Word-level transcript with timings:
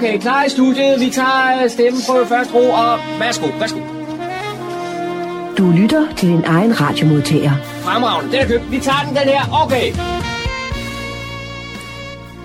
Okay, 0.00 0.18
klar 0.18 0.44
i 0.44 0.48
studiet. 0.48 1.00
Vi 1.00 1.10
tager 1.10 1.62
øh, 1.62 1.70
stemmen 1.70 2.02
på 2.08 2.24
første 2.28 2.54
ro, 2.54 2.70
og 2.70 2.98
værsgo, 3.18 3.46
værsgo. 3.58 3.80
Du 5.58 5.70
lytter 5.70 6.14
til 6.16 6.28
din 6.28 6.44
egen 6.44 6.80
radiomodtager. 6.80 7.52
Fremragende, 7.62 8.32
den 8.32 8.40
er 8.40 8.46
købt. 8.46 8.70
Vi 8.70 8.80
tager 8.80 9.02
den, 9.06 9.16
den 9.16 9.28
her. 9.34 9.64
Okay. 9.64 9.92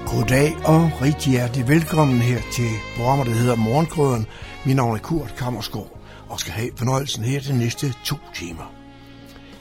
Goddag 0.06 0.56
og 0.66 0.92
rigtig 1.02 1.32
hjertelig 1.32 1.68
velkommen 1.68 2.18
her 2.18 2.40
til 2.54 2.70
programmet, 2.98 3.28
der 3.28 3.34
hedder 3.34 3.56
Morgenkrøden. 3.56 4.26
Mit 4.66 4.76
navn 4.76 4.96
er 4.96 5.00
Kurt 5.00 5.36
Kammersgaard 5.38 6.00
og 6.30 6.40
skal 6.40 6.54
have 6.54 6.70
fornøjelsen 6.78 7.24
her 7.24 7.40
de 7.40 7.58
næste 7.58 7.94
to 8.04 8.16
timer. 8.34 8.74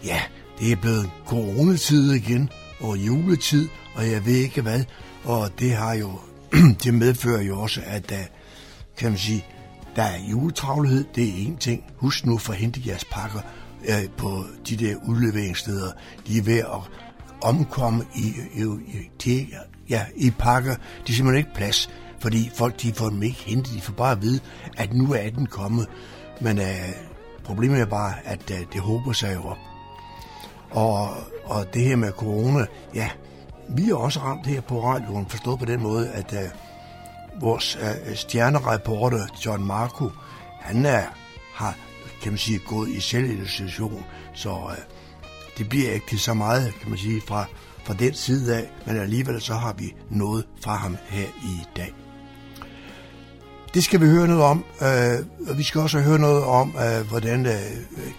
Ja, 0.05 0.21
det 0.59 0.73
er 0.73 0.77
blevet 0.77 1.11
coronatid 1.27 2.13
igen, 2.13 2.51
og 2.81 2.97
juletid, 2.99 3.69
og 3.95 4.11
jeg 4.11 4.27
ved 4.27 4.35
ikke 4.35 4.63
hvad, 4.63 4.85
og 5.25 5.51
det 5.61 5.71
har 5.71 5.95
jo, 5.95 6.11
det 6.85 6.95
medfører 6.95 7.43
jo 7.43 7.61
også, 7.61 7.81
at 7.87 8.11
der, 8.11 8.23
kan 8.97 9.11
man 9.11 9.19
sige, 9.19 9.45
der 9.97 10.03
er 10.03 10.19
juletravlighed, 10.31 11.05
det 11.15 11.29
er 11.29 11.47
en 11.47 11.57
ting. 11.57 11.85
Husk 11.97 12.27
nu 12.27 12.39
for 12.39 12.53
at 12.53 12.59
hente 12.59 12.81
jeres 12.87 13.05
pakker 13.05 13.41
øh, 13.89 14.11
på 14.17 14.45
de 14.69 14.77
der 14.77 14.97
udleveringssteder. 15.09 15.93
De 16.27 16.39
er 16.39 16.43
ved 16.43 16.59
at 16.59 16.91
omkomme 17.43 18.05
i, 18.15 18.35
i, 18.55 18.63
i, 18.63 19.11
de, 19.25 19.47
ja, 19.89 20.07
i 20.17 20.31
pakker. 20.31 20.75
De 20.75 21.13
er 21.13 21.17
simpelthen 21.17 21.39
ikke 21.39 21.55
plads, 21.55 21.91
fordi 22.19 22.51
folk 22.55 22.83
de 22.83 22.93
får 22.93 23.09
dem 23.09 23.23
ikke 23.23 23.43
hentet. 23.47 23.75
De 23.75 23.81
får 23.81 23.93
bare 23.93 24.13
at 24.13 24.23
vide, 24.23 24.41
at 24.77 24.95
nu 24.95 25.13
er 25.13 25.31
den 25.31 25.47
kommet. 25.47 25.87
Men 26.41 26.59
øh, 26.59 26.89
problemet 27.45 27.81
er 27.81 27.87
bare, 27.87 28.15
at 28.25 28.51
øh, 28.51 28.59
det 28.73 28.81
håber 28.81 29.13
sig 29.13 29.35
jo 29.35 29.43
op. 29.43 29.59
Og, 30.71 31.11
og 31.45 31.75
det 31.75 31.83
her 31.83 31.97
med 31.97 32.13
corona, 32.13 32.67
ja, 32.95 33.11
vi 33.69 33.91
er 33.91 33.95
også 33.95 34.21
ramt 34.21 34.47
her 34.47 34.61
på 34.61 34.85
radioen, 34.85 35.27
forstået 35.29 35.59
på 35.59 35.65
den 35.65 35.83
måde, 35.83 36.11
at 36.11 36.33
uh, 36.33 37.43
vores 37.43 37.77
uh, 37.77 38.15
stjernereporter 38.15 39.27
John 39.47 39.65
Marco, 39.65 40.11
han 40.61 40.87
er, 40.87 41.05
har, 41.55 41.77
kan 42.23 42.33
man 42.33 42.39
sige, 42.39 42.59
gået 42.59 42.89
i 42.89 43.01
selvisolation, 43.01 44.05
så 44.35 44.51
uh, 44.51 44.73
det 45.59 45.69
bliver 45.69 45.93
ikke 45.93 46.07
til 46.07 46.19
så 46.19 46.35
meget, 46.35 46.75
kan 46.81 46.91
man 46.91 46.99
sige, 46.99 47.23
fra, 47.29 47.45
fra 47.85 47.95
den 47.95 48.15
side 48.15 48.57
af, 48.57 48.71
men 48.87 48.97
alligevel 48.97 49.41
så 49.41 49.55
har 49.55 49.73
vi 49.73 49.95
noget 50.11 50.47
fra 50.61 50.77
ham 50.77 50.97
her 51.09 51.27
i 51.27 51.61
dag. 51.77 51.95
Det 53.75 53.85
skal 53.85 54.01
vi 54.01 54.07
høre 54.07 54.29
noget 54.29 54.43
om, 54.43 54.65
øh, 54.83 55.49
og 55.51 55.59
vi 55.59 55.63
skal 55.63 55.81
også 55.81 56.01
høre 56.01 56.19
noget 56.19 56.45
om, 56.45 56.75
øh, 56.77 57.09
hvordan 57.09 57.47
øh, 57.47 57.53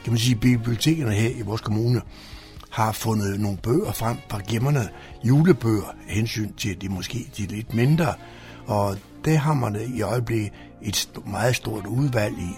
kan 0.04 0.14
man 0.14 0.18
sige, 0.18 0.36
bibliotekerne 0.36 1.14
her 1.14 1.30
i 1.30 1.42
vores 1.42 1.62
kommune 1.62 2.02
har 2.76 2.92
fundet 2.92 3.40
nogle 3.40 3.58
bøger 3.58 3.92
frem 3.92 4.18
fra 4.30 4.42
gemmerne, 4.50 4.90
julebøger, 5.24 5.96
hensyn 6.08 6.54
til 6.54 6.82
de 6.82 6.90
måske 6.90 7.30
de 7.38 7.46
lidt 7.46 7.74
mindre, 7.74 8.14
og 8.68 8.98
det 9.26 9.38
har 9.38 9.54
man 9.54 9.78
i 9.96 10.02
øjeblikket 10.02 10.52
et 10.82 11.10
meget 11.26 11.56
stort 11.56 11.86
udvalg 11.86 12.38
i. 12.38 12.50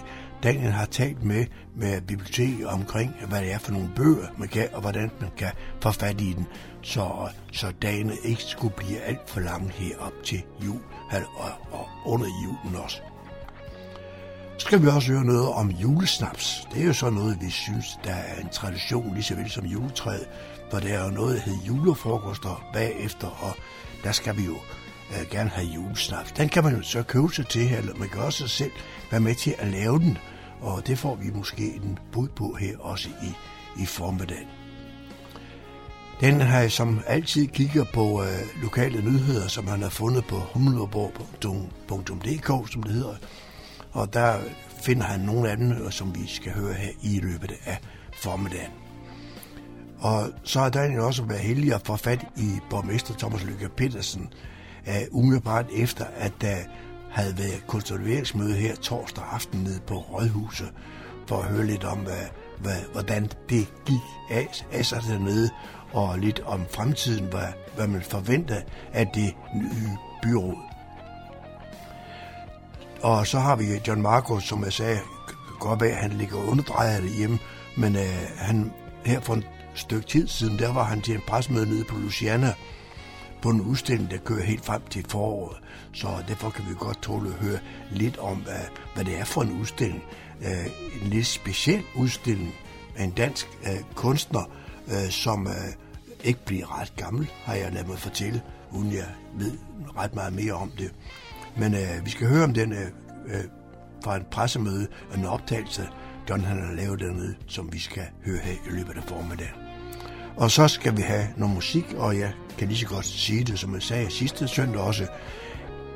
Daniel 0.42 0.72
har 0.72 0.84
talt 0.86 1.24
med, 1.24 1.46
med 1.76 2.00
biblioteket 2.00 2.66
omkring, 2.66 3.14
hvad 3.28 3.40
det 3.40 3.52
er 3.52 3.58
for 3.58 3.72
nogle 3.72 3.90
bøger, 3.96 4.26
man 4.38 4.48
kan, 4.48 4.68
og 4.72 4.80
hvordan 4.80 5.10
man 5.20 5.30
kan 5.36 5.50
få 5.82 5.90
fat 5.90 6.20
i 6.20 6.32
den, 6.32 6.46
så, 6.82 7.28
så 7.52 7.72
dagene 7.82 8.12
ikke 8.24 8.42
skulle 8.42 8.74
blive 8.76 9.00
alt 9.00 9.30
for 9.30 9.40
lange 9.40 9.70
herop 9.70 10.12
til 10.24 10.42
jul 10.64 10.80
og, 11.36 11.50
og 11.72 11.88
under 12.06 12.26
julen 12.44 12.76
også. 12.84 13.07
Skal 14.58 14.82
vi 14.82 14.86
også 14.86 15.12
høre 15.12 15.24
noget 15.24 15.48
om 15.48 15.70
julesnaps. 15.70 16.68
Det 16.72 16.82
er 16.82 16.86
jo 16.86 16.92
så 16.92 17.10
noget, 17.10 17.38
vi 17.40 17.50
synes, 17.50 17.98
der 18.04 18.14
er 18.14 18.40
en 18.40 18.48
tradition, 18.48 19.14
lige 19.14 19.22
så 19.22 19.34
vel 19.34 19.50
som 19.50 19.64
juletræet, 19.66 20.28
for 20.70 20.78
der 20.78 20.98
er 20.98 21.04
jo 21.04 21.10
noget, 21.10 21.36
der 21.36 21.42
hedder 21.42 21.64
julefrokoster 21.66 22.64
bagefter, 22.72 23.28
og 23.28 23.56
der 24.04 24.12
skal 24.12 24.36
vi 24.36 24.44
jo 24.44 24.56
øh, 25.10 25.30
gerne 25.30 25.50
have 25.50 25.66
julesnaps. 25.66 26.32
Den 26.32 26.48
kan 26.48 26.64
man 26.64 26.76
jo 26.76 26.82
så 26.82 27.02
købe 27.02 27.28
sig 27.34 27.46
til, 27.46 27.74
eller 27.74 27.94
man 27.94 28.08
kan 28.08 28.20
også 28.20 28.48
selv 28.48 28.72
være 29.10 29.20
med 29.20 29.34
til 29.34 29.54
at 29.58 29.68
lave 29.68 29.98
den, 29.98 30.18
og 30.60 30.86
det 30.86 30.98
får 30.98 31.14
vi 31.14 31.30
måske 31.34 31.74
en 31.74 31.98
bud 32.12 32.28
på 32.28 32.56
her 32.60 32.78
også 32.78 33.08
i, 33.08 33.34
i 33.82 33.86
formiddag. 33.86 34.46
Den 36.20 36.40
har 36.40 36.60
jeg 36.60 36.72
som 36.72 37.00
altid 37.06 37.46
kigger 37.46 37.84
på 37.94 38.22
øh, 38.22 38.62
lokale 38.62 39.02
nyheder, 39.02 39.48
som 39.48 39.66
han 39.66 39.82
har 39.82 39.88
fundet 39.88 40.24
på 40.24 40.36
humleborg.dk, 40.36 41.32
som 42.72 42.82
det 42.82 42.92
hedder, 42.92 43.14
og 43.98 44.12
der 44.14 44.38
finder 44.82 45.04
han 45.04 45.20
nogle 45.20 45.50
af 45.50 45.56
dem, 45.56 45.72
øh, 45.72 45.90
som 45.90 46.14
vi 46.14 46.26
skal 46.26 46.52
høre 46.52 46.74
her 46.74 46.90
i 47.02 47.20
løbet 47.22 47.52
af 47.66 47.78
formiddagen. 48.12 48.70
Og 49.98 50.30
så 50.44 50.60
har 50.60 50.68
Daniel 50.68 51.00
også 51.00 51.22
været 51.22 51.40
heldig 51.40 51.74
at 51.74 51.82
få 51.84 51.96
fat 51.96 52.26
i 52.36 52.58
borgmester 52.70 53.14
Thomas 53.14 53.44
Lykke 53.44 53.68
Petersen, 53.68 54.32
uh, 54.86 55.18
umiddelbart 55.18 55.66
efter, 55.76 56.04
at 56.16 56.32
der 56.40 56.56
havde 57.10 57.38
været 57.38 57.66
konsolideringsmøde 57.66 58.54
her 58.54 58.76
torsdag 58.76 59.24
aften 59.32 59.60
nede 59.60 59.80
på 59.86 59.94
Rådhuset, 59.94 60.72
for 61.26 61.36
at 61.36 61.44
høre 61.44 61.66
lidt 61.66 61.84
om, 61.84 61.98
hvad, 61.98 62.26
hvad, 62.58 62.80
hvordan 62.92 63.22
det 63.48 63.72
gik 63.86 64.02
af, 64.30 64.48
af 64.72 64.86
sig 64.86 65.02
dernede, 65.08 65.50
og 65.92 66.18
lidt 66.18 66.40
om 66.40 66.66
fremtiden, 66.70 67.24
hvad, 67.24 67.48
hvad 67.76 67.86
man 67.86 68.02
forventer 68.02 68.60
af 68.92 69.06
det 69.14 69.34
nye 69.54 69.96
byråd. 70.22 70.67
Og 73.02 73.26
så 73.26 73.38
har 73.38 73.56
vi 73.56 73.64
John 73.86 74.02
Marco, 74.02 74.40
som 74.40 74.64
jeg 74.64 74.72
sagde, 74.72 75.00
godt 75.60 75.82
af, 75.82 75.88
at 75.88 75.96
han 75.96 76.12
ligger 76.12 76.50
underdrejet 76.50 77.10
hjemme, 77.10 77.38
men 77.76 77.96
øh, 77.96 78.28
han, 78.36 78.72
her 79.04 79.20
for 79.20 79.34
en 79.34 79.44
stykke 79.74 80.06
tid 80.06 80.28
siden, 80.28 80.58
der 80.58 80.72
var 80.72 80.84
han 80.84 81.00
til 81.00 81.14
en 81.14 81.20
presmøde 81.26 81.68
nede 81.68 81.84
på 81.84 81.96
Luciana, 81.96 82.54
på 83.42 83.50
en 83.50 83.60
udstilling, 83.60 84.10
der 84.10 84.16
kører 84.18 84.42
helt 84.44 84.64
frem 84.64 84.82
til 84.90 85.04
foråret. 85.08 85.56
Så 85.92 86.08
derfor 86.28 86.50
kan 86.50 86.64
vi 86.68 86.74
godt 86.78 87.02
tåle 87.02 87.28
at 87.28 87.34
høre 87.34 87.58
lidt 87.90 88.18
om, 88.18 88.36
hvad, 88.36 88.60
hvad 88.94 89.04
det 89.04 89.18
er 89.18 89.24
for 89.24 89.42
en 89.42 89.60
udstilling. 89.60 90.02
Øh, 90.42 90.66
en 91.02 91.08
lidt 91.10 91.26
speciel 91.26 91.82
udstilling 91.96 92.54
af 92.96 93.04
en 93.04 93.10
dansk 93.10 93.48
øh, 93.66 93.80
kunstner, 93.94 94.50
øh, 94.88 95.10
som 95.10 95.46
øh, 95.46 95.54
ikke 96.24 96.44
bliver 96.44 96.80
ret 96.80 96.92
gammel, 96.96 97.30
har 97.44 97.54
jeg 97.54 97.72
ladet 97.72 97.88
mig 97.88 97.98
fortælle, 97.98 98.42
uden 98.70 98.92
jeg 98.92 99.06
ved 99.34 99.58
ret 99.96 100.14
meget 100.14 100.32
mere 100.32 100.52
om 100.52 100.70
det. 100.78 100.92
Men 101.58 101.74
øh, 101.74 102.04
vi 102.04 102.10
skal 102.10 102.28
høre 102.28 102.44
om 102.44 102.54
den 102.54 102.72
øh, 102.72 102.86
øh, 103.26 103.44
fra 104.04 104.16
en 104.16 104.22
pressemøde 104.30 104.86
en 105.14 105.24
optagelse, 105.24 105.88
John 106.30 106.44
han 106.44 106.66
har 106.66 106.74
lavet 106.74 107.00
dernede, 107.00 107.34
som 107.46 107.72
vi 107.72 107.78
skal 107.78 108.06
høre 108.24 108.38
her 108.38 108.52
i 108.52 108.70
løbet 108.70 108.96
af 108.96 109.02
formiddagen. 109.02 109.54
Og 110.36 110.50
så 110.50 110.68
skal 110.68 110.96
vi 110.96 111.02
have 111.02 111.26
noget 111.36 111.54
musik, 111.54 111.84
og 111.96 112.18
jeg 112.18 112.32
kan 112.58 112.68
lige 112.68 112.78
så 112.78 112.86
godt 112.86 113.04
sige 113.04 113.44
det, 113.44 113.58
som 113.58 113.74
jeg 113.74 113.82
sagde 113.82 114.10
sidste 114.10 114.48
søndag 114.48 114.80
også. 114.80 115.06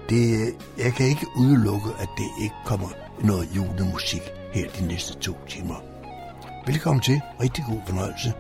Det, 0.09 0.41
øh, 0.41 0.49
jeg 0.79 0.93
kan 0.93 1.07
ikke 1.07 1.27
udelukke, 1.37 1.91
at 2.01 2.09
det 2.17 2.43
ikke 2.43 2.55
kommer 2.65 2.89
noget 3.25 3.49
julemusik 3.57 4.23
her 4.53 4.71
de 4.71 4.87
næste 4.87 5.19
to 5.19 5.33
timer. 5.49 5.75
Velkommen 6.67 7.03
til. 7.03 7.21
Rigtig 7.41 7.65
god 7.69 7.81
fornøjelse. 7.87 8.33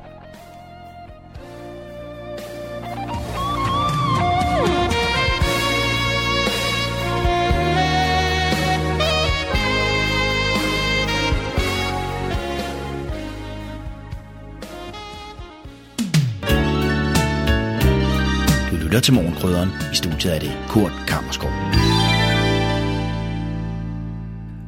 Til 19.02 19.14
Morgenkrydderen. 19.14 19.69
I 19.93 19.94
studiet 19.94 20.34
er 20.34 20.38
det 20.38 20.52
Kurt 20.69 20.93
Kammerskov. 21.08 21.50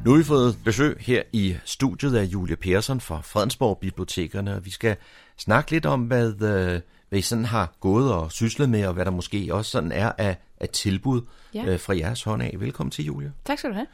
Nu 0.05 0.11
har 0.11 0.19
vi 0.19 0.25
fået 0.25 0.59
besøg 0.65 0.97
her 1.01 1.23
i 1.33 1.57
studiet 1.65 2.17
af 2.17 2.25
Julie 2.25 2.57
Persson 2.57 3.01
fra 3.01 3.21
Fredensborg 3.25 3.79
Bibliotekerne, 3.79 4.55
og 4.55 4.65
vi 4.65 4.71
skal 4.71 4.97
snakke 5.39 5.71
lidt 5.71 5.87
om, 5.87 6.01
hvad, 6.01 6.43
øh, 6.43 6.81
hvad 7.09 7.19
I 7.19 7.23
sådan 7.23 7.45
har 7.45 7.73
gået 7.81 8.13
og 8.13 8.33
syslet 8.33 8.69
med, 8.69 8.87
og 8.87 8.95
hvad 8.95 9.05
der 9.05 9.11
måske 9.11 9.49
også 9.53 9.71
sådan 9.71 9.93
er 9.93 10.13
af, 10.19 10.37
af 10.61 10.69
tilbud 10.69 11.23
ja. 11.55 11.65
øh, 11.67 11.81
fra 11.81 11.97
jeres 11.97 12.23
hånd 12.23 12.43
af. 12.43 12.55
Velkommen 12.59 12.91
til, 12.91 13.05
Julie. 13.05 13.33
Tak 13.45 13.59
skal 13.59 13.71
du 13.71 13.75
have. 13.75 13.87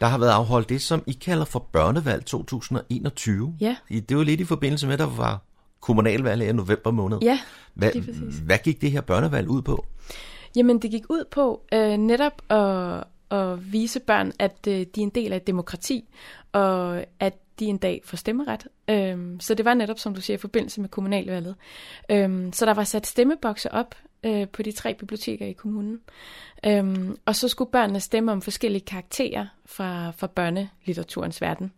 Der 0.00 0.06
har 0.06 0.18
været 0.18 0.30
afholdt 0.30 0.68
det, 0.68 0.82
som 0.82 1.02
I 1.06 1.12
kalder 1.12 1.44
for 1.44 1.68
børnevalg 1.72 2.24
2021. 2.24 3.56
Ja. 3.60 3.76
Det 3.90 4.16
var 4.16 4.22
lidt 4.22 4.40
i 4.40 4.44
forbindelse 4.44 4.86
med, 4.86 4.92
at 4.92 4.98
der 4.98 5.16
var 5.16 5.45
kommunalvalg 5.80 6.48
i 6.48 6.52
november 6.52 6.90
måned. 6.90 7.18
Ja, 7.22 7.40
hvad, 7.74 7.92
det 7.92 8.04
præcis. 8.04 8.38
Hvad 8.38 8.58
gik 8.58 8.80
det 8.80 8.90
her 8.90 9.00
børnevalg 9.00 9.48
ud 9.48 9.62
på? 9.62 9.86
Jamen, 10.56 10.78
det 10.78 10.90
gik 10.90 11.10
ud 11.10 11.24
på 11.30 11.62
øh, 11.72 11.96
netop 11.96 12.42
at, 12.50 13.04
at 13.30 13.72
vise 13.72 14.00
børn, 14.00 14.32
at 14.38 14.56
øh, 14.68 14.74
de 14.74 14.80
er 14.80 15.02
en 15.02 15.10
del 15.10 15.32
af 15.32 15.36
et 15.36 15.46
demokrati, 15.46 16.04
og 16.52 17.04
at 17.20 17.34
de 17.58 17.64
en 17.64 17.78
dag 17.78 18.00
får 18.04 18.16
stemmeret. 18.16 18.66
Øhm, 18.90 19.40
så 19.40 19.54
det 19.54 19.64
var 19.64 19.74
netop, 19.74 19.98
som 19.98 20.14
du 20.14 20.20
siger, 20.20 20.36
i 20.36 20.40
forbindelse 20.40 20.80
med 20.80 20.88
kommunalvalget. 20.88 21.54
Øhm, 22.10 22.52
så 22.52 22.66
der 22.66 22.74
var 22.74 22.84
sat 22.84 23.06
stemmebokse 23.06 23.72
op 23.72 23.94
øh, 24.24 24.48
på 24.48 24.62
de 24.62 24.72
tre 24.72 24.94
biblioteker 24.94 25.46
i 25.46 25.52
kommunen. 25.52 26.00
Øhm, 26.66 27.16
og 27.24 27.36
så 27.36 27.48
skulle 27.48 27.70
børnene 27.70 28.00
stemme 28.00 28.32
om 28.32 28.42
forskellige 28.42 28.84
karakterer 28.84 29.46
fra, 29.66 30.10
fra 30.10 30.26
børnelitteraturens 30.26 31.40
verden. 31.40 31.72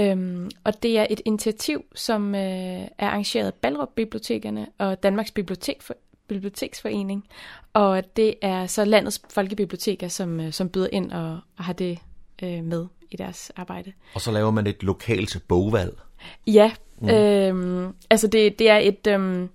Øhm, 0.00 0.50
og 0.64 0.82
det 0.82 0.98
er 0.98 1.06
et 1.10 1.20
initiativ, 1.24 1.84
som 1.94 2.34
øh, 2.34 2.40
er 2.40 2.88
arrangeret 2.98 3.46
af 3.46 3.54
Ballerup 3.54 3.88
Bibliotekerne 3.94 4.66
og 4.78 5.02
Danmarks 5.02 5.30
Bibliotek, 5.30 5.82
Biblioteksforening, 6.28 7.24
og 7.72 8.16
det 8.16 8.34
er 8.42 8.66
så 8.66 8.84
landets 8.84 9.22
folkebiblioteker, 9.30 10.08
som, 10.08 10.40
øh, 10.40 10.52
som 10.52 10.68
byder 10.68 10.88
ind 10.92 11.12
og, 11.12 11.38
og 11.58 11.64
har 11.64 11.72
det 11.72 11.98
øh, 12.42 12.64
med 12.64 12.86
i 13.10 13.16
deres 13.16 13.52
arbejde. 13.56 13.92
Og 14.14 14.20
så 14.20 14.30
laver 14.30 14.50
man 14.50 14.66
et 14.66 14.82
lokalt 14.82 15.42
bogvalg. 15.48 15.98
Ja, 16.46 16.72
mm. 17.00 17.08
øh, 17.08 17.90
altså 18.10 18.26
det, 18.26 18.58
det 18.58 18.70
er 18.70 18.78
et... 18.78 19.06
Øh, 19.06 19.48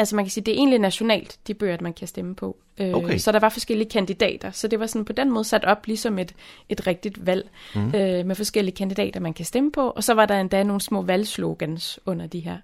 Altså 0.00 0.16
man 0.16 0.24
kan 0.24 0.30
sige, 0.30 0.44
det 0.44 0.54
er 0.54 0.58
egentlig 0.58 0.78
nationalt, 0.78 1.38
de 1.46 1.54
bøger, 1.54 1.76
man 1.80 1.92
kan 1.92 2.08
stemme 2.08 2.34
på. 2.34 2.56
Øh, 2.80 2.94
Okay. 2.94 3.18
Så 3.18 3.32
der 3.32 3.38
var 3.38 3.48
forskellige 3.48 3.90
kandidater, 3.90 4.50
så 4.50 4.68
det 4.68 4.80
var 4.80 4.86
sådan 4.86 5.04
på 5.04 5.12
den 5.12 5.30
måde 5.30 5.44
sat 5.44 5.64
op 5.64 5.86
ligesom 5.86 6.18
et, 6.18 6.34
et 6.68 6.86
rigtigt 6.86 7.26
valg 7.26 7.50
mm. 7.74 7.86
øh, 7.86 8.26
med 8.26 8.34
forskellige 8.34 8.74
kandidater, 8.74 9.20
man 9.20 9.34
kan 9.34 9.44
stemme 9.44 9.72
på. 9.72 9.90
Og 9.90 10.04
så 10.04 10.14
var 10.14 10.26
der 10.26 10.40
endda 10.40 10.62
nogle 10.62 10.80
små 10.80 11.02
valgslogans 11.02 12.00
under 12.06 12.26
de 12.26 12.40
her. 12.40 12.56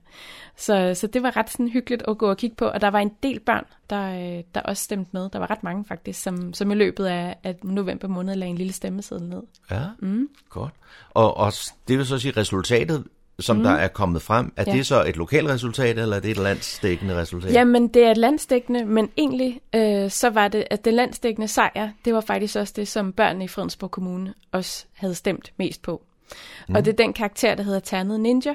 Så, 0.56 0.94
så 0.94 1.06
det 1.06 1.22
var 1.22 1.36
ret 1.36 1.50
sådan 1.50 1.68
hyggeligt 1.68 2.02
at 2.08 2.18
gå 2.18 2.30
og 2.30 2.36
kigge 2.36 2.56
på, 2.56 2.64
og 2.64 2.80
der 2.80 2.88
var 2.88 2.98
en 2.98 3.12
del 3.22 3.40
børn, 3.40 3.64
der, 3.90 4.36
øh, 4.38 4.44
der 4.54 4.60
også 4.60 4.82
stemte 4.82 5.10
med. 5.12 5.30
Der 5.32 5.38
var 5.38 5.50
ret 5.50 5.62
mange 5.62 5.84
faktisk, 5.84 6.22
som, 6.22 6.54
som 6.54 6.70
i 6.70 6.74
løbet 6.74 7.06
af, 7.06 7.36
af 7.44 7.56
november 7.62 8.08
måned 8.08 8.34
lagde 8.34 8.50
en 8.50 8.58
lille 8.58 8.72
stemmeseddel 8.72 9.28
ned. 9.28 9.42
Ja, 9.70 9.82
mm. 9.98 10.28
godt. 10.48 10.72
Og, 11.10 11.36
og 11.36 11.52
det 11.88 11.98
vil 11.98 12.06
så 12.06 12.18
sige, 12.18 12.32
resultatet, 12.36 13.04
som 13.40 13.56
mm. 13.56 13.62
der 13.62 13.70
er 13.70 13.88
kommet 13.88 14.22
frem, 14.22 14.52
er 14.56 14.64
Ja. 14.66 14.72
det 14.72 14.86
så 14.86 15.04
et 15.04 15.16
lokalt 15.16 15.48
resultat, 15.48 15.98
eller 15.98 16.16
er 16.16 16.20
det 16.20 16.30
et 16.30 16.36
landsdækkende 16.36 17.16
resultat? 17.16 17.52
Jamen, 17.52 17.88
det 17.88 18.04
er 18.04 18.10
et 18.10 18.16
landsdækkende, 18.16 18.84
men 18.84 19.08
egentlig 19.16 19.60
øh, 19.74 20.10
så 20.10 20.30
var 20.30 20.48
det, 20.48 20.64
at 20.70 20.84
den 20.84 20.94
landsdækkende 20.94 21.48
sejr, 21.48 21.90
det 22.04 22.14
var 22.14 22.20
faktisk 22.20 22.56
også 22.56 22.72
det, 22.76 22.88
som 22.88 23.12
børnene 23.12 23.44
i 23.44 23.48
Fredensborg 23.48 23.90
Kommune 23.90 24.34
også 24.52 24.84
havde 24.92 25.14
stemt 25.14 25.52
mest 25.56 25.82
på. 25.82 26.02
Mm. 26.68 26.74
Og 26.74 26.84
det 26.84 26.92
er 26.92 26.96
den 26.96 27.12
karakter, 27.12 27.54
der 27.54 27.62
hedder 27.62 27.80
Ternet 27.80 28.20
Ninja, 28.20 28.54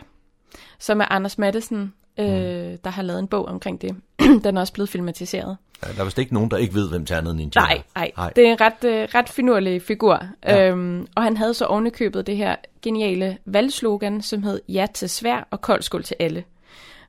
som 0.80 1.02
er 1.02 1.06
Anders 1.12 1.38
Mattesen, 1.38 1.94
øh, 2.20 2.26
mm. 2.26 2.78
der 2.84 2.90
har 2.90 3.02
lavet 3.02 3.20
en 3.20 3.28
bog 3.28 3.46
omkring 3.46 3.82
det. 3.82 3.96
den 4.44 4.58
er 4.58 4.62
også 4.62 4.74
blevet 4.74 4.90
filmatiseret. 4.90 5.58
Der 5.82 6.00
er 6.02 6.04
vist 6.04 6.18
ikke 6.18 6.34
nogen, 6.34 6.52
der 6.52 6.58
ikke 6.58 6.74
ved, 6.74 6.90
hvem 6.90 7.06
Ternet 7.06 7.36
Ninja 7.36 7.62
Nej, 7.62 7.74
er. 7.74 8.00
nej, 8.00 8.12
Nej. 8.18 8.34
det 8.36 8.48
er 8.48 8.52
en 8.52 8.62
ret, 8.62 8.84
øh, 8.84 9.08
ret 9.16 9.30
finurlig 9.30 9.82
figur. 9.82 10.24
Ja. 10.44 10.68
Øhm, 10.70 11.08
og 11.16 11.24
han 11.24 11.38
havde 11.38 11.54
så 11.54 11.66
ovenikøbet 11.66 12.28
det 12.28 12.38
her 12.38 12.56
geniale 12.82 13.38
valgslogan, 13.46 14.22
som 14.22 14.44
hed 14.44 14.62
Ja 14.70 14.88
til 14.94 15.10
svær 15.10 15.48
og 15.52 15.62
kold 15.62 15.82
skål 15.82 16.04
til 16.04 16.16
alle. 16.20 16.44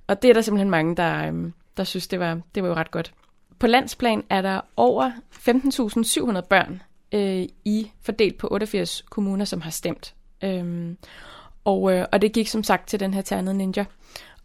Og 0.06 0.22
det 0.22 0.28
er 0.30 0.34
der 0.34 0.40
simpelthen 0.40 0.70
mange, 0.70 0.96
der, 0.96 1.26
øhm, 1.26 1.52
der 1.76 1.84
synes, 1.84 2.08
det 2.08 2.20
var, 2.20 2.40
det 2.54 2.62
var 2.62 2.68
jo 2.68 2.74
ret 2.74 2.90
godt. 2.90 3.12
På 3.58 3.66
landsplan 3.66 4.24
er 4.30 4.42
der 4.42 4.60
over 4.76 5.10
15.700 5.32 6.40
børn 6.40 6.82
øh, 7.12 7.46
i 7.64 7.90
fordelt 8.02 8.38
på 8.38 8.48
88 8.50 9.04
kommuner, 9.10 9.44
som 9.44 9.60
har 9.60 9.70
stemt. 9.70 10.14
Øhm, 10.44 10.96
og, 11.64 11.92
øh, 11.92 12.06
og 12.12 12.22
det 12.22 12.32
gik 12.32 12.48
som 12.48 12.64
sagt 12.64 12.88
til 12.88 13.00
den 13.00 13.14
her 13.14 13.22
ternede 13.22 13.54
ninja. 13.56 13.84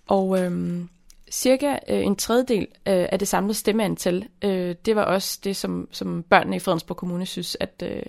Og 0.08 0.40
øhm, 0.44 0.90
cirka 1.32 1.78
øh, 1.90 2.06
en 2.06 2.16
tredjedel 2.16 2.62
øh, 2.62 3.08
af 3.12 3.20
det 3.20 3.28
samlede 3.28 3.54
stemmeantal, 3.54 4.28
øh, 4.42 4.76
det 4.86 4.96
var 4.96 5.04
også 5.04 5.40
det, 5.44 5.56
som, 5.56 5.88
som 5.92 6.24
børnene 6.24 6.56
i 6.56 6.60
Fredensborg 6.60 6.98
Kommune 6.98 7.26
synes, 7.26 7.58
at, 7.60 7.84
øh, 7.86 8.04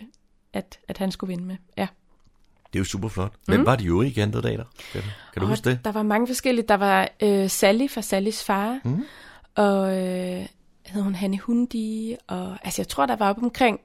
at, 0.52 0.78
at 0.88 0.98
han 0.98 1.10
skulle 1.10 1.28
vinde 1.28 1.44
med. 1.44 1.56
Ja. 1.76 1.86
Det 2.72 2.78
er 2.78 2.80
jo 2.80 2.84
super 2.84 3.08
flot. 3.08 3.32
Hvem 3.46 3.60
mm. 3.60 3.66
var 3.66 3.76
de 3.76 3.86
øvrige 3.86 4.14
kandidater? 4.14 4.64
Kan 4.92 5.02
du, 5.02 5.08
kan 5.32 5.40
du 5.40 5.46
Og 5.46 5.48
huske 5.48 5.70
det? 5.70 5.80
Der 5.84 5.92
var 5.92 6.02
mange 6.02 6.26
forskellige. 6.26 6.66
Der 6.68 6.74
var 6.74 7.08
øh, 7.22 7.50
Sally 7.50 7.88
fra 7.88 8.02
Sallys 8.02 8.44
far, 8.44 8.80
mm. 8.84 9.04
og 9.54 9.96
øh, 9.96 10.46
hed 10.86 11.02
hun 11.02 11.14
Hanne 11.14 11.38
Hundi, 11.38 12.16
og 12.26 12.58
altså 12.62 12.82
jeg 12.82 12.88
tror, 12.88 13.06
der 13.06 13.16
var 13.16 13.30
op 13.30 13.42
omkring 13.42 13.80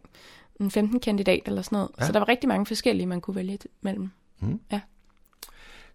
en 0.60 0.72
15 0.72 1.00
kandidat 1.00 1.42
eller 1.46 1.62
sådan 1.62 1.76
noget. 1.76 1.90
Ja. 1.98 2.04
Ja. 2.04 2.08
Så 2.08 2.14
der 2.14 2.20
var 2.20 2.28
rigtig 2.28 2.48
mange 2.48 2.66
forskellige, 2.66 3.08
man 3.08 3.22
kunne 3.22 3.36
vælge 3.36 3.60
mellem. 3.82 4.12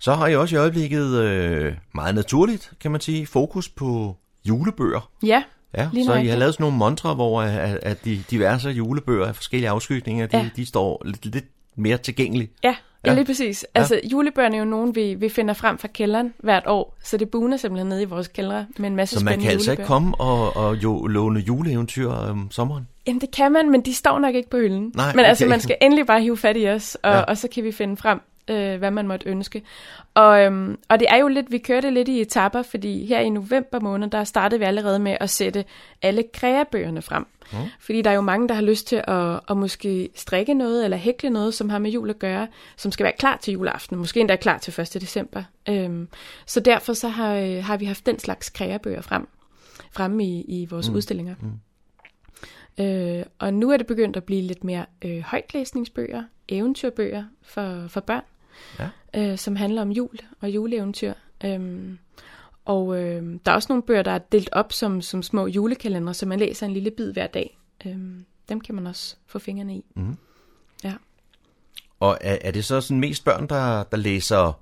Så 0.01 0.15
har 0.15 0.27
I 0.27 0.37
også 0.37 0.57
i 0.57 0.59
øjeblikket 0.59 1.15
øh, 1.15 1.73
meget 1.95 2.15
naturligt, 2.15 2.73
kan 2.81 2.91
man 2.91 3.01
sige, 3.01 3.27
fokus 3.27 3.69
på 3.69 4.17
julebøger. 4.45 5.11
Ja, 5.23 5.43
Ja, 5.77 5.89
Lige 5.93 6.05
så 6.05 6.15
I 6.15 6.27
har 6.27 6.37
lavet 6.37 6.55
sådan 6.55 6.65
nogle 6.65 6.77
montre, 6.77 7.15
hvor 7.15 7.43
at, 7.43 7.79
at 7.83 8.05
de 8.05 8.23
diverse 8.31 8.69
julebøger 8.71 9.27
af 9.27 9.37
forskellige 9.37 9.71
afskygninger, 9.71 10.27
de, 10.27 10.37
Ja. 10.37 10.49
de 10.57 10.67
står 10.67 11.03
lidt, 11.05 11.25
lidt 11.27 11.45
mere 11.77 11.99
tilgængelige. 11.99 12.51
Ja, 12.65 12.69
Ja. 13.05 13.11
ja. 13.11 13.15
lige 13.15 13.25
præcis. 13.25 13.67
Altså, 13.75 14.01
julebøgerne 14.13 14.55
er 14.57 14.59
jo 14.59 14.65
nogen, 14.65 14.95
vi, 14.95 15.15
vi 15.15 15.29
finder 15.29 15.55
frem 15.55 15.79
fra 15.79 15.89
kælderen 15.89 16.35
hvert 16.39 16.63
år, 16.67 16.97
så 17.05 17.17
det 17.17 17.31
buner 17.31 17.57
simpelthen 17.57 17.87
nede 17.89 18.03
i 18.03 18.05
vores 18.05 18.29
kældre 18.29 18.67
med 18.79 18.87
en 18.91 18.97
masse 18.97 19.19
Så 19.19 19.25
man 19.25 19.41
kan 19.41 19.51
altså 19.51 19.71
ikke 19.71 19.85
komme 19.85 20.15
og, 20.21 20.57
og 20.57 20.77
jo, 20.83 21.07
låne 21.07 21.41
juleeventyr 21.41 22.09
om 22.11 22.51
sommeren. 22.51 22.89
Jamen, 23.07 23.21
det 23.21 23.31
kan 23.31 23.53
man, 23.53 23.71
men 23.71 23.81
de 23.81 23.95
står 23.95 24.19
nok 24.19 24.35
ikke 24.35 24.51
på 24.51 24.57
hylden. 24.57 24.93
Nej, 24.95 25.15
men 25.15 25.25
altså, 25.25 25.45
okay. 25.45 25.51
man 25.51 25.61
skal 25.61 25.77
endelig 25.83 26.07
bare 26.07 26.21
hive 26.21 26.37
fat 26.37 26.57
i 26.57 26.69
os, 26.69 26.95
og, 27.03 27.11
Ja. 27.11 27.17
ja. 27.17 27.23
og 27.23 27.39
så 27.39 27.49
kan 27.55 27.65
vi 27.65 27.73
finde 27.73 27.97
frem, 27.97 28.21
øh, 28.49 28.79
hvad 28.79 28.91
man 28.91 29.09
måtte 29.09 29.29
ønske. 29.29 29.63
Og, 30.15 30.45
øhm, 30.45 30.79
og 30.89 31.01
det 31.01 31.07
er 31.11 31.17
jo 31.17 31.29
lidt, 31.29 31.51
vi 31.51 31.59
kører 31.59 31.81
det 31.81 31.93
lidt 31.93 32.09
i 32.09 32.21
etapper, 32.21 32.63
fordi 32.63 33.07
her 33.07 33.21
i 33.21 33.29
november 33.29 33.81
måned, 33.81 34.11
der 34.11 34.25
startede 34.25 34.59
vi 34.59 34.65
allerede 34.65 34.99
med 34.99 35.17
at 35.21 35.31
sætte 35.31 35.65
alle 36.03 36.25
kreabøgerne 36.35 37.03
frem. 37.03 37.27
Mm. 37.53 37.59
Fordi 37.81 38.03
der 38.03 38.11
er 38.11 38.15
jo 38.15 38.21
mange, 38.21 38.49
der 38.49 38.55
har 38.55 38.63
lyst 38.63 38.87
til 38.87 39.05
at, 39.09 39.41
at 39.51 39.57
måske 39.57 40.09
strikke 40.15 40.55
noget, 40.55 40.85
eller 40.85 40.97
hækle 40.97 41.31
noget, 41.31 41.55
som 41.55 41.71
har 41.71 41.79
med 41.79 41.91
jul 41.91 42.11
at 42.11 42.19
gøre, 42.19 42.49
som 42.77 42.93
skal 42.93 43.05
være 43.05 43.17
klar 43.19 43.37
til 43.37 43.53
juleaften, 43.53 43.97
måske 43.97 44.21
endda 44.21 44.37
klar 44.37 44.59
til 44.59 44.81
1. 44.81 44.95
december. 44.95 45.43
Øhm, 45.69 46.09
så 46.47 46.61
derfor 46.61 46.93
så 46.93 47.09
har, 47.09 47.35
øh, 47.35 47.65
har 47.65 47.77
vi 47.77 47.85
haft 47.85 48.07
den 48.07 48.19
slags 48.19 48.51
kreabøger 48.51 49.01
frem, 49.01 49.29
fremme 49.93 50.25
i, 50.25 50.45
i 50.49 50.67
vores 50.71 50.91
mm. 50.91 50.97
udstillinger. 50.97 51.35
Mm. 51.41 51.61
Øh, 52.85 53.25
og 53.39 53.55
nu 53.55 53.71
er 53.71 53.77
det 53.77 53.87
begyndt 53.87 54.17
at 54.17 54.25
blive 54.25 54.43
lidt 54.43 54.65
mere 54.65 54.87
øh, 55.05 55.21
højtlæsningsbøger, 55.21 56.23
eventyrbøger 56.49 57.25
for, 57.43 57.85
for 57.89 58.01
børn, 58.01 58.25
Ja. 58.79 58.89
øh, 59.17 59.39
som 59.39 59.57
handler 59.57 59.83
om 59.83 59.91
jul 59.91 60.19
og 60.41 60.51
juleeventyr. 60.51 61.13
Øhm, 61.45 61.99
og 62.65 62.99
øh, 63.03 63.39
der 63.47 63.53
er 63.53 63.55
også 63.57 63.67
nogle 63.71 63.83
bøger, 63.83 64.03
der 64.03 64.11
er 64.11 64.19
delt 64.19 64.49
op 64.53 64.73
som, 64.73 65.03
som 65.03 65.23
små 65.23 65.47
julekalendere, 65.47 66.15
så 66.15 66.27
man 66.27 66.39
læser 66.39 66.67
en 66.67 66.73
lille 66.73 66.91
bid 66.91 67.13
hver 67.13 67.27
dag. 67.27 67.59
Øhm, 67.87 68.25
dem 68.49 68.61
kan 68.61 68.75
man 68.75 68.87
også 68.87 69.17
få 69.27 69.39
fingrene 69.39 69.77
i. 69.77 69.85
Mhm. 69.97 70.17
Ja. 70.85 70.95
Og 72.01 72.19
er, 72.21 72.39
er 72.41 72.51
det 72.51 72.65
så 72.65 72.81
sådan 72.81 73.01
mest 73.01 73.25
børn, 73.25 73.47
der, 73.49 73.83
der 73.83 73.97
læser 73.97 74.61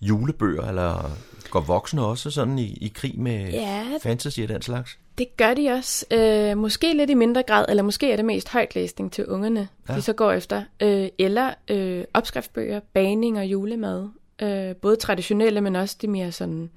julebøger, 0.00 0.62
eller 0.68 1.10
går 1.50 1.60
voksne 1.60 2.02
også 2.04 2.30
sådan 2.30 2.58
i, 2.58 2.78
i 2.80 2.88
krig 2.94 3.20
med 3.20 3.50
Ja. 3.50 3.84
fantasy 4.02 4.40
og 4.40 4.48
den 4.48 4.62
slags? 4.62 4.98
Det 5.18 5.36
gør 5.36 5.54
de 5.54 5.68
også. 5.70 6.06
Øh, 6.10 6.58
måske 6.58 6.92
lidt 6.96 7.10
i 7.10 7.14
mindre 7.14 7.42
grad, 7.42 7.64
eller 7.68 7.82
måske 7.82 8.12
er 8.12 8.16
det 8.16 8.24
mest 8.24 8.48
højtlæsning 8.48 9.12
til 9.12 9.26
ungerne, 9.26 9.68
Ja. 9.88 9.94
de 9.94 10.02
så 10.02 10.12
går 10.12 10.32
efter. 10.32 10.62
Øh, 10.82 11.08
eller 11.18 11.54
øh, 11.70 12.04
opskriftsbøger, 12.14 12.80
bagning 12.92 13.38
og 13.38 13.46
julemad. 13.46 14.08
Øh, 14.42 14.76
både 14.76 14.96
traditionelle, 14.96 15.60
men 15.60 15.76
også 15.76 15.96
det 16.00 16.08
mere 16.08 16.32
sådan 16.32 16.70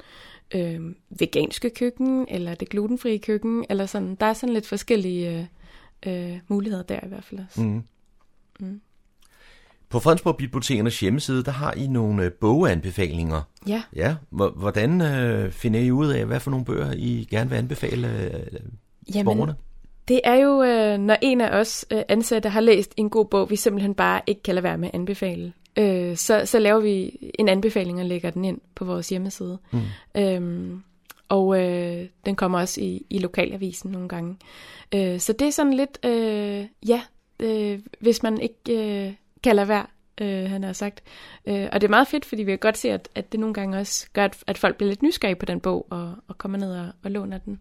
øh, 0.55 0.81
veganske 1.09 1.69
køkken, 1.69 2.25
eller 2.29 2.55
det 2.55 2.69
glutenfrie 2.69 3.19
køkken, 3.19 3.65
eller 3.69 3.85
sådan. 3.85 4.15
Der 4.15 4.25
er 4.25 4.33
sådan 4.33 4.53
lidt 4.53 4.67
forskellige 4.67 5.47
øh, 6.05 6.31
øh, 6.31 6.39
muligheder 6.47 6.83
der 6.83 6.99
i 7.05 7.07
hvert 7.07 7.23
fald 7.25 7.41
også. 7.49 7.61
Mm. 8.59 8.81
På 9.89 9.99
Fredensborg 9.99 10.37
Bibliotekernes 10.37 10.99
hjemmeside, 10.99 11.43
der 11.43 11.51
har 11.51 11.73
I 11.73 11.87
nogle 11.87 12.23
øh, 12.23 12.31
boganbefalinger. 12.31 13.41
Ja. 13.67 13.81
Ja, 13.95 14.15
hvor- 14.29 14.49
hvordan 14.49 15.01
øh, 15.01 15.51
finder 15.51 15.79
I 15.79 15.91
ud 15.91 16.07
af, 16.07 16.25
hvad 16.25 16.39
for 16.39 16.51
nogle 16.51 16.65
bøger 16.65 16.91
I 16.93 17.27
gerne 17.31 17.49
vil 17.49 17.57
anbefale 17.57 18.07
øh, 18.07 18.59
Jamen, 19.15 19.25
borgerne? 19.25 19.55
Det 20.07 20.21
er 20.23 20.35
jo, 20.35 20.63
øh, 20.63 20.97
når 20.97 21.17
en 21.21 21.41
af 21.41 21.59
os 21.59 21.85
øh, 21.91 22.01
ansatte 22.09 22.49
har 22.49 22.61
læst 22.61 22.93
en 22.97 23.09
god 23.09 23.25
bog, 23.25 23.49
vi 23.49 23.55
simpelthen 23.55 23.93
bare 23.95 24.21
ikke 24.27 24.43
kan 24.43 24.55
lade 24.55 24.63
være 24.63 24.77
med 24.77 24.87
at 24.87 24.95
anbefale. 24.95 25.53
Øh, 25.77 26.17
så, 26.17 26.41
så 26.45 26.59
laver 26.59 26.79
vi 26.79 27.17
en 27.39 27.49
anbefaling 27.49 27.99
og 27.99 28.05
lægger 28.05 28.29
den 28.29 28.45
ind 28.45 28.59
på 28.75 28.85
vores 28.85 29.09
hjemmeside. 29.09 29.57
Mm. 29.71 29.81
Øhm, 30.21 30.81
og 31.29 31.63
øh, 31.63 32.05
den 32.25 32.35
kommer 32.35 32.59
også 32.59 32.81
i, 32.81 33.05
i 33.09 33.19
lokalavisen 33.19 33.91
nogle 33.91 34.09
gange. 34.09 34.35
Øh, 34.95 35.19
så 35.19 35.33
det 35.33 35.47
er 35.47 35.51
sådan 35.51 35.73
lidt, 35.73 36.05
øh, 36.05 36.65
ja, 36.87 37.01
øh, 37.39 37.79
hvis 37.99 38.23
man 38.23 38.41
ikke 38.41 39.05
øh, 39.07 39.13
kan 39.43 39.55
lade 39.55 39.67
være, 39.67 39.85
øh, 40.21 40.49
han 40.49 40.63
har 40.63 40.73
sagt. 40.73 41.03
Øh, 41.45 41.69
og 41.71 41.81
det 41.81 41.87
er 41.87 41.89
meget 41.89 42.07
fedt, 42.07 42.25
fordi 42.25 42.43
vi 42.43 42.51
kan 42.51 42.59
godt 42.59 42.77
se, 42.77 42.91
at, 42.91 43.09
at 43.15 43.31
det 43.31 43.39
nogle 43.39 43.53
gange 43.53 43.77
også 43.77 44.07
gør, 44.13 44.25
at, 44.25 44.43
at 44.47 44.57
folk 44.57 44.77
bliver 44.77 44.89
lidt 44.89 45.03
nysgerrige 45.03 45.35
på 45.35 45.45
den 45.45 45.59
bog, 45.59 45.87
og, 45.89 46.15
og 46.27 46.37
kommer 46.37 46.57
ned 46.57 46.79
og, 46.79 46.87
og 47.03 47.11
låner 47.11 47.37
den. 47.37 47.59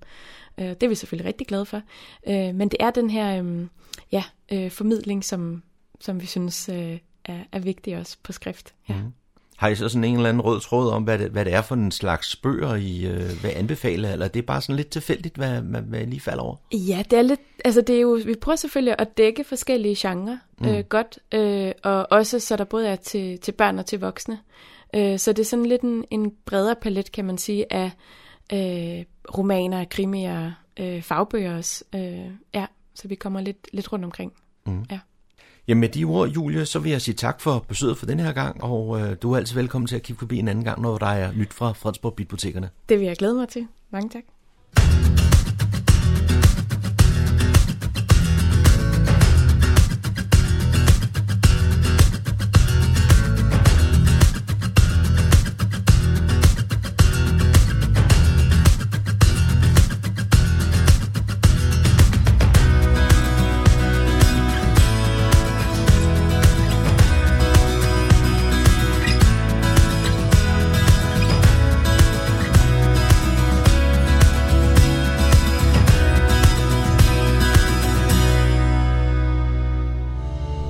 Øh, 0.59 0.68
det 0.68 0.83
er 0.83 0.88
vi 0.88 0.95
selvfølgelig 0.95 1.28
rigtig 1.28 1.47
glade 1.47 1.66
for. 1.66 1.83
Øh, 2.28 2.54
men 2.54 2.68
det 2.68 2.76
er 2.80 2.90
den 2.90 3.11
her 3.11 3.42
øh, 3.42 3.66
ja, 4.12 4.25
øh, 4.52 4.71
formidling, 4.71 5.25
som, 5.25 5.62
som 6.00 6.21
vi 6.21 6.26
synes 6.26 6.68
øh, 6.68 6.99
er, 7.25 7.45
er 7.52 7.59
vigtig 7.59 7.97
også 7.97 8.16
på 8.23 8.33
skrift. 8.33 8.75
Ja. 8.88 8.95
Mm. 8.95 9.12
Har 9.56 9.68
I 9.68 9.75
så 9.75 9.88
sådan 9.88 10.04
en 10.04 10.16
eller 10.16 10.28
anden 10.28 10.40
rød 10.40 10.60
tråd 10.60 10.90
om, 10.90 11.02
hvad 11.02 11.18
det, 11.18 11.30
hvad 11.30 11.44
det 11.44 11.54
er 11.54 11.62
for 11.62 11.75
en 11.75 11.90
slags 11.90 12.36
bøger, 12.36 12.75
I 12.75 13.06
øh, 13.06 13.42
vil 13.42 13.52
anbefale, 13.56 14.12
eller 14.12 14.28
det 14.28 14.42
er 14.42 14.46
bare 14.46 14.60
sådan 14.60 14.76
lidt 14.76 14.88
tilfældigt, 14.88 15.36
hvad, 15.36 15.60
hvad, 15.60 15.80
hvad 15.80 16.00
I 16.00 16.04
lige 16.04 16.20
falder 16.20 16.42
over? 16.42 16.56
Ja, 16.72 17.02
det 17.10 17.18
er 17.18 17.22
lidt, 17.22 17.40
altså 17.64 17.80
det 17.80 17.96
er 17.96 18.00
jo, 18.00 18.20
vi 18.26 18.34
prøver 18.34 18.56
selvfølgelig 18.56 18.94
at 18.98 19.16
dække 19.16 19.44
forskellige 19.44 19.96
genrer 19.98 20.38
mm. 20.60 20.68
øh, 20.68 20.84
godt, 20.84 21.18
øh, 21.34 21.72
og 21.82 22.06
også 22.10 22.40
så 22.40 22.56
der 22.56 22.64
både 22.64 22.88
er 22.88 22.96
til, 22.96 23.38
til 23.38 23.52
børn 23.52 23.78
og 23.78 23.86
til 23.86 24.00
voksne. 24.00 24.38
Øh, 24.94 25.18
så 25.18 25.32
det 25.32 25.42
er 25.42 25.46
sådan 25.46 25.66
lidt 25.66 25.82
en, 25.82 26.04
en 26.10 26.32
bredere 26.44 26.75
palet, 26.82 27.12
kan 27.12 27.25
man 27.25 27.38
sige, 27.38 27.72
af 27.72 27.90
øh, 28.52 29.04
romaner, 29.38 29.84
krimier, 29.84 30.52
øh, 30.80 31.02
fagbøger 31.02 31.56
også. 31.56 31.84
Øh, 31.94 32.26
ja, 32.54 32.66
så 32.94 33.08
vi 33.08 33.14
kommer 33.14 33.40
lidt, 33.40 33.68
lidt 33.72 33.92
rundt 33.92 34.04
omkring. 34.04 34.32
Mm. 34.66 34.84
Ja. 34.90 34.98
Jamen 35.68 35.80
med 35.80 35.88
de 35.88 36.04
ord, 36.04 36.28
Julie, 36.28 36.66
så 36.66 36.78
vil 36.78 36.90
jeg 36.90 37.02
sige 37.02 37.14
tak 37.14 37.40
for 37.40 37.64
besøget 37.68 37.99
for 37.99 38.06
denne 38.06 38.23
her 38.23 38.32
gang, 38.32 38.64
og 38.64 39.00
øh, 39.00 39.16
du 39.23 39.32
er 39.32 39.37
altid 39.37 39.54
velkommen 39.54 39.87
til 39.87 39.96
at 39.96 40.02
kigge 40.02 40.18
forbi 40.18 40.38
en 40.38 40.49
anden 40.49 40.64
gang, 40.64 40.82
når 40.82 40.99
der 40.99 41.06
er 41.06 41.32
nyt 41.32 41.52
fra 41.52 41.73
Fredsborg 41.73 42.14
Bibliotekerne. 42.14 42.70
Det 42.88 42.99
vil 42.99 43.06
jeg 43.06 43.16
glæde 43.16 43.35
mig 43.35 43.49
til. 43.49 43.66
Mange 43.90 44.11
tak. 44.11 44.23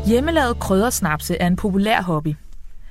Hjemmelavet 0.07 0.59
kryddersnapse 0.59 1.37
er 1.37 1.47
en 1.47 1.57
populær 1.57 2.03
hobby. 2.03 2.35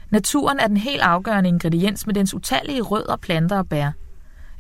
Naturen 0.10 0.60
er 0.60 0.68
den 0.68 0.78
helt 0.78 1.02
afgørende 1.02 1.50
ingrediens 1.50 2.06
med 2.06 2.14
dens 2.14 2.34
utallige 2.34 2.82
rødder, 2.82 3.16
planter 3.16 3.58
og 3.58 3.70
bær. 3.70 3.92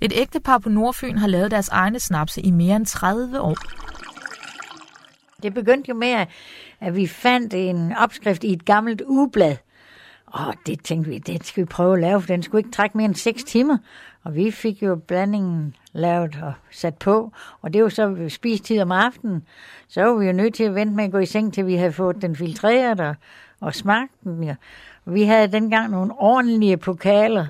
Et 0.02 0.14
ægtepar 0.16 0.58
på 0.58 0.70
Nordfyn 0.70 1.18
har 1.18 1.28
lavet 1.28 1.52
deres 1.52 1.70
egne 1.70 2.00
snapse 2.00 2.42
i 2.42 2.52
mere 2.52 2.76
end 2.76 2.86
30 2.86 3.42
år. 3.42 3.56
Det 5.44 5.54
begyndte 5.54 5.90
jo 5.90 5.96
med, 5.96 6.26
at 6.80 6.96
vi 6.96 7.08
fandt 7.08 7.54
en 7.54 7.94
opskrift 7.98 8.44
i 8.44 8.54
et 8.54 8.66
gammelt 8.66 9.02
ugeblad. 9.02 9.56
Og 10.26 10.54
det 10.66 10.84
tænkte 10.84 11.10
vi, 11.10 11.18
det 11.18 11.46
skal 11.46 11.62
vi 11.62 11.66
prøve 11.66 11.94
at 11.94 12.02
lave, 12.02 12.22
for 12.22 12.28
den 12.28 12.44
skulle 12.44 12.60
ikke 12.60 12.76
trække 12.76 12.98
mere 12.98 13.06
end 13.06 13.16
6 13.16 13.44
timer. 13.44 13.78
Og 14.26 14.36
vi 14.36 14.52
fik 14.52 14.84
jo 14.84 14.96
blandingen 14.96 15.76
lavet 15.94 16.40
og 16.44 16.54
sat 16.72 16.96
på, 16.96 17.32
og 17.62 17.74
det 17.74 17.84
var 17.84 17.90
så 17.90 18.26
spistid 18.30 18.82
om 18.82 18.92
aftenen. 18.92 19.44
Så 19.88 20.04
var 20.04 20.14
vi 20.14 20.26
jo 20.26 20.32
nødt 20.32 20.54
til 20.54 20.64
at 20.64 20.76
vente 20.76 20.96
med 20.96 21.04
at 21.04 21.12
gå 21.12 21.18
i 21.18 21.26
seng, 21.26 21.54
til 21.54 21.68
vi 21.68 21.76
havde 21.76 21.92
fået 21.92 22.22
den 22.22 22.36
filtreret 22.36 23.00
og, 23.00 23.16
og 23.60 23.76
smagt 23.76 24.12
den. 24.24 24.44
Ja. 24.44 24.56
Vi 25.06 25.24
havde 25.24 25.52
dengang 25.52 25.92
nogle 25.92 26.14
ordentlige 26.18 26.78
pokaler. 26.78 27.46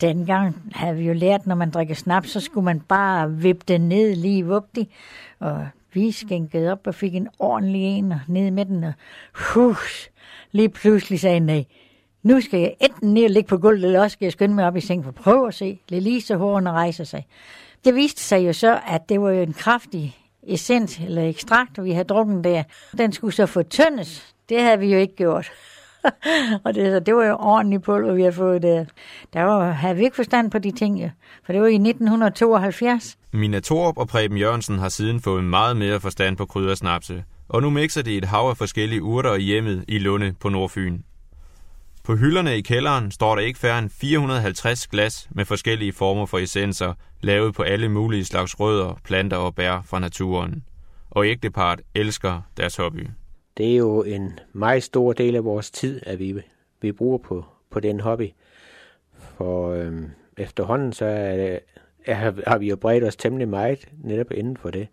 Dengang 0.00 0.72
havde 0.74 0.96
vi 0.96 1.06
jo 1.06 1.12
lært, 1.12 1.46
når 1.46 1.54
man 1.54 1.70
drikker 1.70 1.94
snaps, 1.94 2.30
så 2.30 2.40
skulle 2.40 2.64
man 2.64 2.80
bare 2.80 3.32
vippe 3.32 3.64
den 3.68 3.88
ned 3.88 4.14
lige 4.14 4.46
vugtigt. 4.46 4.90
Og 5.38 5.68
vi 5.92 6.12
skænkede 6.12 6.72
op 6.72 6.86
og 6.86 6.94
fik 6.94 7.14
en 7.14 7.28
ordentlig 7.38 7.82
en 7.82 8.12
og 8.12 8.20
ned 8.28 8.50
med 8.50 8.64
den. 8.64 8.84
Og 8.84 8.92
hus, 9.34 10.10
lige 10.52 10.68
pludselig 10.68 11.20
sagde 11.20 11.40
nej. 11.40 11.64
Nu 12.26 12.40
skal 12.40 12.60
jeg 12.60 12.74
enten 12.80 13.14
ned 13.14 13.24
og 13.24 13.30
ligge 13.30 13.48
på 13.48 13.58
gulvet, 13.58 13.84
eller 13.84 14.00
også 14.00 14.12
skal 14.12 14.24
jeg 14.24 14.32
skynde 14.32 14.54
mig 14.54 14.66
op 14.66 14.76
i 14.76 14.80
seng 14.80 15.04
for 15.04 15.08
at 15.08 15.14
prøve 15.14 15.48
at 15.48 15.54
se. 15.54 15.80
Lelise 15.88 16.36
hårene 16.36 16.70
rejser 16.70 17.04
sig. 17.04 17.26
Det 17.84 17.94
viste 17.94 18.22
sig 18.22 18.46
jo 18.46 18.52
så, 18.52 18.80
at 18.86 19.08
det 19.08 19.20
var 19.20 19.30
jo 19.30 19.42
en 19.42 19.52
kraftig 19.52 20.16
essens 20.46 20.98
eller 20.98 21.28
ekstrakt, 21.28 21.84
vi 21.84 21.90
havde 21.90 22.04
drukket 22.04 22.44
der. 22.44 22.62
Den 22.98 23.12
skulle 23.12 23.34
så 23.34 23.46
fortyndes. 23.46 24.34
Det 24.48 24.62
havde 24.62 24.78
vi 24.78 24.92
jo 24.92 24.98
ikke 24.98 25.16
gjort. 25.16 25.52
og 26.64 26.74
det, 26.74 26.92
så 26.92 27.00
det 27.00 27.14
var 27.14 27.24
jo 27.24 27.36
ordentligt 27.40 27.82
pulver, 27.82 28.14
vi 28.14 28.22
havde 28.22 28.32
fået 28.32 28.62
der. 28.62 28.84
Der 29.32 29.42
var, 29.42 29.70
havde 29.70 29.96
vi 29.96 30.04
ikke 30.04 30.16
forstand 30.16 30.50
på 30.50 30.58
de 30.58 30.70
ting, 30.70 31.02
jo. 31.02 31.10
For 31.44 31.52
det 31.52 31.62
var 31.62 31.68
i 31.68 31.74
1972. 31.74 33.16
Mina 33.32 33.60
Torup 33.60 33.98
og 33.98 34.08
Preben 34.08 34.38
Jørgensen 34.38 34.78
har 34.78 34.88
siden 34.88 35.20
fået 35.20 35.44
meget 35.44 35.76
mere 35.76 36.00
forstand 36.00 36.36
på 36.36 36.46
kryddersnapse, 36.46 37.24
og 37.48 37.62
nu 37.62 37.70
mixer 37.70 38.02
de 38.02 38.16
et 38.16 38.24
hav 38.24 38.48
af 38.50 38.56
forskellige 38.56 39.02
urter 39.02 39.34
i 39.34 39.42
hjemmet 39.42 39.84
i 39.88 39.98
Lunde 39.98 40.34
på 40.40 40.48
Nordfyn. 40.48 40.98
På 42.06 42.16
hylderne 42.16 42.58
i 42.58 42.60
kælderen 42.60 43.10
står 43.10 43.34
der 43.34 43.42
ikke 43.42 43.58
færre 43.58 43.78
end 43.78 43.90
450 43.90 44.86
glas 44.86 45.28
med 45.30 45.44
forskellige 45.44 45.92
former 45.92 46.26
for 46.26 46.38
essenser, 46.38 46.94
lavet 47.20 47.54
på 47.54 47.62
alle 47.62 47.88
mulige 47.88 48.24
slags 48.24 48.60
rødder, 48.60 49.00
planter 49.04 49.36
og 49.36 49.54
bær 49.54 49.82
fra 49.86 49.98
naturen. 49.98 50.64
Og 51.10 51.26
ægteparret 51.26 51.80
elsker 51.94 52.40
deres 52.56 52.76
hobby. 52.76 53.06
Det 53.56 53.72
er 53.72 53.76
jo 53.76 54.02
en 54.02 54.38
meget 54.52 54.82
stor 54.82 55.12
del 55.12 55.36
af 55.36 55.44
vores 55.44 55.70
tid, 55.70 56.00
at 56.06 56.18
vi, 56.18 56.34
vi 56.80 56.92
bruger 56.92 57.18
på, 57.18 57.44
på 57.70 57.80
den 57.80 58.00
hobby. 58.00 58.28
For 59.18 59.70
øhm, 59.70 60.10
efterhånden 60.36 60.92
så 60.92 61.04
er, 61.04 61.58
er, 62.04 62.32
har 62.46 62.58
vi 62.58 62.68
jo 62.68 62.76
bredt 62.76 63.04
os 63.04 63.16
temmelig 63.16 63.48
meget 63.48 63.88
netop 64.04 64.32
inden 64.32 64.56
for 64.56 64.70
det, 64.70 64.88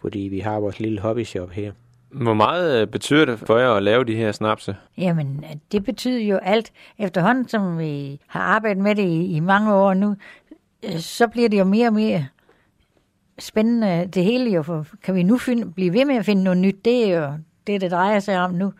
fordi 0.00 0.18
vi 0.18 0.38
har 0.38 0.60
vores 0.60 0.80
lille 0.80 1.00
hobbyshop 1.00 1.50
her. 1.50 1.72
Hvor 2.10 2.34
meget 2.34 2.82
øh, 2.82 2.88
betyder 2.88 3.24
det 3.24 3.38
for 3.38 3.58
jer 3.58 3.70
at 3.70 3.82
lave 3.82 4.04
de 4.04 4.16
her 4.16 4.32
snapse? 4.32 4.76
Jamen, 4.98 5.44
det 5.72 5.84
betyder 5.84 6.20
jo 6.20 6.36
alt. 6.36 6.72
Efterhånden, 6.98 7.48
som 7.48 7.78
vi 7.78 8.20
har 8.26 8.40
arbejdet 8.40 8.82
med 8.82 8.94
det 8.94 9.02
i, 9.02 9.36
i 9.36 9.40
mange 9.40 9.74
år 9.74 9.94
nu, 9.94 10.16
øh, 10.82 10.98
så 10.98 11.26
bliver 11.28 11.48
det 11.48 11.58
jo 11.58 11.64
mere 11.64 11.86
og 11.86 11.92
mere 11.92 12.26
spændende 13.38 14.06
det 14.06 14.24
hele 14.24 14.50
jo, 14.50 14.62
for 14.62 14.86
kan 15.02 15.14
vi 15.14 15.22
nu 15.22 15.38
finde, 15.38 15.72
blive 15.72 15.92
ved 15.92 16.04
med 16.04 16.16
at 16.16 16.24
finde 16.24 16.42
noget 16.42 16.58
nyt, 16.58 16.84
det 16.84 17.10
er 17.10 17.20
jo 17.20 17.32
det, 17.66 17.80
det 17.80 17.90
drejer 17.90 18.18
sig 18.18 18.38
om 18.38 18.50
nu. 18.50 18.72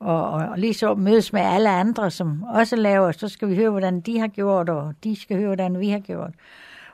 Og, 0.00 0.30
og, 0.30 0.48
og 0.48 0.58
lige 0.58 0.74
så 0.74 0.94
mødes 0.94 1.32
med 1.32 1.40
alle 1.40 1.70
andre, 1.70 2.10
som 2.10 2.42
også 2.42 2.76
laver, 2.76 3.12
så 3.12 3.28
skal 3.28 3.48
vi 3.48 3.56
høre, 3.56 3.70
hvordan 3.70 4.00
de 4.00 4.18
har 4.18 4.28
gjort, 4.28 4.68
og 4.68 4.94
de 5.04 5.20
skal 5.20 5.36
høre, 5.36 5.46
hvordan 5.46 5.80
vi 5.80 5.88
har 5.88 5.98
gjort. 5.98 6.30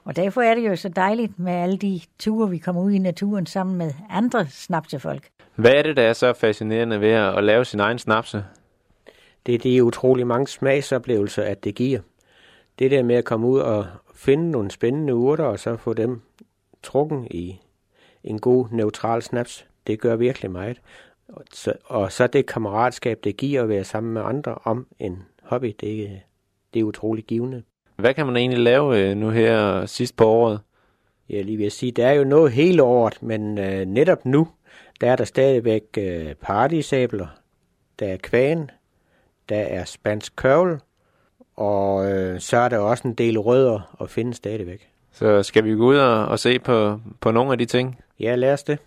Og 0.04 0.16
derfor 0.16 0.42
er 0.42 0.54
det 0.54 0.68
jo 0.68 0.76
så 0.76 0.88
dejligt 0.88 1.38
med 1.38 1.52
alle 1.52 1.76
de 1.76 2.00
ture, 2.18 2.50
vi 2.50 2.58
kommer 2.58 2.82
ud 2.82 2.90
i 2.90 2.98
naturen 2.98 3.46
sammen 3.46 3.76
med 3.76 3.92
andre 4.10 4.46
snapsefolk. 4.46 5.28
Hvad 5.54 5.72
er 5.72 5.82
det, 5.82 5.96
der 5.96 6.02
er 6.02 6.12
så 6.12 6.32
fascinerende 6.32 7.00
ved 7.00 7.10
at 7.10 7.44
lave 7.44 7.64
sin 7.64 7.80
egen 7.80 7.98
snapse? 7.98 8.44
Det 9.46 9.54
er 9.54 9.58
de 9.58 9.84
utrolig 9.84 10.26
mange 10.26 10.46
smagsoplevelser, 10.46 11.42
at 11.42 11.64
det 11.64 11.74
giver. 11.74 12.00
Det 12.78 12.90
der 12.90 13.02
med 13.02 13.16
at 13.16 13.24
komme 13.24 13.46
ud 13.46 13.60
og 13.60 13.86
finde 14.14 14.50
nogle 14.50 14.70
spændende 14.70 15.14
urter, 15.14 15.44
og 15.44 15.58
så 15.58 15.76
få 15.76 15.92
dem 15.92 16.20
trukken 16.82 17.26
i 17.30 17.60
en 18.24 18.38
god, 18.38 18.66
neutral 18.70 19.22
snaps, 19.22 19.66
det 19.86 20.00
gør 20.00 20.16
virkelig 20.16 20.50
meget. 20.50 20.80
Og 21.28 21.44
så, 21.52 21.72
og 21.84 22.12
så 22.12 22.26
det 22.26 22.46
kammeratskab, 22.46 23.20
det 23.24 23.36
giver 23.36 23.62
at 23.62 23.68
være 23.68 23.84
sammen 23.84 24.12
med 24.12 24.22
andre 24.22 24.54
om 24.64 24.86
en 24.98 25.22
hobby, 25.42 25.74
det, 25.80 26.20
det 26.74 26.80
er 26.80 26.84
utrolig 26.84 27.24
givende. 27.24 27.62
Hvad 28.00 28.14
kan 28.14 28.26
man 28.26 28.36
egentlig 28.36 28.58
lave 28.58 28.98
øh, 28.98 29.16
nu 29.16 29.30
her 29.30 29.86
sidst 29.86 30.16
på 30.16 30.26
året? 30.26 30.60
Jeg 31.28 31.44
lige 31.44 31.56
vil 31.56 31.70
sige, 31.70 31.92
der 31.92 32.06
er 32.06 32.12
jo 32.12 32.24
noget 32.24 32.52
hele 32.52 32.82
året, 32.82 33.22
men 33.22 33.58
øh, 33.58 33.86
netop 33.86 34.26
nu, 34.26 34.48
der 35.00 35.10
er 35.10 35.16
der 35.16 35.24
stadigvæk 35.24 35.82
øh, 35.98 36.34
partysabler, 36.34 37.26
der 37.98 38.06
er 38.06 38.16
kvæn, 38.16 38.70
der 39.48 39.56
er 39.60 39.84
spansk 39.84 40.36
kørvel, 40.36 40.78
og 41.56 42.12
øh, 42.12 42.40
så 42.40 42.56
er 42.56 42.68
der 42.68 42.78
også 42.78 43.08
en 43.08 43.14
del 43.14 43.38
rødder 43.38 43.96
at 44.00 44.10
finde 44.10 44.34
stadigvæk. 44.34 44.88
Så 45.12 45.42
skal 45.42 45.64
vi 45.64 45.70
gå 45.70 45.86
ud 45.86 45.96
og, 45.96 46.26
og 46.26 46.38
se 46.38 46.58
på, 46.58 47.00
på 47.20 47.30
nogle 47.30 47.52
af 47.52 47.58
de 47.58 47.64
ting? 47.64 47.98
Ja, 48.20 48.34
lad 48.34 48.52
os 48.52 48.62
det. 48.62 48.78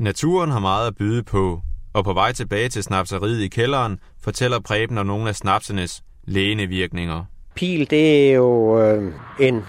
Naturen 0.00 0.50
har 0.50 0.60
meget 0.60 0.86
at 0.86 0.96
byde 0.96 1.22
på, 1.22 1.60
og 1.92 2.04
på 2.04 2.12
vej 2.12 2.32
tilbage 2.32 2.68
til 2.68 2.82
snapseriet 2.82 3.40
i 3.40 3.48
kælderen, 3.48 3.98
fortæller 4.22 4.60
Preben 4.60 4.98
om 4.98 5.06
nogle 5.06 5.28
af 5.28 5.34
snapsenes 5.34 6.02
lægenevirkninger. 6.24 7.24
Pil, 7.54 7.90
det 7.90 8.30
er 8.30 8.34
jo 8.34 8.80
øh, 8.82 9.12
en 9.40 9.64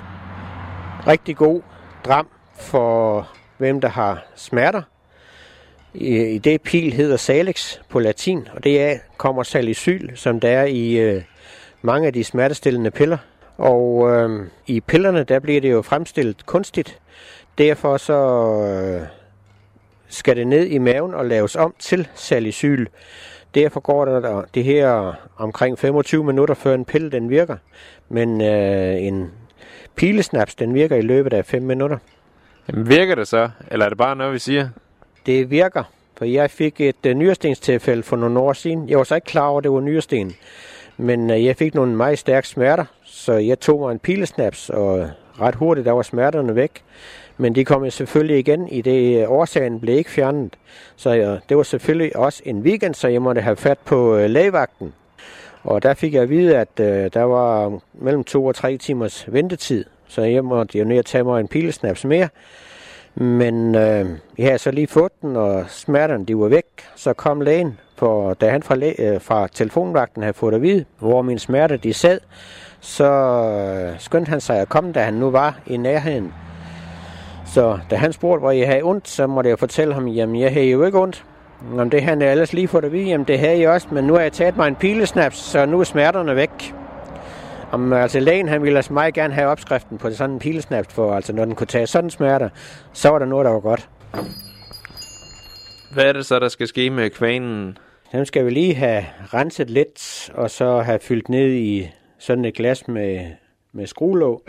rigtig 1.08 1.38
god 1.38 1.62
dram 2.05 2.27
for 2.60 3.27
hvem 3.58 3.81
der 3.81 3.89
har 3.89 4.25
smerter. 4.36 4.81
I, 5.93 6.36
i 6.36 6.38
det 6.38 6.62
pil 6.62 6.93
hedder 6.93 7.17
salix 7.17 7.77
på 7.89 8.00
latin, 8.00 8.48
og 8.53 8.63
det 8.63 8.81
er, 8.81 8.98
kommer 9.17 9.43
salicyl, 9.43 10.10
som 10.15 10.39
der 10.39 10.50
er 10.50 10.65
i 10.65 10.91
øh, 10.91 11.24
mange 11.81 12.08
af 12.08 12.13
de 12.13 12.24
smertestillende 12.24 12.91
piller. 12.91 13.17
Og 13.58 14.12
øh, 14.12 14.48
i 14.67 14.79
pillerne, 14.79 15.24
der 15.24 15.39
bliver 15.39 15.62
det 15.62 15.72
jo 15.72 15.81
fremstillet 15.81 16.46
kunstigt. 16.46 17.00
Derfor 17.58 17.98
så 17.98 18.13
øh, 18.63 19.08
skal 20.08 20.36
det 20.36 20.48
ned 20.48 20.67
i 20.67 20.77
maven 20.77 21.13
og 21.13 21.25
laves 21.25 21.55
om 21.55 21.75
til 21.79 22.08
salicyl. 22.15 22.86
Derfor 23.55 23.79
går 23.79 24.05
der 24.05 24.43
det 24.53 24.63
her 24.63 25.13
omkring 25.38 25.79
25 25.79 26.24
minutter, 26.24 26.53
før 26.53 26.75
en 26.75 26.86
pille 26.86 27.12
den 27.12 27.29
virker. 27.29 27.58
Men 28.10 28.41
øh, 28.41 29.01
en 29.01 29.31
pilesnaps, 29.96 30.55
den 30.55 30.74
virker 30.74 30.96
i 30.96 31.01
løbet 31.01 31.34
af 31.34 31.46
5 31.46 31.62
minutter. 31.62 31.98
Jamen, 32.67 32.89
virker 32.89 33.15
det 33.15 33.27
så, 33.27 33.50
eller 33.72 33.86
er 33.86 33.89
det 33.89 33.98
bare 33.98 34.15
noget, 34.15 34.34
vi 34.34 34.39
siger? 34.39 34.70
Det 35.25 35.51
virker, 35.51 35.84
for 36.17 36.25
jeg 36.25 36.51
fik 36.51 36.81
et 36.81 37.05
uh, 37.05 37.12
nyrestensstilfælde 37.12 38.03
for 38.03 38.17
nogle 38.17 38.39
år 38.39 38.53
siden. 38.53 38.89
Jeg 38.89 38.98
var 38.98 39.03
så 39.03 39.15
ikke 39.15 39.25
klar 39.25 39.48
over, 39.48 39.58
at 39.58 39.63
det 39.63 39.72
var 39.72 39.79
nyresten. 39.79 40.36
Men 40.98 41.29
uh, 41.29 41.46
jeg 41.46 41.55
fik 41.55 41.75
nogle 41.75 41.96
meget 41.96 42.20
stærke 42.20 42.48
smerter, 42.48 42.86
så 43.03 43.34
jeg 43.34 43.60
tog 43.60 43.79
mig 43.79 43.91
en 43.91 44.00
pilesnaps, 44.00 44.70
og 44.70 45.10
ret 45.39 45.55
hurtigt 45.55 45.86
der 45.86 45.91
var 45.91 46.01
smerterne 46.01 46.55
væk. 46.55 46.84
Men 47.41 47.55
de 47.55 47.65
kom 47.65 47.89
selvfølgelig 47.89 48.39
igen 48.39 48.67
i 48.67 48.81
det, 48.81 49.21
øh, 49.21 49.31
årsagen 49.31 49.79
blev 49.79 49.98
ikke 49.98 50.10
fjernet. 50.10 50.55
Så 50.95 51.39
det 51.50 51.57
var 51.57 51.63
selvfølgelig 51.63 52.15
også 52.15 52.41
en 52.45 52.60
weekend, 52.60 52.93
så 52.93 53.07
jeg 53.07 53.21
måtte 53.21 53.41
have 53.41 53.55
fat 53.55 53.77
på 53.86 54.15
øh, 54.15 54.29
lægevagten. 54.29 54.93
Og 55.63 55.83
der 55.83 55.93
fik 55.93 56.13
jeg 56.13 56.21
at 56.24 56.29
vide, 56.29 56.57
at 56.57 56.79
øh, 56.79 57.10
der 57.13 57.24
var 57.24 57.79
mellem 57.93 58.24
to 58.24 58.45
og 58.45 58.55
tre 58.55 58.77
timers 58.77 59.25
ventetid. 59.27 59.86
Så 60.07 60.21
jeg 60.21 60.45
måtte 60.45 60.77
jo 60.77 60.86
ned 60.86 61.00
og 61.00 61.05
tage 61.05 61.24
mig 61.24 61.39
en 61.39 61.48
pilesnaps 61.48 62.05
mere. 62.05 62.29
Men 63.15 63.75
øh, 63.75 64.05
jeg 64.38 64.45
havde 64.45 64.57
så 64.57 64.71
lige 64.71 64.88
fået 64.88 65.12
den, 65.21 65.36
og 65.36 65.65
smerterne 65.67 66.25
de 66.25 66.38
var 66.38 66.48
væk. 66.48 66.65
Så 66.95 67.13
kom 67.13 67.41
lægen, 67.41 67.79
for 67.95 68.33
da 68.33 68.50
han 68.50 68.63
fra, 68.63 68.75
læ- 68.75 68.95
øh, 69.00 69.21
fra 69.21 69.48
telefonvagten 69.48 70.24
havde 70.24 70.33
fået 70.33 70.53
at 70.53 70.62
vide, 70.62 70.86
hvor 71.00 71.21
mine 71.21 71.39
smerter 71.39 71.77
de 71.77 71.93
sad, 71.93 72.19
så 72.79 73.12
øh, 73.13 74.00
skyndte 74.00 74.29
han 74.29 74.41
sig 74.41 74.60
at 74.60 74.69
komme, 74.69 74.91
da 74.91 75.03
han 75.03 75.13
nu 75.13 75.29
var 75.31 75.60
i 75.67 75.77
nærheden. 75.77 76.33
Så 77.53 77.79
da 77.89 77.96
han 77.96 78.13
spurgte, 78.13 78.39
hvor 78.39 78.51
jeg 78.51 78.67
havde 78.67 78.81
ondt, 78.81 79.08
så 79.08 79.27
måtte 79.27 79.50
jeg 79.50 79.60
fortælle 79.60 79.93
ham, 79.93 80.08
jamen 80.08 80.41
jeg 80.41 80.53
havde 80.53 80.70
jo 80.70 80.84
ikke 80.84 81.00
ondt. 81.00 81.25
Om 81.77 81.89
det 81.89 82.03
han 82.03 82.22
ellers 82.22 82.53
lige 82.53 82.67
fået 82.67 82.86
at 82.86 82.91
vide, 82.91 83.03
jamen 83.03 83.27
det 83.27 83.39
havde 83.39 83.60
jeg 83.60 83.70
også, 83.70 83.88
men 83.91 84.03
nu 84.03 84.13
har 84.13 84.22
jeg 84.22 84.34
taget 84.34 84.58
mig 84.58 84.67
en 84.67 84.75
pilesnaps, 84.75 85.38
så 85.38 85.65
nu 85.65 85.79
er 85.79 85.84
smerterne 85.84 86.36
væk. 86.36 86.74
Om, 87.72 87.93
altså 87.93 88.20
lægen 88.20 88.48
han 88.48 88.63
ville 88.63 88.77
altså 88.77 88.93
meget 88.93 89.13
gerne 89.13 89.34
have 89.34 89.48
opskriften 89.48 89.98
på 89.98 90.12
sådan 90.12 90.34
en 90.34 90.39
pilesnaps, 90.39 90.93
for 90.93 91.13
altså 91.13 91.34
når 91.34 91.46
den 91.46 91.55
kunne 91.55 91.67
tage 91.67 91.88
sådan 91.88 92.10
smerter, 92.10 92.50
så 92.93 93.10
var 93.10 93.20
der 93.20 93.25
noget, 93.25 93.46
der 93.46 93.51
var 93.51 93.60
godt. 93.60 93.89
Hvad 95.93 96.05
er 96.05 96.13
det 96.13 96.25
så, 96.25 96.39
der 96.39 96.48
skal 96.48 96.67
ske 96.67 96.89
med 96.89 97.10
kvanen? 97.10 97.77
Den 98.12 98.25
skal 98.25 98.46
vi 98.46 98.50
lige 98.50 98.75
have 98.75 99.05
renset 99.34 99.70
lidt, 99.70 100.29
og 100.34 100.50
så 100.50 100.79
have 100.79 101.00
fyldt 101.00 101.29
ned 101.29 101.48
i 101.53 101.89
sådan 102.20 102.46
et 102.46 102.53
glas 102.53 102.88
med, 102.88 103.25
med 103.74 103.88
skruelåg. 103.88 104.41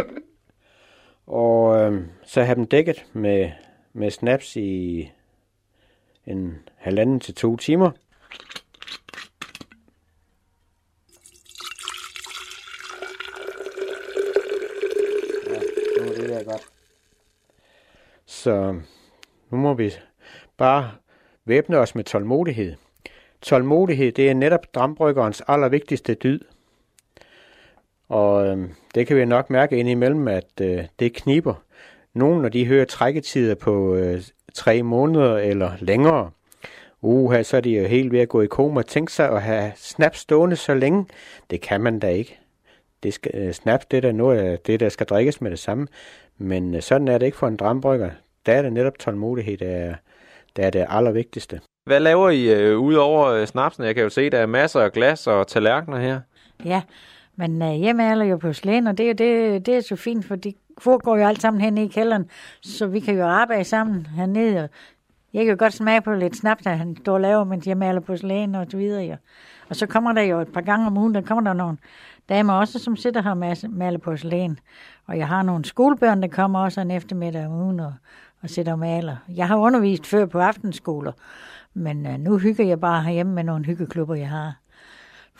Og 1.32 1.80
øh, 1.80 2.02
så 2.24 2.42
have 2.42 2.54
dem 2.54 2.66
dækket 2.66 3.06
med, 3.12 3.50
med 3.92 4.10
snaps 4.10 4.56
i 4.56 5.10
en 6.26 6.58
halvanden 6.76 7.20
til 7.20 7.34
to 7.34 7.56
timer. 7.56 7.90
Ja, 15.46 15.60
nu 16.00 16.08
er 16.08 16.14
det 16.14 16.28
der 16.28 16.44
godt. 16.44 16.68
Så 18.26 18.80
nu 19.50 19.56
må 19.56 19.74
vi 19.74 19.92
bare 20.56 20.90
væbne 21.44 21.78
os 21.78 21.94
med 21.94 22.04
tålmodighed. 22.04 22.74
Tålmodighed, 23.42 24.12
det 24.12 24.30
er 24.30 24.34
netop 24.34 24.74
drambryggerens 24.74 25.42
allervigtigste 25.48 26.14
dyd. 26.14 26.40
Og 28.12 28.47
øh, 28.47 28.69
det 28.95 29.07
kan 29.07 29.16
vi 29.16 29.25
nok 29.25 29.50
mærke 29.50 29.78
indimellem, 29.78 30.28
at 30.28 30.61
øh, 30.61 30.85
det 30.99 31.12
kniber. 31.12 31.54
Nogle, 32.14 32.42
når 32.42 32.49
de 32.49 32.66
hører 32.66 32.85
trækketider 32.85 33.54
på 33.54 33.95
øh, 33.95 34.23
tre 34.54 34.83
måneder 34.83 35.38
eller 35.38 35.71
længere, 35.78 36.31
uha, 37.00 37.42
så 37.42 37.57
er 37.57 37.61
de 37.61 37.71
jo 37.71 37.87
helt 37.87 38.12
ved 38.12 38.21
at 38.21 38.28
gå 38.28 38.40
i 38.42 38.47
koma. 38.47 38.83
Tænk 38.83 39.11
sig 39.11 39.31
at 39.31 39.42
have 39.42 39.73
snaps 39.76 40.19
stående 40.19 40.57
så 40.57 40.75
længe. 40.75 41.07
Det 41.50 41.61
kan 41.61 41.81
man 41.81 41.99
da 41.99 42.09
ikke. 42.09 42.38
Det 43.02 43.14
skal, 43.14 43.31
øh, 43.35 43.52
snaps, 43.52 43.87
det 43.87 43.97
er 43.97 44.00
da 44.00 44.12
noget 44.12 44.38
af 44.38 44.59
det, 44.59 44.81
der 44.81 44.88
skal 44.88 45.07
drikkes 45.07 45.40
med 45.40 45.50
det 45.50 45.59
samme. 45.59 45.87
Men 46.38 46.75
øh, 46.75 46.83
sådan 46.83 47.09
er 47.09 47.19
det 47.19 47.26
ikke 47.26 47.38
for 47.38 47.49
en 47.49 47.57
drambrygger. 47.57 48.11
Der 48.47 48.52
er 48.52 48.62
det 48.62 48.73
netop 48.73 48.99
tålmodighed, 48.99 49.56
der 49.56 49.67
er, 49.67 49.95
der 50.56 50.67
er 50.67 50.71
det 50.71 50.86
allervigtigste. 50.89 51.60
Hvad 51.86 52.00
laver 52.00 52.30
I 52.30 52.52
øh, 52.52 52.78
ud 52.78 52.95
over 52.95 53.26
øh, 53.26 53.47
snapsen? 53.47 53.84
Jeg 53.84 53.95
kan 53.95 54.04
jo 54.04 54.10
se, 54.10 54.30
der 54.30 54.39
er 54.39 54.47
masser 54.47 54.80
af 54.80 54.93
glas 54.93 55.26
og 55.26 55.47
tallerkener 55.47 55.99
her. 55.99 56.21
Ja, 56.65 56.82
men 57.43 57.63
øh, 57.63 57.83
jeg 57.83 57.97
maler 57.97 58.25
jo 58.25 58.37
på 58.37 58.52
slæn, 58.52 58.87
og 58.87 58.99
det, 58.99 59.11
er 59.11 59.15
det, 59.15 59.67
det 59.67 59.76
er 59.76 59.81
så 59.81 59.97
fint, 59.97 60.25
for 60.25 60.37
de 60.37 60.52
foregår 60.78 61.17
jo 61.17 61.26
alt 61.26 61.43
sammen 61.43 61.61
hen 61.61 61.78
i 61.78 61.89
kælderen, 61.89 62.25
så 62.61 62.87
vi 62.87 63.00
kan 63.00 63.17
jo 63.17 63.26
arbejde 63.26 63.65
sammen 63.65 64.07
hernede. 64.07 64.63
Og 64.63 64.69
jeg 65.33 65.45
kan 65.45 65.50
jo 65.50 65.57
godt 65.59 65.73
smage 65.73 66.00
på 66.00 66.13
lidt 66.13 66.37
snaps, 66.37 66.63
der 66.63 66.71
han 66.71 66.97
står 66.97 67.15
og 67.15 67.21
laver, 67.21 67.45
mens 67.45 67.67
jeg 67.67 67.76
maler 67.76 68.00
på 68.00 68.17
slæn 68.17 68.55
og 68.55 68.67
så 68.71 68.76
videre. 68.76 69.05
Jo. 69.05 69.17
Og 69.69 69.76
så 69.76 69.87
kommer 69.87 70.13
der 70.13 70.23
jo 70.23 70.41
et 70.41 70.52
par 70.52 70.61
gange 70.61 70.87
om 70.87 70.97
ugen, 70.97 71.15
der 71.15 71.21
kommer 71.21 71.45
der 71.45 71.52
nogle 71.52 71.76
damer 72.28 72.52
også, 72.52 72.78
som 72.78 72.97
sidder 72.97 73.23
her 73.23 73.31
og 73.31 73.71
maler 73.71 73.99
på 73.99 74.17
slæn. 74.17 74.59
Og 75.07 75.19
jeg 75.19 75.28
har 75.28 75.43
nogle 75.43 75.65
skolebørn, 75.65 76.23
der 76.23 76.28
kommer 76.28 76.59
også 76.59 76.81
en 76.81 76.91
eftermiddag 76.91 77.47
om 77.47 77.52
ugen 77.52 77.81
og, 77.81 77.93
og 78.43 78.50
sidder 78.50 78.73
og 78.73 78.78
maler. 78.78 79.17
Jeg 79.28 79.49
har 79.49 79.57
undervist 79.57 80.07
før 80.07 80.26
på 80.26 80.39
aftenskoler, 80.39 81.13
men 81.75 82.07
øh, 82.07 82.19
nu 82.19 82.39
hygger 82.39 82.65
jeg 82.65 82.81
bare 82.81 83.02
herhjemme 83.02 83.33
med 83.33 83.45
nogle 83.45 83.65
hyggeklubber, 83.65 84.15
jeg 84.15 84.28
har. 84.28 84.61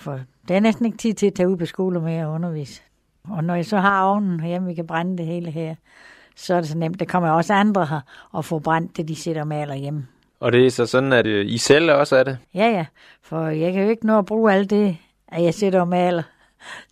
For 0.03 0.21
det 0.49 0.57
er 0.57 0.61
næsten 0.61 0.87
ikke 0.87 0.99
tid 0.99 1.15
til 1.15 1.27
at 1.27 1.35
tage 1.35 1.49
ud 1.49 1.57
på 1.57 1.67
skole 1.67 2.01
med 2.01 2.25
og 2.25 2.33
undervise. 2.33 2.83
Og 3.25 3.45
når 3.45 3.55
jeg 3.55 3.67
så 3.67 3.79
har 3.79 4.05
ovnen 4.05 4.41
herhjemme, 4.41 4.69
vi 4.69 4.75
kan 4.75 4.87
brænde 4.87 5.19
det 5.19 5.27
hele 5.27 5.51
her, 5.51 5.75
så 6.37 6.55
er 6.55 6.61
det 6.61 6.69
så 6.69 6.79
nemt. 6.79 7.01
Der 7.01 7.07
kommer 7.07 7.31
også 7.31 7.55
andre 7.55 7.87
her 7.87 8.01
og 8.33 8.45
får 8.45 8.59
brændt 8.59 8.97
det, 8.97 9.09
de 9.09 9.17
sidder 9.17 9.41
og 9.41 9.47
maler 9.47 9.75
hjemme. 9.75 10.07
Og 10.41 10.53
det 10.53 10.67
er 10.67 10.71
så 10.71 10.87
sådan, 10.87 11.13
at 11.13 11.27
øh, 11.27 11.47
I 11.47 11.59
selv 11.59 11.93
også 11.93 12.17
er 12.17 12.25
det. 12.25 12.39
Ja, 12.55 12.67
ja, 12.67 12.87
for 13.23 13.47
jeg 13.47 13.73
kan 13.73 13.83
jo 13.83 13.91
ikke 13.91 14.07
nå 14.07 14.19
at 14.19 14.27
bruge 14.27 14.53
alt 14.53 14.71
det, 14.71 14.97
at 15.29 15.43
jeg 15.43 15.55
sidder 15.55 15.81
og 15.81 15.89
maler. 15.89 16.23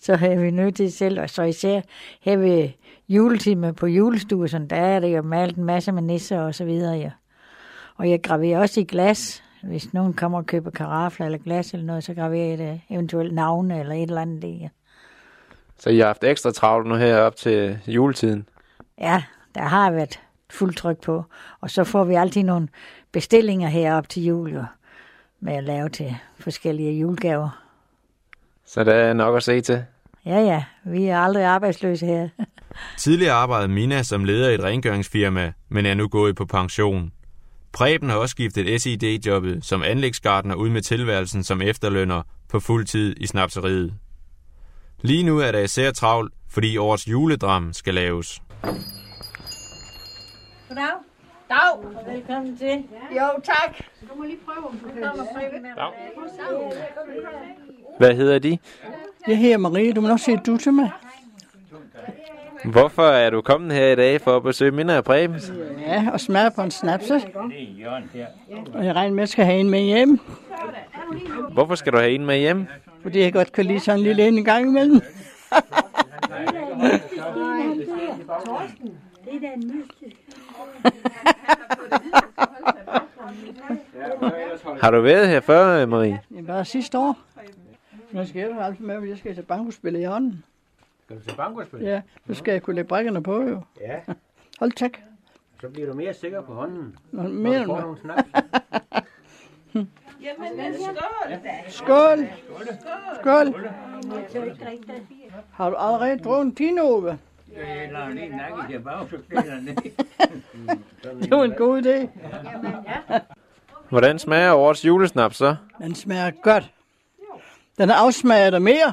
Så 0.01 0.12
er 0.12 0.40
vi 0.40 0.51
nødt 0.51 0.77
til 0.77 0.92
selv, 0.92 1.20
og 1.20 1.31
så 1.31 1.42
især 1.42 1.81
her 2.20 2.37
ved 2.37 2.68
juletime 3.09 3.73
på 3.73 3.87
julestue, 3.87 4.49
sådan, 4.49 4.68
der 4.68 4.77
er 4.77 5.01
det 5.01 5.16
jo 5.16 5.23
malet 5.23 5.57
en 5.57 5.64
masse 5.64 5.92
med 5.92 6.03
nisser 6.03 6.40
og 6.40 6.55
så 6.55 6.64
videre. 6.64 6.96
Ja. 6.96 7.11
Og 7.96 8.11
jeg 8.11 8.23
graverer 8.23 8.59
også 8.59 8.81
i 8.81 8.85
glas. 8.85 9.42
Hvis 9.62 9.92
nogen 9.92 10.12
kommer 10.12 10.38
og 10.38 10.46
køber 10.46 10.70
karafler 10.70 11.27
eller 11.27 11.38
glas 11.38 11.73
eller 11.73 11.87
noget, 11.87 12.05
så 12.05 12.14
graverer 12.14 12.49
jeg 12.49 12.59
det 12.59 12.81
eventuelt 12.90 13.35
navne 13.35 13.81
eller 13.81 13.94
et 13.94 14.03
eller 14.03 14.20
andet. 14.20 14.42
Det, 14.42 14.61
ja. 14.61 14.68
Så 15.79 15.90
I 15.90 15.99
har 15.99 16.07
haft 16.07 16.25
ekstra 16.25 16.51
travlt 16.51 16.88
nu 16.88 16.94
her 16.94 17.16
op 17.16 17.37
til 17.37 17.79
juletiden. 17.87 18.49
Ja, 18.99 19.23
der 19.55 19.62
har 19.62 19.90
været 19.90 20.20
fuld 20.51 20.75
tryk 20.75 21.01
på. 21.01 21.25
Og 21.61 21.70
så 21.70 21.85
får 21.85 22.05
vi 22.05 22.14
altid 22.14 22.42
nogle 22.42 22.68
bestillinger 23.12 23.68
herop 23.68 24.09
til 24.09 24.25
jul, 24.25 24.53
jo, 24.53 24.64
med 25.40 25.53
at 25.53 25.64
lave 25.64 25.88
til 25.88 26.16
forskellige 26.38 27.01
julegaver. 27.01 27.64
Så 28.66 28.85
der 28.85 28.94
er 28.94 29.12
nok 29.12 29.37
at 29.37 29.42
se 29.42 29.61
til. 29.61 29.85
Ja, 30.27 30.38
ja, 30.38 30.64
vi 30.85 31.05
er 31.05 31.18
aldrig 31.18 31.44
arbejdsløse 31.44 32.07
her. 32.07 32.29
Tidligere 32.99 33.33
arbejdede 33.33 33.68
Mina 33.68 34.03
som 34.03 34.25
leder 34.25 34.51
i 34.51 34.55
et 34.55 34.62
rengøringsfirma, 34.62 35.53
men 35.68 35.87
er 35.87 35.94
nu 35.94 36.09
gået 36.09 36.37
på 36.37 36.44
pension. 36.44 37.12
Preben 37.72 38.11
har 38.11 38.16
også 38.16 38.30
skiftet 38.30 38.83
SID-jobbet 38.83 39.64
som 39.64 39.83
anlægsgartner 39.83 40.54
ud 40.54 40.68
med 40.68 40.83
tilværelsen 40.83 41.44
som 41.44 41.62
efterlønner 41.62 42.22
på 42.48 42.61
fuld 42.61 42.87
tid 42.87 43.16
i 43.16 43.26
snapseriet. 43.26 43.94
Lige 45.02 45.22
nu 45.22 45.38
er 45.38 45.52
der 45.52 45.59
især 45.59 45.90
travlt, 45.90 46.35
fordi 46.48 46.76
årets 46.76 47.09
juledram 47.09 47.72
skal 47.72 47.94
laves. 47.94 48.42
Goddag. 50.68 50.85
Dag. 51.48 51.72
Og 51.72 52.12
velkommen 52.14 52.59
til. 52.59 52.85
Jo, 53.16 53.26
tak. 53.44 53.76
Du 54.11 54.14
må 54.16 54.24
lige 54.24 54.38
prøve, 54.44 54.66
om 54.68 54.78
du 54.78 54.88
kan 54.88 55.02
Hvad 57.98 58.14
hedder 58.14 58.38
de? 58.38 58.59
Jeg 59.26 59.38
hedder 59.38 59.56
Marie, 59.56 59.92
du 59.92 60.00
må 60.00 60.09
nok 60.09 60.20
sige 60.20 60.40
du 60.46 60.56
til 60.56 60.72
mig. 60.72 60.90
Hvorfor 62.64 63.03
er 63.03 63.31
du 63.31 63.40
kommet 63.40 63.73
her 63.73 63.87
i 63.92 63.96
dag 63.96 64.20
for 64.20 64.37
at 64.37 64.42
besøge 64.42 64.70
Minna 64.70 64.96
og 64.96 65.05
Preben? 65.05 65.37
Ja, 65.81 66.07
og 66.12 66.20
smage 66.20 66.51
på 66.51 66.62
en 66.62 66.70
snaps. 66.70 67.11
Og 68.75 68.85
jeg 68.85 68.94
regner 68.94 69.14
med, 69.14 69.18
at 69.18 69.20
jeg 69.20 69.29
skal 69.29 69.44
have 69.44 69.61
en 69.61 69.70
med 69.70 69.81
hjem, 69.81 70.20
Hvorfor 71.53 71.75
skal 71.75 71.92
du 71.92 71.99
have 71.99 72.11
en 72.11 72.27
med 72.27 72.38
hjem? 72.38 72.66
fordi 73.03 73.20
jeg 73.20 73.33
godt 73.33 73.53
kan 73.53 73.66
lide 73.66 73.81
sådan 73.81 74.01
en 74.01 74.05
lille 74.05 74.29
en 74.29 74.44
gang 74.44 74.66
imellem. 74.66 75.01
Har 84.83 84.90
du 84.90 85.01
været 85.01 85.29
her 85.29 85.40
før, 85.40 85.87
Marie? 85.87 86.20
Det 86.29 86.49
var 86.49 86.62
sidste 86.62 86.99
år. 86.99 87.18
Nu 88.11 88.27
skal 88.27 88.40
jeg 88.40 88.51
jo 88.51 88.61
altså 88.61 88.83
med, 88.83 88.94
at 88.94 89.09
jeg 89.09 89.18
skal 89.18 89.35
til 89.35 89.42
bankospil 89.42 89.94
i 89.94 90.05
hånden. 90.05 90.44
Skal 91.11 91.18
du 91.18 91.25
til 91.25 91.37
bankospil? 91.37 91.81
Ja, 91.81 92.03
nu 92.27 92.35
skal 92.35 92.53
jeg 92.53 92.62
kunne 92.62 92.75
lægge 92.75 92.88
brækkerne 92.88 93.23
på, 93.23 93.42
jo. 93.42 93.61
Ja, 93.81 94.01
Hold 94.61 94.73
tak. 94.73 94.90
så 95.61 95.68
bliver 95.68 95.88
du 95.88 95.94
mere 95.94 96.14
sikker 96.14 96.42
på 96.42 96.55
hånden. 96.55 96.96
Nå, 97.12 97.23
Når 97.23 97.29
mere 97.29 97.61
du 97.61 97.64
får 97.66 97.77
end 97.77 97.83
nogle 97.83 97.99
snaps. 98.01 98.29
Skål! 101.68 102.29
Skål! 103.20 103.55
Har 105.53 105.70
du 105.70 105.77
allerede 105.77 106.18
drukket 106.18 106.59
din, 106.59 106.79
Ove? 106.79 107.18
Det 111.23 111.31
var 111.31 111.44
en 111.44 111.53
god 111.55 111.83
idé. 111.83 112.09
Hvordan 113.88 114.18
smager 114.18 114.53
årets 114.55 114.85
julesnap 114.85 115.35
så? 115.35 115.57
Den 115.79 115.94
smager 115.94 116.31
godt. 116.42 116.70
Den 117.79 117.90
afsmager 117.90 118.51
dig 118.51 118.62
mere. 118.62 118.92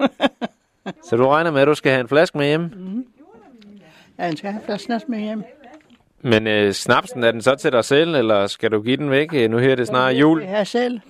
Så 1.08 1.16
du 1.16 1.26
regner 1.28 1.50
med, 1.50 1.60
at 1.62 1.68
du 1.68 1.74
skal 1.74 1.92
have 1.92 2.00
en 2.00 2.08
flaske 2.08 2.38
med 2.38 2.46
hjem? 2.46 2.70
Ja, 4.18 4.26
den 4.26 4.36
skal 4.36 4.50
have 4.52 4.62
flaske 4.64 5.10
med 5.10 5.18
hjem. 5.18 5.44
Men 6.22 6.46
øh, 6.46 6.72
snapsen, 6.72 7.24
er 7.24 7.30
den 7.30 7.42
så 7.42 7.54
til 7.54 7.72
dig 7.72 7.84
selv, 7.84 8.14
eller 8.14 8.46
skal 8.46 8.70
du 8.72 8.82
give 8.82 8.96
den 8.96 9.10
væk? 9.10 9.34
Øh, 9.34 9.50
Nu 9.50 9.58
her 9.58 9.70
er 9.72 9.76
det 9.76 9.86
snart 9.86 10.14
jul. 10.14 10.40
Det 10.40 10.48
her 10.48 10.64
selv. 10.64 11.00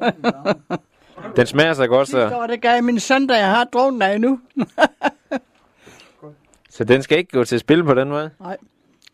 Den 1.36 1.46
smager 1.46 1.74
så 1.74 1.86
godt, 1.86 2.08
Sidste 2.08 2.28
så, 2.28 2.36
år, 2.36 2.46
det 2.46 2.60
gav 2.60 2.74
jeg 2.74 2.84
min 2.84 3.00
søn, 3.00 3.26
da 3.26 3.34
jeg 3.34 3.50
har 3.50 3.64
drukket 3.64 4.02
den 4.02 4.10
endnu. 4.12 4.40
så 6.70 6.84
den 6.84 7.02
skal 7.02 7.18
ikke 7.18 7.30
gå 7.32 7.44
til 7.44 7.60
spil 7.60 7.84
på 7.84 7.94
den 7.94 8.08
måde. 8.08 8.30
Nej, 8.40 8.56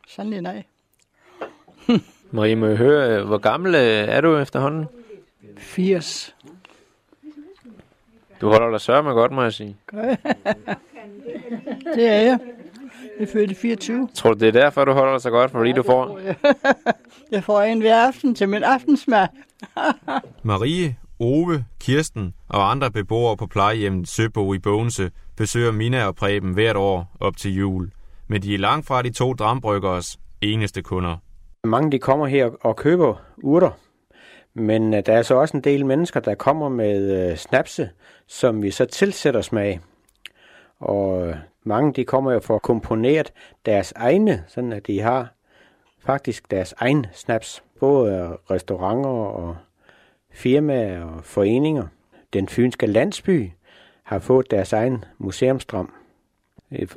sandelig 0.09 0.41
nej. 0.41 0.63
Marie, 2.31 2.57
må 2.57 2.67
jeg 2.67 2.77
høre, 2.77 3.11
øh, 3.11 3.25
hvor 3.27 3.39
gammel 3.39 3.75
øh, 3.75 3.81
er 3.81 4.21
du 4.21 4.37
efterhånden? 4.39 4.87
80. 5.59 6.35
Du 8.41 8.49
holder 8.49 8.71
dig 8.71 8.81
sørme 8.81 9.11
godt, 9.11 9.33
må 9.33 9.43
jeg 9.43 9.53
sige. 9.53 9.77
Det 11.95 12.09
er 12.09 12.21
jeg. 12.23 12.39
Jeg 13.19 13.29
er 13.29 13.33
født 13.33 13.51
i 13.51 13.55
24. 13.55 14.09
Tror 14.15 14.33
du, 14.33 14.39
det 14.39 14.49
er 14.49 14.53
derfor, 14.53 14.85
du 14.85 14.93
holder 14.93 15.13
dig 15.13 15.21
så 15.21 15.31
godt? 15.31 15.51
Fordi 15.51 15.73
du 15.73 15.83
får... 15.83 16.21
Jeg 17.33 17.45
får 17.45 17.63
en 17.63 17.81
hver 17.81 18.07
aften 18.07 18.35
til 18.35 18.49
min 18.49 18.63
aftensmad. 18.63 19.27
Marie, 20.43 20.97
Ove, 21.21 21.65
Kirsten 21.81 22.35
og 22.49 22.71
andre 22.71 22.91
beboere 22.91 23.37
på 23.37 23.47
plejehjemmet 23.47 24.09
Søbo 24.09 24.55
i 24.55 24.59
Bogense 24.59 25.11
besøger 25.37 25.73
Mina 25.73 26.07
og 26.07 26.17
Preben 26.17 26.53
hvert 26.53 26.77
år 26.77 27.17
op 27.21 27.37
til 27.37 27.55
jul. 27.55 27.91
Men 28.29 28.43
de 28.43 28.55
er 28.55 28.59
langt 28.59 28.87
fra 28.87 29.03
de 29.03 29.11
to 29.11 29.33
drambryggers 29.33 30.19
eneste 30.41 30.83
kunder. 30.83 31.17
Mange 31.65 31.91
de 31.91 31.99
kommer 31.99 32.27
her 32.27 32.51
og 32.61 32.77
køber 32.77 33.15
urter, 33.43 33.71
men 34.57 34.95
øh, 34.95 35.07
der 35.07 35.13
er 35.13 35.23
så 35.23 35.35
også 35.35 35.57
en 35.57 35.65
del 35.65 35.87
mennesker, 35.87 36.21
der 36.21 36.35
kommer 36.35 36.69
med 36.69 37.31
øh, 37.31 37.37
snapse, 37.37 37.91
som 38.27 38.63
vi 38.63 38.71
så 38.71 38.85
tilsætter 38.85 39.41
smag. 39.41 39.81
Og 40.79 41.29
øh, 41.29 41.37
mange 41.65 41.93
de 41.93 42.05
kommer 42.05 42.33
jo 42.33 42.41
for 42.41 42.55
at 42.55 42.63
komponere 42.63 43.25
deres 43.67 43.93
egne, 43.97 44.45
sådan 44.49 44.73
at 44.73 44.87
de 44.87 45.01
har 45.01 45.33
faktisk 45.99 46.51
deres 46.51 46.75
egen 46.79 47.07
snaps. 47.13 47.63
Både 47.81 48.37
restauranter 48.51 49.11
og 49.11 49.57
firmaer 50.31 51.05
og 51.05 51.25
foreninger. 51.25 51.87
Den 52.33 52.49
fynske 52.49 52.87
landsby 52.87 53.51
har 54.03 54.19
fået 54.19 54.51
deres 54.51 54.73
egen 54.73 55.05
museumsdram. 55.19 55.93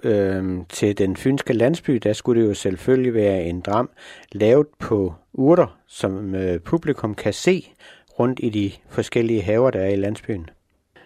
Øh, 0.04 0.58
til 0.70 0.98
den 0.98 1.16
fynske 1.16 1.54
landsby, 1.54 1.94
der 2.04 2.14
skulle 2.14 2.42
det 2.42 2.48
jo 2.48 2.54
selvfølgelig 2.54 3.14
være 3.14 3.44
en 3.44 3.62
dram 3.62 3.90
lavet 4.32 4.68
på 4.80 5.14
urter, 5.34 5.78
som 5.88 6.36
øh, 6.36 6.60
publikum 6.60 7.16
kan 7.16 7.34
se 7.34 7.74
rundt 8.20 8.40
i 8.44 8.50
de 8.50 8.72
forskellige 8.90 9.42
haver, 9.42 9.72
der 9.72 9.80
er 9.80 9.90
i 9.90 9.96
landsbyen. 9.96 10.50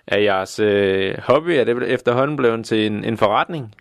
Er 0.08 0.18
jeres 0.18 0.60
øh, 0.60 1.18
hobby, 1.20 1.50
er 1.50 1.64
det 1.64 1.84
efterhånden 1.84 2.38
blevet 2.38 2.66
til 2.66 2.86
en, 2.86 3.04
en 3.04 3.18
forretning? 3.18 3.76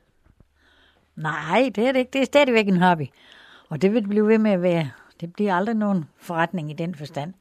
Nej, 1.16 1.70
det 1.74 1.88
er 1.88 1.92
det 1.92 1.98
ikke. 1.98 2.10
Det 2.12 2.20
er 2.20 2.24
stadigvæk 2.24 2.68
en 2.68 2.76
hobby. 2.76 3.04
Og 3.68 3.82
det 3.82 3.94
vil 3.94 4.08
blive 4.08 4.28
ved 4.28 4.38
med 4.38 4.50
at 4.50 4.62
være. 4.62 4.90
Det 5.20 5.32
bliver 5.32 5.54
aldrig 5.54 5.76
nogen 5.76 6.04
forretning 6.20 6.70
i 6.70 6.74
den 6.74 6.94
forstand. 6.94 7.34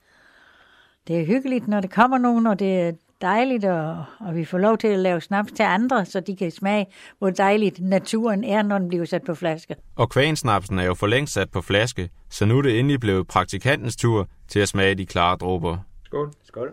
Det 1.08 1.22
er 1.22 1.26
hyggeligt, 1.26 1.68
når 1.68 1.82
det 1.82 1.92
kommer 1.92 2.18
nogen, 2.18 2.48
og 2.48 2.60
det 2.60 2.82
er 2.82 2.92
dejligt, 3.22 3.66
og, 3.66 4.06
og 4.20 4.36
vi 4.36 4.46
får 4.46 4.58
lov 4.58 4.78
til 4.78 4.88
at 4.88 5.00
lave 5.00 5.22
snaps 5.22 5.52
til 5.52 5.64
andre, 5.64 6.06
så 6.06 6.20
de 6.20 6.36
kan 6.36 6.52
smage, 6.52 6.86
hvor 7.20 7.30
dejligt 7.30 7.80
naturen 7.80 8.44
er, 8.44 8.62
når 8.62 8.78
den 8.78 8.88
bliver 8.88 9.06
sat 9.06 9.22
på 9.24 9.36
flaske. 9.36 9.76
Og 9.96 10.10
kvænsnapsen 10.10 10.80
er 10.80 10.84
jo 10.84 10.94
for 10.94 11.08
længst 11.08 11.34
sat 11.34 11.52
på 11.52 11.62
flaske, 11.62 12.10
så 12.30 12.46
nu 12.46 12.58
er 12.58 12.62
det 12.62 12.80
endelig 12.80 13.00
blevet 13.00 13.28
praktikantens 13.28 13.96
tur 13.96 14.28
til 14.48 14.60
at 14.60 14.68
smage 14.68 14.96
de 14.96 15.06
klare 15.06 15.38
dråber. 15.38 15.78
Skål. 16.06 16.32
Skål. 16.44 16.70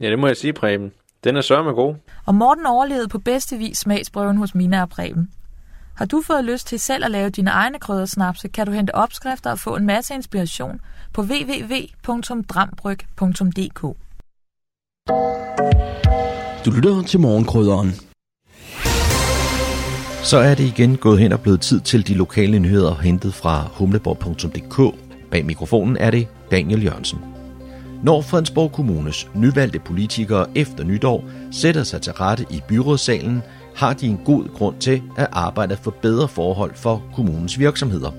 Ja, 0.00 0.10
det 0.10 0.18
må 0.18 0.26
jeg 0.26 0.36
sige, 0.36 0.52
Preben. 0.52 0.92
Den 1.24 1.36
er 1.36 1.40
sørme 1.40 1.70
god. 1.70 1.94
Og 2.26 2.34
Morten 2.34 2.66
overlevede 2.66 3.08
på 3.08 3.18
bedste 3.18 3.56
vis 3.56 3.78
smagsprøven 3.78 4.36
hos 4.36 4.54
Mina 4.54 4.82
og 4.82 4.88
Preben. 4.88 5.32
Har 5.98 6.06
du 6.06 6.22
fået 6.26 6.44
lyst 6.44 6.66
til 6.66 6.80
selv 6.80 7.04
at 7.04 7.10
lave 7.10 7.30
dine 7.30 7.50
egne 7.50 7.78
kryddersnapse, 7.78 8.48
kan 8.48 8.66
du 8.66 8.72
hente 8.72 8.94
opskrifter 8.94 9.50
og 9.50 9.58
få 9.58 9.76
en 9.76 9.86
masse 9.86 10.14
inspiration 10.14 10.80
på 11.12 11.22
www.drambryg.dk. 11.22 13.80
Du 16.64 16.70
lytter 16.70 17.02
til 17.02 17.20
morgenkrydderen. 17.20 17.94
Så 20.22 20.38
er 20.38 20.54
det 20.54 20.64
igen 20.64 20.96
gået 20.96 21.18
hen 21.18 21.32
og 21.32 21.40
blevet 21.40 21.60
tid 21.60 21.80
til 21.80 22.06
de 22.06 22.14
lokale 22.14 22.58
nyheder 22.58 22.94
hentet 22.94 23.34
fra 23.34 23.68
humleborg.dk. 23.72 24.94
Bag 25.30 25.46
mikrofonen 25.46 25.96
er 25.96 26.10
det 26.10 26.28
Daniel 26.50 26.84
Jørgensen. 26.84 27.18
Når 28.02 28.22
Fredensborg 28.22 28.72
Kommunes 28.72 29.28
nyvalgte 29.34 29.78
politikere 29.78 30.46
efter 30.54 30.84
nytår 30.84 31.24
sætter 31.50 31.82
sig 31.82 32.02
til 32.02 32.12
rette 32.12 32.46
i 32.50 32.62
byrådssalen, 32.68 33.42
har 33.78 33.92
de 33.92 34.06
en 34.06 34.20
god 34.24 34.48
grund 34.54 34.76
til 34.80 35.02
at 35.16 35.26
arbejde 35.32 35.76
for 35.82 35.90
bedre 35.90 36.28
forhold 36.28 36.74
for 36.74 37.02
kommunens 37.14 37.58
virksomheder. 37.58 38.10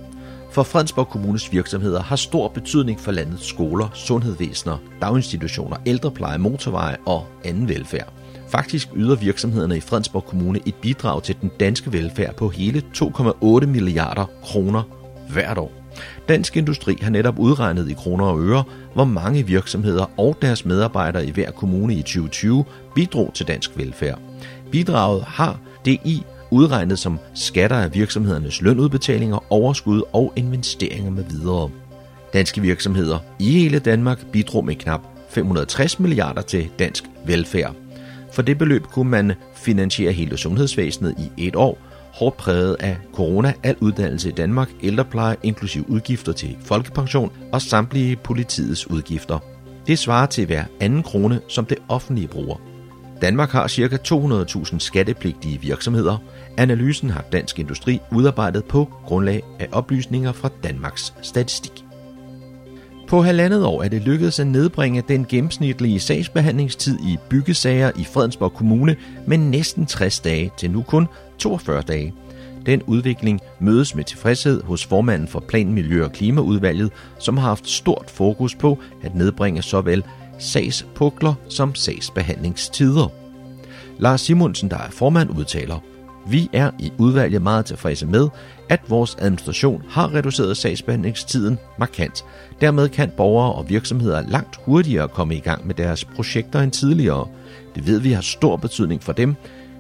For 0.52 0.64
Fredensborg 0.64 1.08
Kommunes 1.08 1.52
virksomheder 1.52 2.02
har 2.02 2.16
stor 2.16 2.48
betydning 2.48 3.00
for 3.00 3.12
landets 3.12 3.46
skoler, 3.46 3.88
sundhedsvæsener, 3.94 4.78
daginstitutioner, 5.02 5.78
ældrepleje, 5.86 6.38
motorveje 6.38 6.98
og 7.06 7.28
anden 7.46 7.70
velfærd. 7.70 8.14
Faktisk 8.50 8.90
yder 8.96 9.16
virksomhederne 9.16 9.78
i 9.78 9.82
Fredensborg 9.82 10.26
Kommune 10.26 10.60
et 10.66 10.76
bidrag 10.76 11.24
til 11.24 11.36
den 11.42 11.52
danske 11.60 11.94
velfærd 11.94 12.36
på 12.36 12.50
hele 12.50 12.84
2,8 12.98 13.66
milliarder 13.66 14.26
kroner 14.44 14.84
hvert 15.30 15.58
år. 15.58 15.72
Dansk 16.30 16.58
Industri 16.58 16.98
har 17.02 17.10
netop 17.10 17.40
udregnet 17.40 17.90
i 17.90 17.94
kroner 17.94 18.26
og 18.26 18.42
øre, 18.42 18.64
hvor 18.94 19.04
mange 19.04 19.46
virksomheder 19.46 20.06
og 20.18 20.38
deres 20.42 20.66
medarbejdere 20.66 21.26
i 21.26 21.32
hver 21.32 21.52
kommune 21.52 21.94
i 21.94 22.02
2020 22.02 22.66
bidrog 22.96 23.32
til 23.34 23.48
dansk 23.48 23.78
velfærd. 23.78 24.20
Bidraget 24.72 25.24
har 25.24 25.60
DI 25.86 26.24
udregnet 26.52 27.00
som 27.00 27.20
skatter 27.34 27.78
af 27.78 27.94
virksomhedernes 27.94 28.62
lønudbetalinger, 28.62 29.46
overskud 29.50 30.02
og 30.14 30.34
investeringer 30.36 31.12
med 31.12 31.24
videre. 31.24 31.70
Danske 32.34 32.62
virksomheder 32.62 33.20
i 33.40 33.52
hele 33.52 33.80
Danmark 33.80 34.26
bidrog 34.32 34.66
med 34.66 34.76
knap 34.76 35.02
560 35.30 36.00
milliarder 36.00 36.42
til 36.42 36.70
dansk 36.80 37.04
velfærd. 37.26 37.76
For 38.34 38.42
det 38.42 38.58
beløb 38.58 38.84
kunne 38.84 39.10
man 39.10 39.34
finansiere 39.56 40.12
hele 40.12 40.38
sundhedsvæsenet 40.38 41.16
i 41.38 41.48
et 41.48 41.56
år, 41.56 41.78
hårdt 42.14 42.38
præget 42.38 42.76
af 42.80 42.98
corona, 43.14 43.54
al 43.64 43.76
uddannelse 43.80 44.30
i 44.30 44.32
Danmark, 44.32 44.70
ældrepleje, 44.84 45.36
inklusiv 45.44 45.86
udgifter 45.88 46.32
til 46.32 46.58
folkepension 46.62 47.32
og 47.52 47.62
samtlige 47.62 48.16
politiets 48.16 48.90
udgifter. 48.90 49.40
Det 49.88 50.00
svarer 50.00 50.26
til 50.26 50.46
hver 50.46 50.64
anden 50.80 51.04
krone, 51.04 51.42
som 51.48 51.66
det 51.66 51.78
offentlige 51.88 52.28
bruger. 52.28 52.69
Danmark 53.22 53.50
har 53.50 53.68
ca. 53.68 53.98
200.000 54.08 54.80
skattepligtige 54.80 55.62
virksomheder. 55.62 56.18
Analysen 56.58 57.10
har 57.10 57.26
Dansk 57.32 57.60
Industri 57.60 58.00
udarbejdet 58.12 58.66
på 58.66 58.90
grundlag 59.06 59.44
af 59.60 59.68
oplysninger 59.72 60.32
fra 60.32 60.50
Danmarks 60.64 61.14
Statistik. 61.22 61.84
På 63.08 63.22
halvandet 63.22 63.66
år 63.66 63.84
er 63.84 63.88
det 63.88 64.02
lykkedes 64.02 64.40
at 64.40 64.48
nedbringe 64.48 65.04
den 65.08 65.26
gennemsnitlige 65.26 66.00
sagsbehandlingstid 66.00 67.00
i 67.00 67.18
byggesager 67.30 67.92
i 67.96 68.04
Fredensborg 68.04 68.54
Kommune 68.54 68.96
med 69.28 69.38
næsten 69.38 69.86
60 69.86 70.20
dage 70.20 70.52
til 70.58 70.72
nu 70.72 70.82
kun 70.82 71.08
42 71.38 71.82
dage. 71.82 72.14
Den 72.66 72.84
udvikling 72.84 73.40
mødes 73.60 73.96
med 73.96 74.04
tilfredshed 74.04 74.64
hos 74.64 74.86
formanden 74.86 75.28
for 75.28 75.40
Plan, 75.40 75.74
Miljø 75.74 76.04
og 76.04 76.12
Klimaudvalget, 76.12 76.92
som 77.20 77.38
har 77.38 77.48
haft 77.48 77.70
stort 77.70 78.06
fokus 78.10 78.56
på 78.56 78.80
at 79.04 79.16
nedbringe 79.16 79.62
såvel 79.62 80.04
sagspukler 80.40 81.34
som 81.50 81.76
sagsbehandlingstider. 81.76 83.08
Lars 84.00 84.22
Simonsen, 84.22 84.70
der 84.70 84.78
er 84.78 84.90
formand, 84.90 85.30
udtaler, 85.40 85.80
vi 86.28 86.50
er 86.54 86.72
i 86.80 86.92
udvalget 86.98 87.42
meget 87.42 87.66
tilfredse 87.66 88.06
med, 88.06 88.30
at 88.70 88.80
vores 88.90 89.16
administration 89.20 89.84
har 89.90 90.14
reduceret 90.14 90.58
sagsbehandlingstiden 90.58 91.58
markant. 91.80 92.26
Dermed 92.62 92.90
kan 92.90 93.12
borgere 93.18 93.54
og 93.54 93.70
virksomheder 93.70 94.30
langt 94.30 94.60
hurtigere 94.66 95.08
komme 95.08 95.36
i 95.36 95.40
gang 95.40 95.68
med 95.68 95.76
deres 95.76 96.06
projekter 96.06 96.60
end 96.60 96.72
tidligere. 96.72 97.28
Det 97.76 97.88
ved 97.88 98.00
vi 98.00 98.12
har 98.12 98.22
stor 98.22 98.56
betydning 98.56 99.04
for 99.04 99.14
dem, 99.14 99.36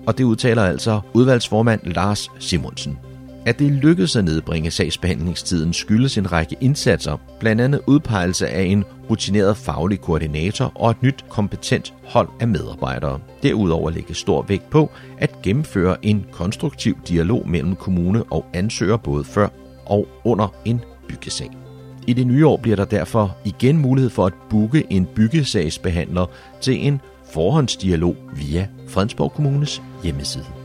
og 0.07 0.17
det 0.17 0.23
udtaler 0.23 0.63
altså 0.63 1.01
udvalgsformand 1.13 1.81
Lars 1.83 2.31
Simonsen. 2.39 2.99
At 3.45 3.59
det 3.59 3.71
lykkedes 3.71 4.15
at 4.15 4.25
nedbringe 4.25 4.71
sagsbehandlingstiden 4.71 5.73
skyldes 5.73 6.17
en 6.17 6.31
række 6.31 6.55
indsatser, 6.61 7.17
blandt 7.39 7.61
andet 7.61 7.81
udpegelse 7.87 8.47
af 8.47 8.63
en 8.63 8.83
rutineret 9.09 9.57
faglig 9.57 10.01
koordinator 10.01 10.71
og 10.75 10.91
et 10.91 11.03
nyt 11.03 11.25
kompetent 11.29 11.93
hold 12.03 12.27
af 12.39 12.47
medarbejdere. 12.47 13.19
Derudover 13.43 13.89
lægges 13.89 14.17
stor 14.17 14.41
vægt 14.41 14.69
på 14.69 14.91
at 15.17 15.41
gennemføre 15.41 16.05
en 16.05 16.25
konstruktiv 16.31 16.97
dialog 17.07 17.49
mellem 17.49 17.75
kommune 17.75 18.23
og 18.23 18.45
ansøger 18.53 18.97
både 18.97 19.23
før 19.23 19.47
og 19.85 20.07
under 20.23 20.53
en 20.65 20.81
byggesag. 21.07 21.49
I 22.07 22.13
det 22.13 22.27
nye 22.27 22.47
år 22.47 22.57
bliver 22.57 22.75
der 22.75 22.85
derfor 22.85 23.37
igen 23.45 23.77
mulighed 23.77 24.09
for 24.09 24.25
at 24.25 24.33
booke 24.49 24.83
en 24.89 25.05
byggesagsbehandler 25.05 26.25
til 26.61 26.87
en 26.87 27.01
forhåndsdialog 27.33 28.15
via 28.35 28.67
Fredensborg 28.87 29.31
Kommunes 29.31 29.81
hjemmeside. 30.03 30.58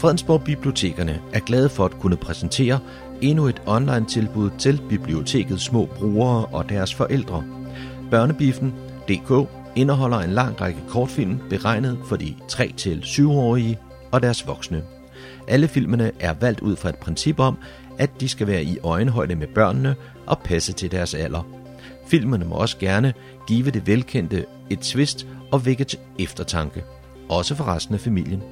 Fredensborg 0.00 0.44
Bibliotekerne 0.44 1.20
er 1.32 1.40
glade 1.40 1.68
for 1.68 1.84
at 1.84 1.98
kunne 2.00 2.16
præsentere 2.16 2.78
endnu 3.20 3.46
et 3.46 3.62
online-tilbud 3.66 4.50
til 4.58 4.82
bibliotekets 4.88 5.64
små 5.64 5.84
brugere 5.86 6.44
og 6.44 6.68
deres 6.68 6.94
forældre. 6.94 7.44
Børnebiffen.dk 8.10 9.48
indeholder 9.76 10.18
en 10.18 10.30
lang 10.30 10.60
række 10.60 10.80
kortfilm 10.88 11.38
beregnet 11.50 11.98
for 12.04 12.16
de 12.16 12.34
3-7-årige 12.52 13.78
og 14.12 14.22
deres 14.22 14.46
voksne. 14.46 14.82
Alle 15.48 15.68
filmene 15.68 16.12
er 16.20 16.34
valgt 16.40 16.60
ud 16.60 16.76
fra 16.76 16.88
et 16.88 16.98
princip 16.98 17.38
om, 17.38 17.58
at 17.98 18.20
de 18.20 18.28
skal 18.28 18.46
være 18.46 18.64
i 18.64 18.78
øjenhøjde 18.82 19.34
med 19.34 19.46
børnene 19.46 19.94
og 20.26 20.38
passe 20.44 20.72
til 20.72 20.90
deres 20.90 21.14
alder. 21.14 21.46
Filmene 22.06 22.44
må 22.44 22.54
også 22.54 22.78
gerne 22.78 23.14
give 23.48 23.70
det 23.70 23.86
velkendte 23.86 24.44
et 24.70 24.78
twist 24.78 25.26
og 25.52 25.66
vække 25.66 25.84
til 25.84 25.98
eftertanke, 26.18 26.84
også 27.28 27.54
for 27.54 27.64
resten 27.64 27.94
af 27.94 28.00
familien. 28.00 28.42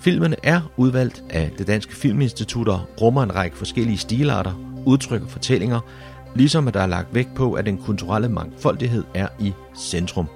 Filmene 0.00 0.36
er 0.42 0.60
udvalgt 0.76 1.22
af 1.30 1.50
det 1.58 1.66
Danske 1.66 1.96
Filminstitut 1.96 2.68
og 2.68 2.80
rummer 3.00 3.22
en 3.22 3.34
række 3.34 3.56
forskellige 3.56 3.98
stilarter, 3.98 4.52
udtryk 4.86 5.22
og 5.22 5.30
fortællinger, 5.30 5.80
ligesom 6.34 6.68
at 6.68 6.74
der 6.74 6.80
er 6.80 6.86
lagt 6.86 7.14
vægt 7.14 7.34
på, 7.34 7.52
at 7.52 7.66
den 7.66 7.78
kulturelle 7.78 8.28
mangfoldighed 8.28 9.04
er 9.14 9.28
i 9.40 9.52
centrum. 9.76 10.26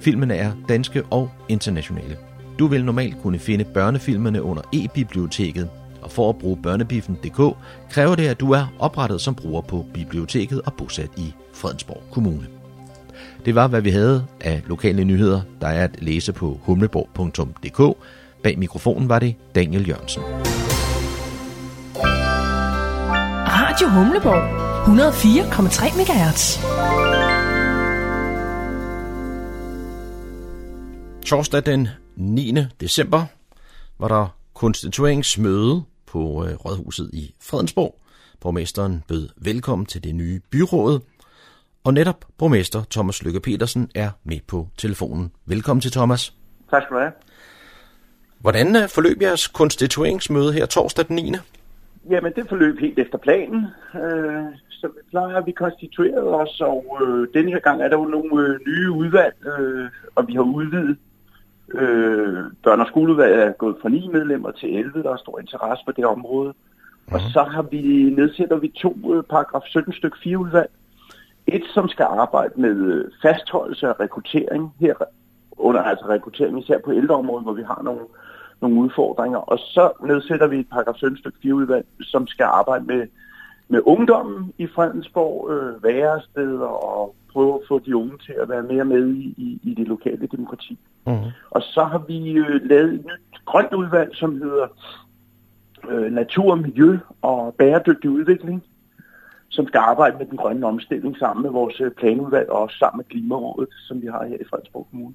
Filmene 0.00 0.36
er 0.36 0.52
danske 0.68 1.02
og 1.04 1.30
internationale. 1.48 2.16
Du 2.58 2.66
vil 2.66 2.84
normalt 2.84 3.22
kunne 3.22 3.38
finde 3.38 3.64
børnefilmene 3.64 4.42
under 4.42 4.62
e-biblioteket, 4.72 5.68
og 6.02 6.10
for 6.10 6.28
at 6.28 6.38
bruge 6.38 6.62
børnebiffen.dk 6.62 7.56
kræver 7.90 8.14
det, 8.14 8.28
at 8.28 8.40
du 8.40 8.50
er 8.50 8.74
oprettet 8.78 9.20
som 9.20 9.34
bruger 9.34 9.62
på 9.62 9.86
biblioteket 9.94 10.62
og 10.62 10.72
bosat 10.74 11.10
i 11.16 11.34
Fredensborg 11.54 12.02
Kommune. 12.12 12.46
Det 13.44 13.54
var, 13.54 13.68
hvad 13.68 13.80
vi 13.80 13.90
havde 13.90 14.26
af 14.40 14.62
lokale 14.66 15.04
nyheder, 15.04 15.40
der 15.60 15.66
er 15.66 15.84
at 15.84 16.02
læse 16.02 16.32
på 16.32 16.60
humleborg.dk. 16.62 17.96
Bag 18.42 18.58
mikrofonen 18.58 19.08
var 19.08 19.18
det 19.18 19.34
Daniel 19.54 19.88
Jørgensen. 19.88 20.22
Radio 23.46 23.88
Humleborg. 23.88 24.58
104,3 24.84 25.96
MHz. 25.98 26.58
Torsdag 31.26 31.66
den 31.66 31.88
9. 32.16 32.54
december 32.80 33.24
var 33.98 34.08
der 34.08 34.36
konstitueringsmøde 34.54 35.82
på 36.06 36.46
øh, 36.46 36.54
Rådhuset 36.54 37.10
i 37.12 37.34
Fredensborg. 37.40 37.94
Borgmesteren 38.40 39.04
bød 39.08 39.28
velkommen 39.36 39.86
til 39.86 40.04
det 40.04 40.14
nye 40.14 40.40
byråd, 40.50 41.00
og 41.84 41.94
netop 41.94 42.24
borgmester 42.38 42.84
Thomas 42.90 43.22
Lykke 43.22 43.40
Petersen 43.40 43.90
er 43.94 44.10
med 44.24 44.40
på 44.46 44.68
telefonen. 44.76 45.32
Velkommen 45.46 45.80
til 45.80 45.92
Thomas. 45.92 46.34
Tak 46.70 46.82
skal 46.82 46.96
du 46.96 47.00
have. 47.00 47.12
Hvordan 48.40 48.66
forløb 48.88 49.22
jeres 49.22 49.46
konstitueringsmøde 49.46 50.52
her 50.52 50.66
torsdag 50.66 51.04
den 51.08 51.16
9. 51.16 51.32
Jamen, 52.10 52.32
det 52.36 52.48
forløb 52.48 52.78
helt 52.78 52.98
efter 52.98 53.18
planen. 53.18 53.66
Øh, 53.94 54.44
som 54.70 54.90
vi 54.96 55.00
plejer, 55.10 55.40
vi 55.40 55.52
konstituerede 55.52 56.34
os, 56.34 56.60
og 56.60 56.98
øh, 57.02 57.28
denne 57.34 57.50
her 57.50 57.58
gang 57.58 57.82
er 57.82 57.88
der 57.88 57.96
jo 57.96 58.04
nogle 58.04 58.48
øh, 58.48 58.60
nye 58.66 58.90
udvalg, 58.90 59.34
øh, 59.46 59.88
og 60.14 60.28
vi 60.28 60.34
har 60.34 60.42
udvidet. 60.42 60.96
Øh, 61.74 62.44
børn- 62.62 62.80
og 62.80 62.86
skoleudvalget 62.86 63.42
er 63.42 63.52
gået 63.52 63.76
fra 63.82 63.88
9 63.88 64.08
medlemmer 64.12 64.50
til 64.50 64.76
11, 64.76 65.02
der 65.02 65.12
er 65.12 65.16
stor 65.16 65.38
interesse 65.40 65.82
for 65.84 65.92
det 65.92 66.04
område. 66.04 66.54
Mm. 67.06 67.14
Og 67.14 67.20
så 67.20 67.42
har 67.42 67.62
vi 67.62 67.82
nedsætter 68.16 68.56
vi 68.56 68.68
to 68.68 69.14
øh, 69.14 69.22
paragraf 69.22 69.62
17 69.66 69.92
stykke 69.92 70.16
4 70.22 70.38
udvalg. 70.38 70.70
Et, 71.46 71.62
som 71.74 71.88
skal 71.88 72.04
arbejde 72.04 72.52
med 72.56 72.76
øh, 72.76 73.04
fastholdelse 73.22 73.88
og 73.88 74.00
rekruttering 74.00 74.74
her 74.80 74.94
under 75.58 75.82
altså 75.82 76.04
rekruttering, 76.08 76.62
især 76.62 76.78
på 76.84 76.92
ældreområdet, 76.92 77.44
hvor 77.44 77.52
vi 77.52 77.62
har 77.62 77.80
nogle, 77.84 78.00
nogle 78.60 78.76
udfordringer. 78.76 79.38
Og 79.38 79.58
så 79.58 79.90
nedsætter 80.02 80.46
vi 80.46 80.58
et 80.58 80.68
paragraf 80.70 80.94
17 80.96 81.18
stykke 81.18 81.38
4 81.42 81.54
udvalg, 81.54 81.86
som 82.00 82.26
skal 82.26 82.44
arbejde 82.44 82.84
med 82.84 83.06
med 83.68 83.80
ungdommen 83.84 84.52
i 84.58 84.66
Fredensborg, 84.66 85.50
øh, 85.50 85.84
væresteder 85.84 86.66
og 86.66 87.14
prøve 87.32 87.54
at 87.54 87.60
få 87.68 87.78
de 87.78 87.96
unge 87.96 88.18
til 88.18 88.32
at 88.32 88.48
være 88.48 88.62
mere 88.62 88.84
med 88.84 89.14
i, 89.14 89.34
i, 89.36 89.60
i 89.62 89.74
det 89.74 89.88
lokale 89.88 90.26
demokrati. 90.26 90.78
Mm-hmm. 91.06 91.30
Og 91.50 91.62
så 91.62 91.84
har 91.84 91.98
vi 91.98 92.32
øh, 92.32 92.60
lavet 92.64 92.94
et 92.94 93.04
nyt 93.04 93.44
grønt 93.44 93.72
udvalg, 93.74 94.16
som 94.16 94.42
hedder 94.42 94.66
øh, 95.88 96.12
Natur, 96.12 96.54
Miljø 96.54 96.98
og 97.22 97.54
Bæredygtig 97.54 98.10
Udvikling, 98.10 98.64
som 99.48 99.66
skal 99.66 99.78
arbejde 99.78 100.18
med 100.18 100.26
den 100.26 100.36
grønne 100.36 100.66
omstilling 100.66 101.16
sammen 101.16 101.42
med 101.42 101.50
vores 101.50 101.80
øh, 101.80 101.90
planudvalg 101.90 102.50
og 102.50 102.62
også 102.62 102.78
sammen 102.78 102.98
med 102.98 103.04
Klimarådet, 103.04 103.74
som 103.88 104.02
vi 104.02 104.06
har 104.06 104.26
her 104.26 104.36
i 104.40 104.48
Fredensborg 104.50 104.86
Kommune. 104.90 105.14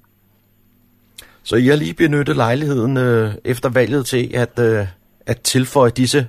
Så 1.44 1.56
I 1.56 1.66
har 1.66 1.76
lige 1.76 1.94
benyttet 1.94 2.36
lejligheden 2.36 2.96
øh, 2.96 3.30
efter 3.44 3.68
valget 3.68 4.06
til 4.06 4.30
at, 4.34 4.58
øh, 4.58 4.86
at 5.26 5.40
tilføje 5.40 5.90
disse 5.90 6.28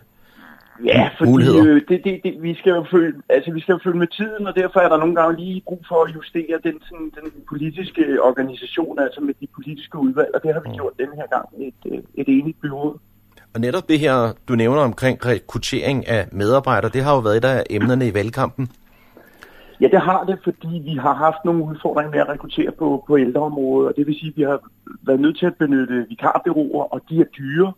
Ja, 0.85 1.09
fordi 1.17 1.31
muligheder. 1.31 1.65
øh, 1.65 1.81
det, 1.89 2.01
det, 2.03 2.19
det, 2.23 2.33
vi 2.41 2.55
skal 2.55 2.69
jo 2.71 2.85
følge, 2.91 3.13
altså 3.29 3.51
vi 3.51 3.61
skal 3.61 3.73
jo 3.73 3.79
følge 3.83 3.99
med 3.99 4.07
tiden, 4.07 4.47
og 4.47 4.55
derfor 4.55 4.79
er 4.79 4.89
der 4.89 4.97
nogle 4.97 5.15
gange 5.15 5.35
lige 5.43 5.61
brug 5.65 5.81
for 5.87 6.03
at 6.03 6.15
justere 6.15 6.57
den, 6.63 6.75
sådan, 6.87 7.11
den 7.19 7.31
politiske 7.49 8.03
organisation, 8.21 8.99
altså 8.99 9.21
med 9.21 9.33
de 9.41 9.47
politiske 9.55 9.97
udvalg, 9.97 10.29
og 10.35 10.41
det 10.43 10.53
har 10.53 10.61
vi 10.65 10.69
gjort 10.75 10.93
denne 10.99 11.15
her 11.15 11.27
gang 11.35 11.47
et, 11.67 11.91
øh, 11.91 11.99
et 12.15 12.27
enigt 12.27 12.61
byråd. 12.61 12.97
Og 13.53 13.61
netop 13.61 13.89
det 13.89 13.99
her, 13.99 14.33
du 14.47 14.55
nævner 14.55 14.81
omkring 14.81 15.25
rekruttering 15.25 16.07
af 16.07 16.27
medarbejdere, 16.31 16.91
det 16.93 17.03
har 17.03 17.13
jo 17.13 17.19
været 17.19 17.37
et 17.37 17.45
af 17.45 17.63
emnerne 17.69 18.07
i 18.07 18.13
valgkampen. 18.13 18.69
Ja, 19.81 19.87
det 19.87 20.01
har 20.01 20.23
det, 20.23 20.39
fordi 20.43 20.81
vi 20.83 20.95
har 20.95 21.13
haft 21.13 21.45
nogle 21.45 21.63
udfordringer 21.63 22.11
med 22.11 22.19
at 22.19 22.29
rekruttere 22.29 22.71
på, 22.71 23.03
på 23.07 23.17
ældreområdet, 23.17 23.89
og 23.89 23.95
det 23.95 24.07
vil 24.07 24.15
sige, 24.19 24.29
at 24.29 24.37
vi 24.37 24.41
har 24.43 24.59
været 25.01 25.19
nødt 25.19 25.37
til 25.37 25.45
at 25.45 25.55
benytte 25.55 26.05
vikarbyråer, 26.09 26.83
og 26.93 27.01
de 27.09 27.19
er 27.19 27.25
dyre, 27.37 27.73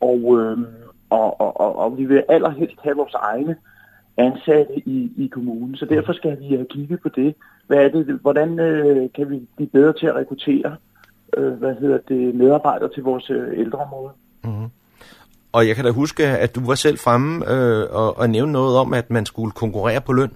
og, 0.00 0.38
øh, 0.38 0.58
og, 1.10 1.40
og, 1.40 1.60
og, 1.60 1.78
og 1.78 1.98
vi 1.98 2.04
vil 2.04 2.24
allerhelst 2.28 2.76
have 2.82 2.96
vores 2.96 3.14
egne 3.14 3.56
ansatte 4.16 4.88
i, 4.88 5.12
i 5.16 5.26
kommunen, 5.26 5.76
så 5.76 5.84
derfor 5.84 6.12
skal 6.12 6.40
vi 6.40 6.44
øh, 6.44 6.58
have 6.58 6.66
kigget 6.70 7.00
på 7.02 7.08
det. 7.08 7.34
Hvad 7.66 7.78
er 7.78 7.88
det, 7.88 8.18
hvordan 8.22 8.60
øh, 8.60 9.08
kan 9.14 9.30
vi 9.30 9.48
blive 9.56 9.68
bedre 9.68 9.92
til 9.92 10.06
at 10.06 10.14
rekruttere 10.14 10.76
øh, 11.36 11.52
hvad 11.52 11.74
hedder 11.80 11.98
det, 12.08 12.34
medarbejdere 12.34 12.90
til 12.94 13.02
vores 13.02 13.30
øh, 13.30 13.58
ældreområde? 13.58 14.12
Mm-hmm. 14.44 14.68
Og 15.52 15.68
jeg 15.68 15.76
kan 15.76 15.84
da 15.84 15.90
huske, 15.90 16.26
at 16.26 16.54
du 16.54 16.60
var 16.66 16.74
selv 16.74 16.98
fremme 16.98 17.52
øh, 17.52 17.86
og, 17.90 18.18
og 18.18 18.30
nævne 18.30 18.52
noget 18.52 18.78
om, 18.78 18.94
at 18.94 19.10
man 19.10 19.26
skulle 19.26 19.52
konkurrere 19.52 20.00
på 20.00 20.12
løn. 20.12 20.30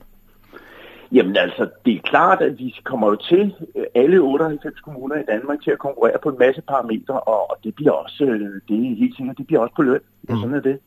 Jamen 1.13 1.37
altså, 1.37 1.69
det 1.85 1.95
er 1.95 2.01
klart, 2.05 2.43
at 2.43 2.59
vi 2.59 2.75
kommer 2.85 3.09
jo 3.09 3.17
til 3.17 3.55
øh, 3.77 3.85
alle 3.95 4.19
98 4.19 4.81
kommuner 4.81 5.17
i 5.17 5.25
Danmark 5.29 5.63
til 5.65 5.71
at 5.71 5.79
konkurrere 5.79 6.19
på 6.23 6.29
en 6.29 6.39
masse 6.39 6.63
parametre, 6.69 7.21
og, 7.21 7.57
det 7.65 7.75
bliver 7.75 7.93
også, 7.93 8.25
øh, 8.25 8.61
det 8.69 8.77
er 8.77 8.97
helt 8.97 9.17
sikkert, 9.17 9.39
det 9.39 9.47
bliver 9.47 9.61
også 9.61 9.75
på 9.77 9.83
løn. 9.83 10.01
Ja, 10.29 10.35
sådan 10.35 10.55
er 10.55 10.61
det. 10.61 10.79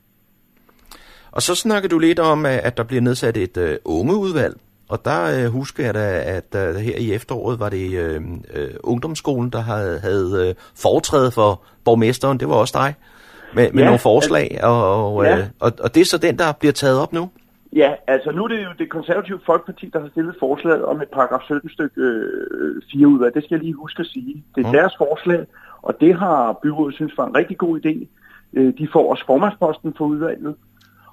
Og 1.32 1.42
så 1.42 1.56
snakker 1.56 1.90
du 1.90 2.00
lidt 2.00 2.20
om, 2.20 2.46
at 2.46 2.78
der 2.78 2.84
bliver 2.84 3.02
nedsat 3.02 3.38
et 3.38 3.58
øh, 3.58 3.78
ungeudvalg. 3.86 4.56
Og 4.90 5.06
der 5.06 5.46
øh, 5.46 5.52
husker 5.52 5.86
jeg 5.86 5.94
da, 5.94 6.22
at 6.38 6.56
øh, 6.56 6.76
her 6.76 6.98
i 6.98 7.14
efteråret 7.14 7.60
var 7.60 7.70
det 7.70 7.92
øh, 7.92 8.22
øh, 8.54 8.70
ungdomsskolen, 8.84 9.50
der 9.50 9.62
havde, 9.62 10.00
havde 10.00 10.48
øh, 10.50 10.56
foretrædet 10.76 11.34
for 11.34 11.64
borgmesteren. 11.86 12.40
Det 12.40 12.50
var 12.50 12.56
også 12.56 12.74
dig 12.78 12.96
med, 13.54 13.72
med 13.72 13.80
Ja, 13.80 13.86
nogle 13.86 14.00
forslag. 14.00 14.60
Og, 14.64 15.16
og, 15.16 15.24
ja. 15.24 15.38
øh, 15.38 15.46
og, 15.60 15.72
og 15.80 15.96
det 15.96 16.02
er 16.02 16.06
så 16.06 16.18
den, 16.18 16.40
der 16.40 16.52
bliver 16.52 16.74
taget 16.74 17.00
op 17.00 17.14
nu. 17.14 17.30
Ja, 17.76 17.94
altså 18.08 18.32
nu 18.32 18.44
er 18.44 18.48
det 18.48 18.64
jo 18.64 18.70
det 18.80 18.90
konservative 18.90 19.40
folkeparti, 19.46 19.90
der 19.94 20.00
har 20.00 20.10
stillet 20.10 20.36
forslaget 20.40 20.86
om 20.86 21.02
et 21.02 21.10
paragraf 21.10 21.42
17 21.44 21.70
stykke 21.70 22.02
øh, 22.02 22.82
4 22.92 23.08
udvalg. 23.08 23.34
Det 23.34 23.44
skal 23.44 23.56
jeg 23.56 23.64
lige 23.64 23.74
huske 23.74 24.00
at 24.02 24.08
sige. 24.08 24.44
Det 24.56 24.64
er 24.64 24.68
Mm. 24.68 24.74
deres 24.74 24.94
forslag, 24.98 25.46
og 25.82 26.02
det 26.02 26.16
har 26.16 26.54
byrådet 26.64 26.96
synes 26.96 27.18
var 27.18 27.28
en 27.28 27.36
rigtig 27.36 27.58
god 27.58 27.80
idé. 27.86 28.08
Øh, 28.54 28.74
de 28.78 28.88
får 28.94 29.12
også 29.12 29.26
formandsposten 29.26 29.94
for 29.98 30.06
udvalget, 30.06 30.56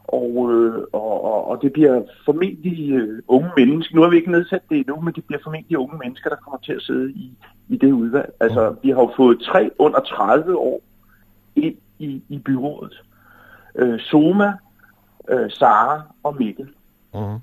og, 0.05 0.53
øh, 0.53 0.75
og, 0.93 1.25
og, 1.25 1.49
og 1.49 1.63
det 1.63 1.73
bliver 1.73 2.03
formentlig 2.25 2.91
øh, 2.93 3.23
unge 3.29 3.51
mennesker. 3.57 3.95
Nu 3.97 4.03
har 4.03 4.09
vi 4.09 4.17
ikke 4.17 4.31
nedsat 4.31 4.63
det 4.71 4.77
endnu, 4.79 5.01
men 5.01 5.15
det 5.15 5.25
bliver 5.25 5.41
formentlig 5.43 5.79
unge 5.79 5.99
mennesker, 6.05 6.31
der 6.31 6.37
kommer 6.37 6.59
til 6.59 6.73
at 6.73 6.83
sidde 6.83 7.11
i, 7.13 7.33
i 7.69 7.77
det 7.77 7.93
udvalg. 7.93 8.33
Altså, 8.41 8.75
vi 8.83 8.91
har 8.91 9.01
jo 9.01 9.11
fået 9.17 9.41
tre 9.41 9.71
under 9.79 10.01
30 10.01 10.57
år 10.59 10.81
ind 11.57 11.75
i, 11.99 12.23
i 12.29 12.39
byrådet. 12.39 13.03
Øh, 13.79 14.01
Soma, 14.01 14.53
øh, 15.31 15.51
Sara 15.51 16.03
og 16.23 16.37
Mikkel. 16.39 16.69
Mm. 17.15 17.39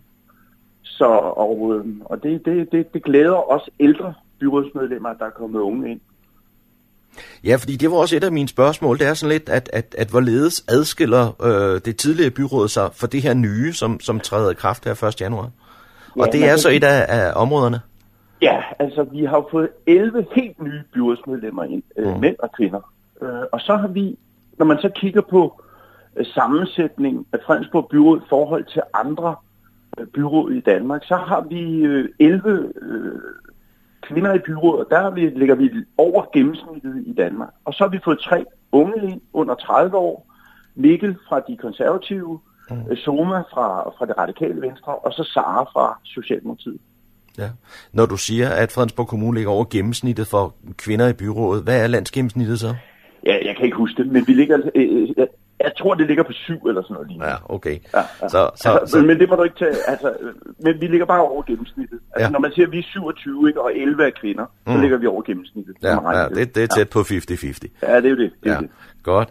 Så, 0.81 1.05
og, 1.37 1.73
øh, 1.75 1.85
og 2.05 2.23
det, 2.23 2.45
det, 2.45 2.71
det, 2.71 2.93
det 2.93 3.03
glæder 3.03 3.31
også 3.51 3.71
ældre 3.79 4.13
byrådsmedlemmer, 4.39 5.13
der 5.13 5.25
er 5.25 5.29
kommet 5.29 5.59
unge 5.59 5.91
ind. 5.91 5.99
Ja, 7.43 7.55
fordi 7.55 7.75
det 7.75 7.91
var 7.91 7.97
også 7.97 8.15
et 8.15 8.23
af 8.23 8.31
mine 8.31 8.47
spørgsmål. 8.47 8.99
Det 8.99 9.07
er 9.07 9.13
sådan 9.13 9.31
lidt, 9.31 9.49
at, 9.49 9.69
at, 9.73 9.95
at 9.97 10.09
hvorledes 10.09 10.65
adskiller 10.69 11.41
øh, 11.45 11.81
det 11.85 11.97
tidligere 11.97 12.31
byråd 12.31 12.67
sig 12.67 12.89
for 12.93 13.07
det 13.07 13.21
her 13.21 13.33
nye, 13.33 13.73
som, 13.73 13.99
som 13.99 14.19
træder 14.19 14.51
i 14.51 14.53
kraft 14.53 14.85
her 14.85 15.03
1. 15.03 15.21
januar. 15.21 15.49
Og 16.15 16.25
Ja, 16.25 16.31
det 16.31 16.39
man 16.39 16.49
er 16.49 16.57
så 16.57 16.69
et 16.69 16.83
af, 16.83 17.05
af 17.09 17.31
områderne. 17.35 17.81
Ja, 18.41 18.61
altså 18.79 19.03
vi 19.03 19.25
har 19.25 19.45
fået 19.51 19.69
11 19.87 20.25
helt 20.35 20.61
nye 20.61 20.81
byrådsmedlemmer 20.93 21.63
ind, 21.63 21.83
øh, 21.97 22.13
Mm. 22.13 22.19
mænd 22.19 22.35
og 22.39 22.49
kvinder. 22.57 22.91
Øh, 23.21 23.29
og 23.51 23.59
så 23.61 23.75
har 23.75 23.87
vi, 23.87 24.17
når 24.57 24.65
man 24.65 24.77
så 24.81 24.89
kigger 24.95 25.21
på 25.21 25.61
sammensætning 26.23 27.27
af 27.33 27.39
Fredensborg 27.45 27.87
Byråd 27.91 28.17
i 28.17 28.29
forhold 28.29 28.65
til 28.65 28.81
andre 28.93 29.35
øh, 29.99 30.07
byråd 30.07 30.51
i 30.51 30.59
Danmark, 30.59 31.03
så 31.03 31.15
har 31.15 31.41
vi 31.41 31.61
øh, 31.61 32.09
11 32.19 32.73
øh, 32.81 33.11
kvinder 34.01 34.33
i 34.33 34.39
byrådet, 34.39 34.85
og 34.85 34.91
der 34.91 35.15
ligger 35.39 35.55
vi 35.55 35.69
over 35.97 36.25
gennemsnittet 36.33 37.03
i 37.05 37.13
Danmark. 37.13 37.49
Og 37.65 37.73
så 37.73 37.83
har 37.83 37.89
vi 37.89 37.99
fået 38.03 38.19
tre 38.19 38.45
unge 38.71 39.11
ind 39.11 39.21
under 39.33 39.55
30 39.55 39.97
år, 39.97 40.25
Mikkel 40.75 41.15
fra 41.29 41.39
de 41.39 41.57
konservative, 41.57 42.39
mm. 42.69 42.95
Soma 42.95 43.39
fra, 43.39 43.89
fra 43.97 44.05
det 44.05 44.17
radikale 44.17 44.61
venstre, 44.61 44.95
og 44.95 45.13
så 45.13 45.23
Sara 45.23 45.63
fra 45.63 45.99
Socialdemokratiet. 46.03 46.79
Ja. 47.37 47.49
Når 47.93 48.05
du 48.05 48.17
siger, 48.17 48.49
at 48.49 48.71
Fredensborg 48.71 49.07
Kommune 49.07 49.37
ligger 49.37 49.51
over 49.51 49.65
gennemsnittet 49.71 50.27
for 50.27 50.55
kvinder 50.77 51.07
i 51.07 51.13
byrådet, 51.13 51.63
hvad 51.63 51.83
er 51.83 51.87
landsgennemsnittet 51.87 52.59
så? 52.59 52.75
Ja, 53.25 53.37
jeg 53.45 53.55
kan 53.55 53.65
ikke 53.65 53.77
huske 53.77 54.03
det, 54.03 54.11
men 54.11 54.27
vi 54.27 54.33
ligger, 54.33 54.57
øh, 54.75 55.09
øh, 55.17 55.27
jeg, 55.63 55.71
tror, 55.77 55.93
det 55.93 56.07
ligger 56.07 56.23
på 56.23 56.31
syv 56.31 56.65
eller 56.67 56.81
sådan 56.81 56.93
noget 56.93 57.07
lignende. 57.07 57.29
Ja, 57.31 57.35
okay. 57.55 57.77
Ja, 57.93 57.99
ja. 58.21 58.29
Så, 58.29 58.49
så, 58.55 58.69
altså, 58.71 58.91
så, 58.99 59.05
Men, 59.05 59.19
det 59.19 59.29
må 59.29 59.35
du 59.35 59.43
ikke 59.43 59.55
tage, 59.59 59.75
altså, 59.87 60.13
men 60.63 60.81
vi 60.81 60.87
ligger 60.87 61.05
bare 61.05 61.21
over 61.21 61.43
gennemsnittet. 61.43 61.99
Altså, 62.13 62.25
Ja. 62.25 62.29
når 62.29 62.39
man 62.39 62.51
siger, 62.51 62.65
at 62.65 62.71
vi 62.71 62.79
er 62.79 62.83
27, 62.83 63.47
ikke, 63.49 63.61
og 63.61 63.71
11 63.75 64.03
er 64.05 64.09
kvinder, 64.21 64.45
så 64.67 64.73
Mm. 64.73 64.81
ligger 64.81 64.97
vi 64.97 65.07
over 65.07 65.21
gennemsnittet. 65.21 65.75
ja, 65.83 66.17
ja, 66.19 66.27
det, 66.29 66.55
det 66.55 66.63
er 66.63 66.67
tæt 66.67 66.89
på 66.89 66.99
50-50. 66.99 67.67
Ja, 67.83 67.95
det 67.97 68.05
er 68.05 68.09
jo 68.09 68.17
det. 68.17 68.31
det, 68.43 68.49
er 68.49 68.53
Ja, 68.53 68.59
det. 68.59 68.69
godt. 69.03 69.29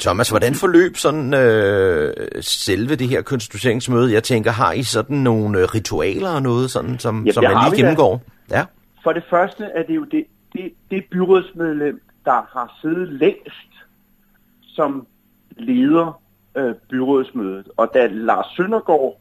Thomas, 0.00 0.28
hvordan 0.30 0.54
forløb 0.54 0.96
sådan 0.96 1.34
øh, 1.34 2.12
selve 2.40 2.94
det 2.96 3.08
her 3.08 3.22
konstitueringsmøde? 3.22 4.12
Jeg 4.12 4.22
tænker, 4.22 4.50
har 4.50 4.72
I 4.72 4.82
sådan 4.82 5.16
nogle 5.16 5.58
øh, 5.58 5.64
ritualer 5.64 6.30
og 6.30 6.42
noget, 6.42 6.70
sådan, 6.70 6.98
som, 6.98 7.26
Ja, 7.26 7.32
som 7.32 7.44
man 7.44 7.52
lige 7.52 7.70
vi 7.70 7.76
da. 7.76 7.80
gennemgår? 7.82 8.22
Ja. 8.50 8.64
For 9.02 9.12
det 9.12 9.22
første 9.30 9.64
er 9.64 9.82
det 9.82 9.96
jo 9.96 10.04
det, 10.04 10.24
det, 10.52 10.72
det 10.90 11.04
byrådsmedlem, 11.10 12.00
der 12.24 12.32
har 12.58 12.78
siddet 12.82 13.08
længst 13.08 13.70
som 14.62 15.06
leder 15.60 16.20
øh, 16.56 16.74
byrådsmødet. 16.90 17.68
Og 17.76 17.90
da 17.94 18.06
Lars 18.06 18.46
Søndergaard 18.56 19.20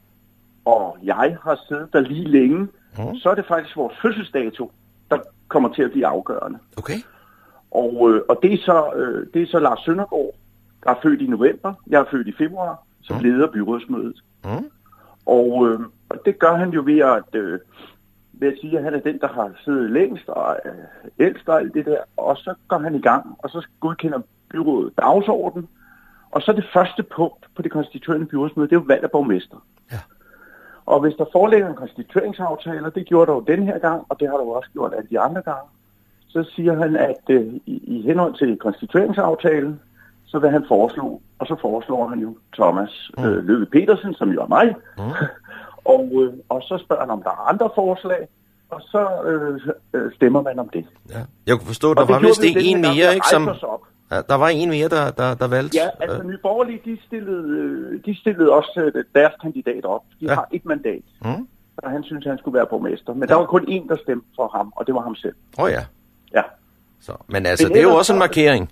og 0.66 0.98
jeg 1.04 1.38
har 1.44 1.60
siddet 1.68 1.94
der 1.94 2.00
lige 2.00 2.28
længe, 2.28 2.60
mm. 2.98 3.16
så 3.16 3.30
er 3.30 3.36
det 3.36 3.46
faktisk 3.46 3.78
vores 3.78 3.98
fødselsdato, 4.02 4.72
der 5.12 5.18
kommer 5.48 5.74
til 5.74 5.82
at 5.82 5.92
blive 5.92 6.08
afgørende. 6.08 6.60
Okay. 6.78 7.00
Og, 7.72 8.12
øh, 8.12 8.22
og 8.30 8.40
det, 8.44 8.54
er 8.54 8.58
så, 8.58 8.92
øh, 8.96 9.28
det 9.34 9.42
er 9.42 9.48
så 9.48 9.60
Lars 9.60 9.80
Søndergaard, 9.86 10.32
der 10.84 10.90
er 10.90 10.96
født 11.04 11.22
i 11.22 11.28
november. 11.28 11.74
Jeg 11.88 12.02
er 12.02 12.06
født 12.12 12.28
i 12.28 12.34
februar, 12.38 12.84
som 13.02 13.16
mm. 13.18 13.24
leder 13.24 13.48
byrådsmødet. 13.52 14.24
Mm. 14.44 14.70
Og, 15.26 15.68
øh, 15.68 15.80
og 16.10 16.18
det 16.26 16.40
gør 16.40 16.56
han 16.56 16.70
jo 16.70 16.82
ved 16.86 17.00
at, 17.00 17.36
øh, 17.36 17.60
ved 18.34 18.48
at 18.48 18.58
sige, 18.62 18.78
at 18.78 18.84
han 18.84 18.94
er 18.94 19.00
den, 19.00 19.20
der 19.20 19.28
har 19.28 19.52
siddet 19.64 19.92
længst 19.92 20.30
og 20.30 20.58
øh, 20.66 20.72
ældst 21.20 21.50
og 21.50 21.60
alt 21.60 21.74
det 21.74 21.86
der. 21.86 21.98
Og 22.18 22.38
så 22.38 22.54
går 22.68 22.78
han 22.78 22.96
i 22.96 23.02
gang, 23.02 23.36
og 23.40 23.50
så 23.50 23.68
godkender 23.80 24.20
byrådet 24.50 24.94
dagsorden. 24.98 25.68
Og 26.32 26.42
så 26.42 26.52
det 26.52 26.66
første 26.74 27.04
punkt 27.04 27.46
på 27.56 27.62
det 27.62 27.72
konstituerende 27.72 28.26
byrådsmøde, 28.26 28.70
det 28.70 28.76
er 28.76 28.80
jo 28.80 28.86
valg 28.88 29.04
af 29.04 29.12
borgmester. 29.12 29.58
Ja. 29.92 29.98
Og 30.86 31.00
hvis 31.00 31.14
der 31.18 31.26
foreligger 31.32 31.70
en 31.70 31.76
konstitueringsaftale, 31.76 32.86
og 32.86 32.96
det 32.96 33.06
gjorde 33.06 33.28
der 33.32 33.34
jo 33.38 33.40
den 33.48 33.64
her 33.64 33.80
gang, 33.80 34.06
og 34.10 34.20
det 34.20 34.30
har 34.30 34.38
der 34.38 34.44
jo 34.44 34.50
også 34.50 34.70
gjort 34.74 34.94
alle 34.98 35.08
de 35.10 35.20
andre 35.20 35.42
gange, 35.42 35.70
så 36.28 36.52
siger 36.56 36.76
han, 36.78 36.96
at 36.96 37.24
øh, 37.30 37.54
i, 37.66 37.76
i 37.96 38.02
henhold 38.02 38.34
til 38.34 38.58
konstitueringsaftalen, 38.58 39.80
så 40.26 40.40
vil 40.40 40.50
han 40.50 40.66
foreslå, 40.68 41.22
og 41.40 41.48
så 41.48 41.56
foreslår 41.62 42.08
han 42.08 42.20
jo 42.20 42.38
Thomas 42.54 43.12
Mm. 43.18 43.24
øh, 43.24 43.46
Løve 43.48 43.66
Petersen, 43.66 44.14
som 44.14 44.30
jo 44.30 44.42
er 44.42 44.48
mig, 44.48 44.76
Mm. 44.98 45.04
og, 45.96 46.12
øh, 46.14 46.34
og 46.50 46.62
så 46.64 46.78
spørger 46.86 47.02
han, 47.02 47.10
om 47.10 47.22
der 47.24 47.30
er 47.30 47.50
andre 47.50 47.70
forslag, 47.76 48.28
og 48.70 48.82
så 48.82 49.08
øh, 49.26 49.60
øh, 49.94 50.12
stemmer 50.16 50.42
man 50.42 50.60
om 50.60 50.70
det. 50.70 50.86
Ja. 51.10 51.20
Jeg 51.48 51.58
kunne 51.58 51.68
forstå, 51.68 51.90
Og 51.90 51.96
der 51.96 52.06
var 52.06 52.20
vist 52.20 52.42
vi 52.44 52.54
en, 52.58 52.82
mere, 52.82 53.14
ikke? 53.16 53.28
Som, 53.28 53.48
op. 53.64 53.82
der 54.10 54.36
var 54.36 54.48
en 54.48 54.70
mere, 54.70 54.90
der, 54.90 55.12
der, 55.12 55.34
der 55.36 55.48
valgte. 55.48 55.78
Ja, 55.78 55.88
altså 56.00 56.24
Nye 56.24 56.38
Borgerlige, 56.38 56.82
de 56.86 56.98
stillede, 57.08 57.50
øh, 57.50 58.00
de 58.06 58.20
stillede 58.20 58.52
også 58.52 58.92
øh, 58.96 59.04
deres 59.16 59.34
kandidat 59.42 59.86
op. 59.86 60.04
De 60.20 60.26
ja. 60.26 60.34
har 60.34 60.48
et 60.52 60.66
mandat, 60.66 61.04
Mm. 61.26 61.48
og 61.78 61.92
han 61.92 62.04
synes, 62.04 62.26
han 62.26 62.38
skulle 62.38 62.56
være 62.58 62.68
borgmester. 62.70 63.14
Men 63.14 63.22
ja. 63.24 63.28
der 63.28 63.36
var 63.36 63.46
kun 63.46 63.64
én, 63.70 63.88
der 63.90 63.96
stemte 64.04 64.28
for 64.36 64.48
ham, 64.58 64.74
og 64.76 64.88
det 64.88 64.96
var 64.96 65.02
ham 65.02 65.16
selv. 65.16 65.36
Åh 65.60 65.64
oh, 65.66 65.72
ja. 65.72 65.84
Ja. 66.34 66.42
Så, 67.00 67.12
men 67.28 67.46
altså, 67.46 67.68
Men 67.68 67.74
det 67.74 67.80
er 67.80 67.84
jo 67.84 67.96
også 67.96 68.14
en 68.14 68.20
markering. 68.20 68.72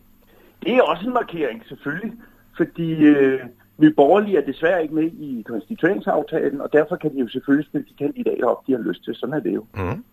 Det 0.63 0.73
er 0.75 0.81
også 0.81 1.03
en 1.07 1.13
markering, 1.13 1.63
selvfølgelig. 1.67 2.13
Fordi 2.57 2.91
øh, 2.93 3.39
Nye 3.77 3.93
Borgerlige 3.93 4.37
er 4.37 4.45
desværre 4.45 4.83
ikke 4.83 4.95
med 4.95 5.03
i 5.03 5.43
konstitueringsaftalen, 5.47 6.61
og 6.61 6.69
derfor 6.73 6.95
kan 6.95 7.13
de 7.13 7.19
jo 7.19 7.27
selvfølgelig 7.29 7.67
stille 7.69 7.85
de 7.89 7.93
kandidater 8.05 8.47
op, 8.47 8.67
de 8.67 8.71
har 8.71 8.79
lyst 8.79 9.03
til. 9.03 9.15
Sådan 9.15 9.33
er 9.35 9.39
det 9.39 9.55
jo. 9.55 9.65
Mm. 9.75 10.03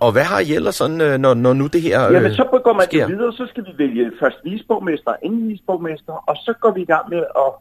Og 0.00 0.12
hvad 0.12 0.22
har 0.22 0.40
I 0.40 0.54
ellers 0.54 0.74
sådan, 0.74 1.00
øh, 1.00 1.18
når, 1.18 1.34
når 1.34 1.52
nu 1.52 1.66
det 1.66 1.82
her 1.82 2.06
øh, 2.06 2.14
Jamen, 2.14 2.34
så 2.34 2.60
går 2.64 2.72
man 2.72 2.82
sker? 2.84 3.06
videre, 3.06 3.32
så 3.32 3.46
skal 3.46 3.64
vi 3.64 3.72
vælge 3.78 4.12
først 4.20 4.36
visborgmester 4.44 5.12
anden 5.22 5.48
visborgmester, 5.48 6.12
og 6.12 6.36
så 6.36 6.54
går 6.60 6.70
vi 6.70 6.82
i 6.82 6.84
gang 6.84 7.08
med 7.08 7.18
at, 7.18 7.52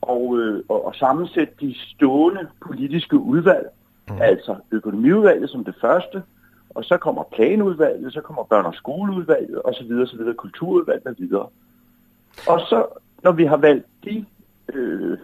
og, 0.00 0.38
øh, 0.38 0.62
og, 0.68 0.86
og 0.86 0.94
sammensætte 0.94 1.52
de 1.60 1.74
stående 1.78 2.48
politiske 2.66 3.16
udvalg. 3.16 3.66
Mm. 4.08 4.22
Altså 4.22 4.56
økonomiudvalget 4.72 5.50
som 5.50 5.64
det 5.64 5.74
første, 5.80 6.22
og 6.70 6.84
så 6.84 6.96
kommer 6.96 7.22
planudvalget, 7.32 8.12
så 8.12 8.20
kommer 8.20 8.42
børn- 8.42 8.66
og 8.66 8.74
skoleudvalget, 8.74 9.62
og 9.62 9.74
så 9.74 9.84
videre, 9.84 10.06
så 10.06 10.16
videre, 10.16 10.34
kulturudvalget 10.34 11.06
og 11.06 11.14
videre. 11.18 11.46
Og 12.48 12.60
så, 12.60 12.86
når 13.22 13.32
vi 13.32 13.44
har 13.44 13.56
valgt 13.56 13.86
de 14.04 14.24
øh, 14.74 15.18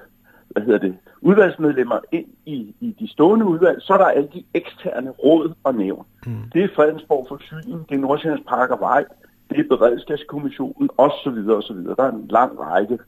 hvad 0.55 0.63
hedder 0.63 0.79
det, 0.79 0.95
udvalgsmedlemmer 1.21 1.99
ind 2.13 2.27
i, 2.47 2.75
i 2.81 2.97
de 3.01 3.09
stående 3.09 3.47
udvalg, 3.47 3.83
så 3.83 3.93
er 3.93 3.99
der 3.99 4.05
alle 4.07 4.29
de 4.35 4.45
eksterne 4.55 5.11
råd 5.11 5.53
og 5.65 5.75
nævn. 5.75 6.07
Mm. 6.27 6.33
Det 6.53 6.65
er 6.65 6.69
Fredensborg 6.77 7.27
Forsyning, 7.29 7.89
det 7.89 7.95
er 7.95 7.99
Nordsjællands 7.99 8.45
Park 8.49 8.71
og 8.71 8.81
Vej, 8.81 9.05
det 9.51 9.59
er 9.59 9.77
Beredskabskommissionen, 9.77 10.91
osv. 10.99 11.39
osv. 11.51 11.77
Der 11.77 12.05
er 12.05 12.13
en 12.13 12.27
lang 12.31 12.61
række 12.61 12.99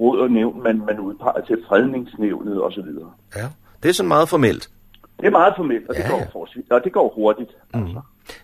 råd 0.00 0.18
og 0.20 0.30
nævn, 0.30 0.62
man, 0.62 0.82
man 0.86 1.00
udpeger 1.00 1.40
til 1.40 1.58
fredningsnævnet 1.68 2.62
osv. 2.62 2.88
Ja, 3.36 3.46
det 3.82 3.88
er 3.88 3.92
sådan 3.92 4.08
meget 4.08 4.28
formelt. 4.28 4.70
Det 5.20 5.26
er 5.26 5.30
meget 5.30 5.54
formelt, 5.56 5.88
og, 5.88 5.94
Ja, 5.96 6.02
det, 6.02 6.10
går 6.10 6.20
forholdsvis- 6.32 6.68
og 6.70 6.84
det 6.84 6.92
går 6.92 7.12
hurtigt. 7.16 7.50
Mm. 7.74 7.88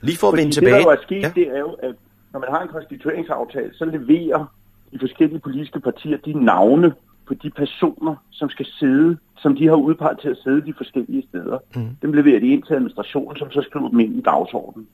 Lige 0.00 0.18
for 0.18 0.28
at 0.28 0.36
vende 0.36 0.52
tilbage. 0.52 0.74
Det, 0.74 0.84
der 0.84 0.90
jo 0.90 0.96
er 0.98 1.02
sket, 1.02 1.22
ja. 1.22 1.32
det 1.34 1.48
er 1.48 1.58
jo, 1.58 1.72
at 1.72 1.94
når 2.32 2.40
man 2.40 2.48
har 2.50 2.62
en 2.62 2.68
konstitueringsaftale, 2.68 3.74
så 3.74 3.84
leverer 3.84 4.52
de 4.92 4.98
forskellige 5.00 5.40
politiske 5.40 5.80
partier 5.80 6.16
de 6.16 6.44
navne 6.44 6.94
på 7.30 7.34
de 7.42 7.50
personer, 7.50 8.14
som 8.30 8.48
skal 8.50 8.66
sidde, 8.78 9.16
som 9.42 9.56
de 9.56 9.66
har 9.66 9.74
udpeget 9.74 10.18
til 10.22 10.28
at 10.28 10.36
sidde 10.44 10.66
de 10.66 10.74
forskellige 10.76 11.22
steder. 11.28 11.58
Mm. 11.76 11.88
Dem 12.02 12.12
leverer 12.12 12.40
de 12.40 12.46
ind 12.54 12.62
til 12.62 12.74
administrationen, 12.74 13.36
som 13.36 13.50
så 13.50 13.60
skriver 13.68 13.88
dem 13.88 14.00
ind 14.00 14.14
i 14.18 14.20
dagsordenen. 14.20 14.86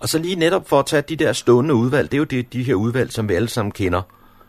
Og 0.00 0.08
så 0.08 0.18
lige 0.18 0.36
netop 0.36 0.68
for 0.68 0.78
at 0.78 0.86
tage 0.86 1.02
de 1.02 1.16
der 1.16 1.32
stående 1.32 1.74
udvalg, 1.74 2.10
det 2.10 2.14
er 2.14 2.18
jo 2.18 2.24
de, 2.24 2.42
de 2.42 2.62
her 2.62 2.74
udvalg, 2.74 3.10
som 3.12 3.28
vi 3.28 3.34
alle 3.34 3.48
sammen 3.48 3.72
kender. 3.72 4.02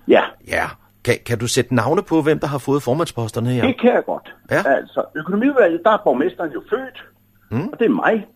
Ja. 0.08 0.24
Ja. 0.48 0.66
Kan, 1.06 1.16
kan 1.26 1.38
du 1.40 1.48
sætte 1.48 1.76
navne 1.76 2.02
på, 2.04 2.22
hvem 2.22 2.40
der 2.40 2.48
har 2.48 2.58
fået 2.58 2.84
formandsposterne 2.84 3.50
her? 3.50 3.66
Det 3.68 3.82
kan 3.82 3.94
jeg 3.94 4.04
godt. 4.06 4.36
Ja. 4.52 4.62
Altså, 4.66 5.04
økonomiudvalget, 5.16 5.82
der 5.86 5.92
er 5.92 5.98
borgmesteren 6.04 6.52
jo 6.52 6.62
født, 6.70 7.04
Mm. 7.52 7.68
og 7.68 7.80
det 7.80 7.86
er 7.86 7.90
mig. 7.90 8.28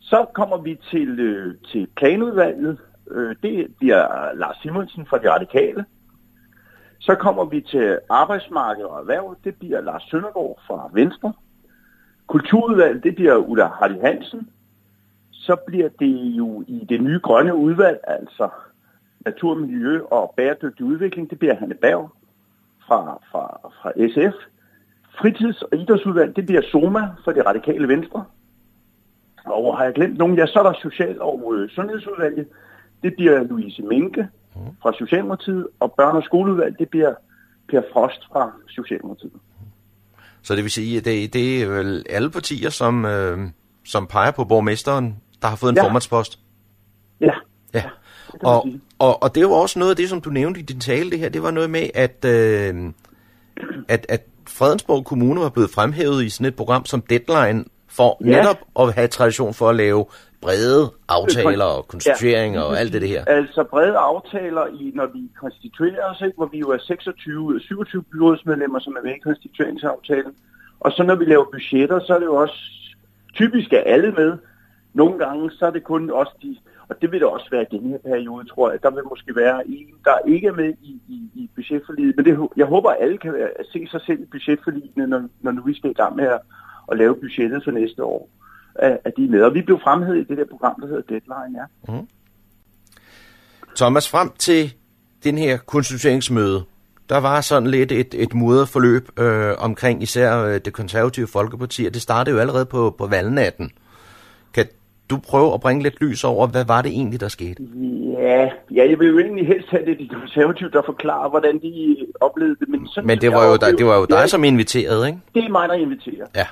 Så 0.00 0.26
kommer 0.34 0.56
vi 0.56 0.78
til, 0.90 1.20
øh, 1.20 1.54
til 1.72 1.86
planudvalget. 1.96 2.78
Øh, 3.10 3.36
det 3.42 3.66
bliver 3.78 4.34
Lars 4.34 4.56
Simonsen 4.62 5.06
fra 5.06 5.18
De 5.18 5.30
Radikale. 5.32 5.84
Så 6.98 7.14
kommer 7.14 7.44
vi 7.44 7.60
til 7.60 7.98
arbejdsmarked 8.08 8.84
og 8.84 9.00
erhverv. 9.00 9.36
Det 9.44 9.54
bliver 9.54 9.80
Lars 9.80 10.02
Søndergaard 10.02 10.60
fra 10.66 10.90
Venstre. 10.92 11.32
Kulturudvalget, 12.26 13.04
det 13.04 13.14
bliver 13.14 13.36
Ulla 13.36 13.66
Hardy 13.66 14.00
Hansen. 14.00 14.48
Så 15.30 15.56
bliver 15.66 15.88
det 15.88 16.16
jo 16.16 16.64
i 16.68 16.86
det 16.88 17.02
nye 17.02 17.20
grønne 17.22 17.54
udvalg, 17.54 18.00
altså 18.06 18.48
natur, 19.26 19.54
miljø 19.54 20.00
og 20.10 20.34
bæredygtig 20.36 20.86
udvikling, 20.86 21.30
det 21.30 21.38
bliver 21.38 21.54
Hanne 21.54 21.74
Berg 21.74 22.10
fra, 22.86 23.18
fra, 23.30 23.70
fra 23.82 23.92
SF. 23.92 24.36
Fritids- 25.18 25.62
og 25.62 25.78
idrætsudvalg, 25.78 26.36
det 26.36 26.46
bliver 26.46 26.62
Soma 26.62 27.00
fra 27.24 27.32
det 27.32 27.46
radikale 27.46 27.88
venstre. 27.88 28.24
Og 29.44 29.78
har 29.78 29.84
jeg 29.84 29.94
glemt 29.94 30.18
nogen? 30.18 30.36
Ja, 30.36 30.46
så 30.46 30.58
er 30.58 30.62
der 30.62 30.72
social- 30.72 31.22
og 31.22 31.54
øh, 31.54 31.70
sundhedsudvalget. 31.70 32.48
Det 33.02 33.14
bliver 33.14 33.42
Louise 33.42 33.82
Minke 33.82 34.28
fra 34.82 34.92
Socialdemokratiet, 34.98 35.66
og 35.80 35.94
børne- 36.00 36.16
og 36.16 36.22
skoleudvalg, 36.22 36.78
det 36.78 36.88
bliver 36.88 37.14
Per 37.68 37.82
Frost 37.92 38.20
fra 38.32 38.52
Socialdemokratiet. 38.68 39.32
Så 40.42 40.54
det 40.54 40.62
vil 40.62 40.70
sige, 40.70 40.98
at 40.98 41.04
det, 41.04 41.32
det 41.32 41.62
er 41.62 41.68
vel 41.68 42.04
alle 42.10 42.30
partier, 42.30 42.70
som, 42.70 43.04
øh, 43.04 43.38
som 43.84 44.06
peger 44.06 44.30
på 44.30 44.44
borgmesteren, 44.44 45.16
der 45.42 45.48
har 45.48 45.56
fået 45.56 45.70
en 45.70 45.76
Ja. 45.76 45.84
formandspost. 45.84 46.38
Ja. 47.20 47.32
Ja. 47.74 47.82
Og, 48.44 48.66
og, 48.98 49.22
og 49.22 49.34
det 49.34 49.44
var 49.46 49.54
også 49.54 49.78
noget 49.78 49.90
af 49.90 49.96
det, 49.96 50.08
som 50.08 50.20
du 50.20 50.30
nævnte 50.30 50.60
i 50.60 50.62
din 50.62 50.80
tale, 50.80 51.10
det 51.10 51.18
her, 51.18 51.28
det 51.28 51.42
var 51.42 51.50
noget 51.50 51.70
med, 51.70 51.90
at, 51.94 52.24
øh, 52.24 52.92
at, 53.88 54.06
at 54.08 54.22
Fredensborg 54.48 55.04
Kommune 55.04 55.40
var 55.40 55.48
blevet 55.48 55.70
fremhævet 55.70 56.24
i 56.24 56.28
sådan 56.28 56.46
et 56.46 56.56
program 56.56 56.86
som 56.86 57.00
Deadline, 57.00 57.64
for 57.88 58.18
Ja. 58.24 58.30
netop 58.30 58.58
at 58.80 58.94
have 58.94 59.08
tradition 59.08 59.54
for 59.54 59.68
at 59.68 59.76
lave 59.76 60.06
brede 60.40 60.92
aftaler 61.08 61.64
og 61.64 61.88
konstitueringer 61.88 62.60
og 62.60 62.80
alt 62.80 62.92
det, 62.92 63.02
det 63.02 63.08
her. 63.08 63.24
Altså 63.24 63.64
brede 63.64 63.96
aftaler, 63.96 64.66
i, 64.66 64.92
når 64.94 65.06
vi 65.06 65.30
konstituerer 65.40 66.04
os, 66.10 66.20
ikke, 66.20 66.36
hvor 66.36 66.46
vi 66.46 66.58
jo 66.58 66.70
er 66.70 66.78
26 66.78 67.40
ud 67.40 67.54
af 67.54 67.60
27 67.60 68.02
byrådsmedlemmer, 68.02 68.78
som 68.78 68.96
er 68.98 69.02
med 69.02 69.14
i 69.14 69.18
konstitueringsaftalen. 69.18 70.32
Og 70.80 70.92
så 70.92 71.02
når 71.02 71.14
vi 71.14 71.24
laver 71.24 71.44
budgetter, 71.52 72.00
så 72.00 72.14
er 72.14 72.18
det 72.18 72.26
jo 72.26 72.34
også 72.34 72.58
typisk 73.34 73.72
er 73.72 73.80
alle 73.80 74.12
med. 74.12 74.38
Nogle 74.94 75.18
gange 75.18 75.50
så 75.50 75.66
er 75.66 75.70
det 75.70 75.84
kun 75.84 76.10
også 76.10 76.32
de, 76.42 76.56
og 76.88 77.02
det 77.02 77.12
vil 77.12 77.20
det 77.20 77.28
også 77.28 77.48
være 77.50 77.62
i 77.62 77.76
denne 77.76 77.88
her 77.90 77.98
periode, 77.98 78.48
tror 78.48 78.70
jeg. 78.70 78.82
Der 78.82 78.90
vil 78.90 79.04
måske 79.08 79.36
være 79.36 79.68
en, 79.68 79.86
der 80.04 80.18
ikke 80.26 80.46
er 80.46 80.52
med 80.52 80.74
i, 80.82 81.00
i, 81.08 81.30
i 81.34 81.50
budgetforliget. 81.54 82.16
Men 82.16 82.24
det, 82.24 82.48
jeg 82.56 82.66
håber, 82.66 82.90
at 82.90 82.96
alle 83.00 83.18
kan 83.18 83.32
være, 83.32 83.48
se 83.72 83.86
sig 83.90 84.00
selv 84.06 84.20
i 84.20 84.24
budgetforligene, 84.24 85.06
når, 85.06 85.22
når 85.40 85.52
nu 85.52 85.62
vi 85.62 85.74
skal 85.74 85.90
i 85.90 85.94
gang 86.02 86.16
med 86.16 86.24
at, 86.24 86.40
at 86.92 86.98
lave 86.98 87.16
budgettet 87.16 87.64
for 87.64 87.70
næste 87.70 88.04
år. 88.04 88.28
At, 88.78 88.98
at 89.04 89.12
de 89.16 89.38
er. 89.38 89.44
Og 89.44 89.54
vi 89.54 89.62
blev 89.62 89.80
fremhævet 89.80 90.18
i 90.18 90.24
det 90.24 90.38
der 90.38 90.44
program, 90.50 90.80
der 90.80 90.86
hedder 90.86 91.02
Deadline, 91.08 91.58
ja. 91.60 91.92
Mm. 91.92 92.08
Thomas, 93.76 94.10
frem 94.10 94.30
til 94.38 94.74
den 95.24 95.38
her 95.38 95.56
konstitueringsmøde, 95.56 96.64
der 97.08 97.18
var 97.18 97.40
sådan 97.40 97.68
lidt 97.68 97.92
et, 97.92 98.14
et 98.14 98.34
mudret 98.34 98.68
forløb 98.68 99.20
øh, 99.20 99.54
omkring 99.58 100.02
især 100.02 100.42
øh, 100.42 100.60
det 100.64 100.72
konservative 100.72 101.26
folkeparti, 101.26 101.86
og 101.86 101.94
det 101.94 102.02
startede 102.02 102.34
jo 102.34 102.40
allerede 102.40 102.66
på, 102.66 102.94
på 102.98 103.06
valgnatten. 103.06 103.70
Kan 104.54 104.66
du 105.10 105.18
prøve 105.18 105.54
at 105.54 105.60
bringe 105.60 105.82
lidt 105.82 106.00
lys 106.00 106.24
over, 106.24 106.46
hvad 106.46 106.64
var 106.64 106.82
det 106.82 106.90
egentlig, 106.90 107.20
der 107.20 107.28
skete? 107.28 107.62
Ja, 108.18 108.50
ja, 108.70 108.90
jeg 108.90 108.98
vil 108.98 109.08
jo 109.08 109.18
egentlig 109.18 109.46
helst 109.46 109.68
have 109.70 109.84
det 109.86 109.98
de 109.98 110.08
konservative, 110.08 110.70
der 110.70 110.82
forklarer, 110.86 111.28
hvordan 111.30 111.58
de 111.58 111.96
oplevede 112.20 112.56
det. 112.60 112.68
Men, 112.68 112.86
sådan, 112.86 113.06
Men 113.06 113.18
det 113.18 113.32
var 113.32 113.46
jo 113.50 113.56
dig, 113.56 113.78
det 113.78 113.86
var 113.86 113.96
jo 113.96 114.04
dig, 114.04 114.16
Ja, 114.16 114.26
som 114.26 114.44
inviterede, 114.44 115.06
ikke? 115.06 115.18
Det 115.34 115.44
er 115.44 115.48
mig, 115.48 115.68
der 115.68 115.74
inviterer. 115.74 116.26
Ja. 116.34 116.46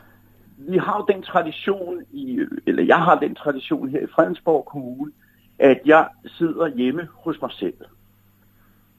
Vi 0.57 0.77
har 0.77 0.97
jo 0.97 1.15
den 1.15 1.23
tradition, 1.23 2.03
i, 2.13 2.41
eller 2.67 2.83
jeg 2.83 2.99
har 2.99 3.19
den 3.19 3.35
tradition 3.35 3.89
her 3.89 4.01
i 4.01 4.07
Fredensborg 4.07 4.65
Kommune, 4.65 5.13
at 5.59 5.81
jeg 5.87 6.09
sidder 6.27 6.67
hjemme 6.67 7.09
hos 7.13 7.41
mig 7.43 7.51
selv, 7.53 7.75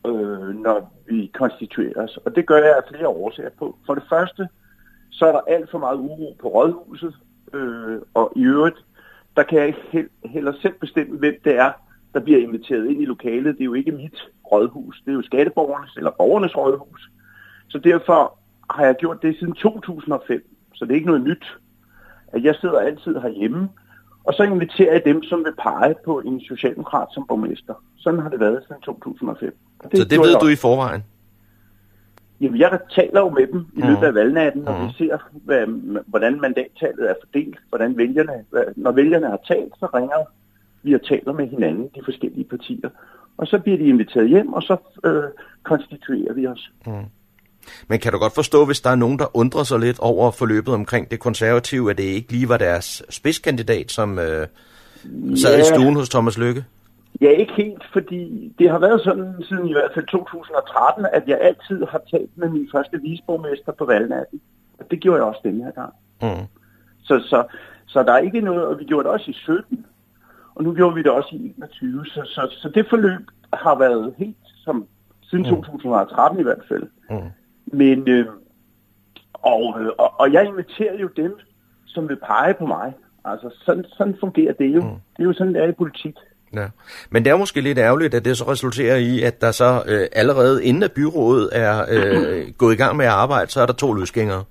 øh, 0.07 0.49
når 0.49 0.93
vi 1.07 1.31
konstituerer 1.33 2.03
os. 2.03 2.17
Og 2.17 2.35
det 2.35 2.45
gør 2.45 2.57
jeg 2.57 2.77
af 2.77 2.83
flere 2.89 3.07
årsager 3.07 3.49
på. 3.59 3.77
For 3.85 3.95
det 3.95 4.03
første, 4.09 4.47
så 5.09 5.25
er 5.25 5.31
der 5.31 5.41
alt 5.47 5.71
for 5.71 5.79
meget 5.79 5.97
uro 5.97 6.35
på 6.39 6.47
rådhuset, 6.47 7.15
øh, 7.53 8.01
og 8.13 8.33
i 8.35 8.43
øvrigt, 8.43 8.85
der 9.35 9.43
kan 9.43 9.59
jeg 9.59 9.67
ikke 9.67 10.09
heller 10.25 10.53
selv 10.61 10.73
bestemme, 10.73 11.17
hvem 11.17 11.35
det 11.43 11.55
er, 11.55 11.71
der 12.13 12.19
bliver 12.19 12.39
inviteret 12.39 12.85
ind 12.85 13.01
i 13.01 13.05
lokalet. 13.05 13.55
Det 13.55 13.61
er 13.61 13.65
jo 13.65 13.73
ikke 13.73 13.91
mit 13.91 14.29
rådhus, 14.51 15.01
det 15.05 15.11
er 15.11 15.15
jo 15.15 15.21
skatteborgernes 15.21 15.95
eller 15.97 16.11
borgernes 16.11 16.57
rådhus. 16.57 17.09
Så 17.67 17.77
derfor 17.77 18.39
har 18.69 18.85
jeg 18.85 18.95
gjort 18.95 19.21
det 19.21 19.37
siden 19.39 19.53
2005, 19.53 20.54
så 20.75 20.85
det 20.85 20.91
er 20.91 20.95
ikke 20.95 21.07
noget 21.07 21.23
nyt, 21.23 21.57
at 22.27 22.43
jeg 22.43 22.55
sidder 22.55 22.79
altid 22.79 23.15
herhjemme, 23.15 23.69
og 24.23 24.33
så 24.33 24.43
inviterer 24.43 24.93
jeg 24.93 25.01
dem, 25.05 25.23
som 25.23 25.39
vil 25.45 25.53
pege 25.61 25.95
på 26.05 26.19
en 26.19 26.41
socialdemokrat 26.41 27.07
som 27.11 27.25
borgmester. 27.27 27.73
Sådan 27.97 28.19
har 28.19 28.29
det 28.29 28.39
været 28.39 28.63
siden 28.67 28.81
2005. 28.81 29.57
Og 29.79 29.89
Så 29.95 30.03
det 30.03 30.19
ved 30.19 30.39
du 30.39 30.47
i 30.47 30.55
forvejen? 30.55 31.03
Jamen, 32.41 32.59
jeg 32.59 32.79
taler 32.95 33.19
jo 33.19 33.29
med 33.29 33.47
dem 33.47 33.65
i 33.73 33.81
løbet 33.81 34.03
af 34.03 34.13
valgnatten, 34.13 34.67
og 34.67 34.87
vi 34.87 34.93
ser, 34.97 35.17
hvad, 35.33 35.67
hvordan 36.05 36.41
mandattallet 36.41 37.09
er 37.09 37.13
fordelt, 37.23 37.57
hvordan 37.69 37.97
vælgerne, 37.97 38.33
hvad, 38.49 38.63
når 38.75 38.91
vælgerne 38.91 39.27
har 39.27 39.39
talt, 39.47 39.73
så 39.79 39.85
ringer 39.93 40.17
vi 40.83 40.93
og 40.93 41.05
taler 41.05 41.33
med 41.33 41.47
hinanden, 41.47 41.89
de 41.95 42.01
forskellige 42.05 42.43
partier. 42.43 42.89
Og 43.37 43.47
så 43.47 43.59
bliver 43.59 43.77
de 43.77 43.83
inviteret 43.83 44.29
hjem, 44.29 44.53
og 44.53 44.63
så 44.63 44.77
øh, 45.05 45.23
konstituerer 45.63 46.33
vi 46.33 46.47
os. 46.47 46.71
Mm. 46.87 46.93
Men 47.87 47.99
kan 47.99 48.11
du 48.11 48.17
godt 48.17 48.35
forstå, 48.35 48.65
hvis 48.65 48.81
der 48.81 48.89
er 48.89 48.95
nogen, 48.95 49.19
der 49.19 49.37
undrer 49.37 49.63
sig 49.63 49.79
lidt 49.79 49.99
over 49.99 50.31
forløbet 50.31 50.73
omkring 50.73 51.11
det 51.11 51.19
konservative, 51.19 51.91
at 51.91 51.97
det 51.97 52.03
ikke 52.03 52.31
lige 52.31 52.49
var 52.49 52.57
deres 52.57 53.03
spidskandidat, 53.09 53.91
som 53.91 54.19
øh, 54.19 54.47
sad 55.35 55.55
Ja. 55.55 55.61
i 55.61 55.63
stuen 55.63 55.95
hos 55.95 56.09
Thomas 56.09 56.37
Lykke? 56.37 56.65
Ja, 57.21 57.29
ikke 57.29 57.53
helt, 57.57 57.83
fordi 57.93 58.53
det 58.59 58.69
har 58.69 58.79
været 58.79 59.01
sådan 59.01 59.33
siden 59.49 59.67
i 59.69 59.73
hvert 59.73 59.91
fald 59.93 60.05
2013, 60.05 61.05
at 61.13 61.23
jeg 61.27 61.37
altid 61.41 61.85
har 61.91 62.01
talt 62.11 62.37
med 62.37 62.49
min 62.49 62.69
første 62.71 62.97
visborgmester 63.01 63.71
på 63.71 63.85
valgnatten. 63.85 64.41
Og 64.79 64.85
det 64.91 64.99
gjorde 64.99 65.17
jeg 65.17 65.25
også 65.27 65.39
denne 65.43 65.63
her 65.63 65.71
gang. 65.71 65.93
Mm. 66.21 66.45
Så, 67.03 67.19
så, 67.29 67.43
så 67.87 68.03
der 68.03 68.13
er 68.13 68.17
ikke 68.17 68.41
noget, 68.41 68.65
og 68.65 68.79
vi 68.79 68.83
gjorde 68.83 69.03
det 69.03 69.11
også 69.11 69.31
i 69.31 69.33
17, 69.33 69.85
og 70.55 70.63
nu 70.63 70.73
gjorde 70.73 70.95
vi 70.95 71.01
det 71.03 71.11
også 71.11 71.29
i 71.31 71.53
21. 71.57 72.05
Så, 72.05 72.21
så, 72.25 72.47
så 72.61 72.69
det 72.75 72.85
forløb 72.89 73.21
har 73.53 73.75
været 73.77 74.13
helt 74.17 74.37
som 74.65 74.85
siden 75.23 75.45
Mm. 75.49 75.63
2013 75.63 76.39
i 76.39 76.43
hvert 76.43 76.63
fald. 76.67 76.83
Mm. 77.09 77.29
Men, 77.65 78.09
øh, 78.09 78.25
og, 79.33 79.81
øh, 79.81 79.87
og, 79.97 80.19
og 80.19 80.33
jeg 80.33 80.45
inviterer 80.45 80.99
jo 80.99 81.09
dem, 81.17 81.39
som 81.85 82.09
vil 82.09 82.17
pege 82.27 82.53
på 82.53 82.65
mig. 82.65 82.93
Altså, 83.25 83.55
sådan, 83.65 83.85
sådan 83.97 84.15
fungerer 84.19 84.53
det 84.53 84.65
jo. 84.75 84.81
Mm. 84.81 84.87
Det 84.87 85.19
er 85.19 85.23
jo 85.23 85.33
sådan, 85.33 85.53
det 85.53 85.63
er 85.63 85.67
i 85.67 85.71
politik. 85.71 86.15
Ja. 86.53 86.67
Men 87.09 87.25
det 87.25 87.31
er 87.31 87.37
måske 87.37 87.61
lidt 87.61 87.77
ærgerligt, 87.77 88.13
at 88.13 88.25
det 88.25 88.37
så 88.37 88.51
resulterer 88.51 88.95
i, 88.95 89.21
at 89.21 89.41
der 89.41 89.51
så 89.51 89.83
øh, 89.87 90.07
allerede 90.11 90.65
inden 90.65 90.83
at 90.83 90.91
byrådet 90.91 91.49
er 91.51 91.85
øh, 91.89 92.53
gået 92.57 92.73
i 92.73 92.77
gang 92.77 92.97
med 92.97 93.05
at 93.05 93.11
arbejde, 93.11 93.51
så 93.51 93.61
er 93.61 93.65
der 93.65 93.73
to 93.73 93.93
løsgængere. 93.93 94.43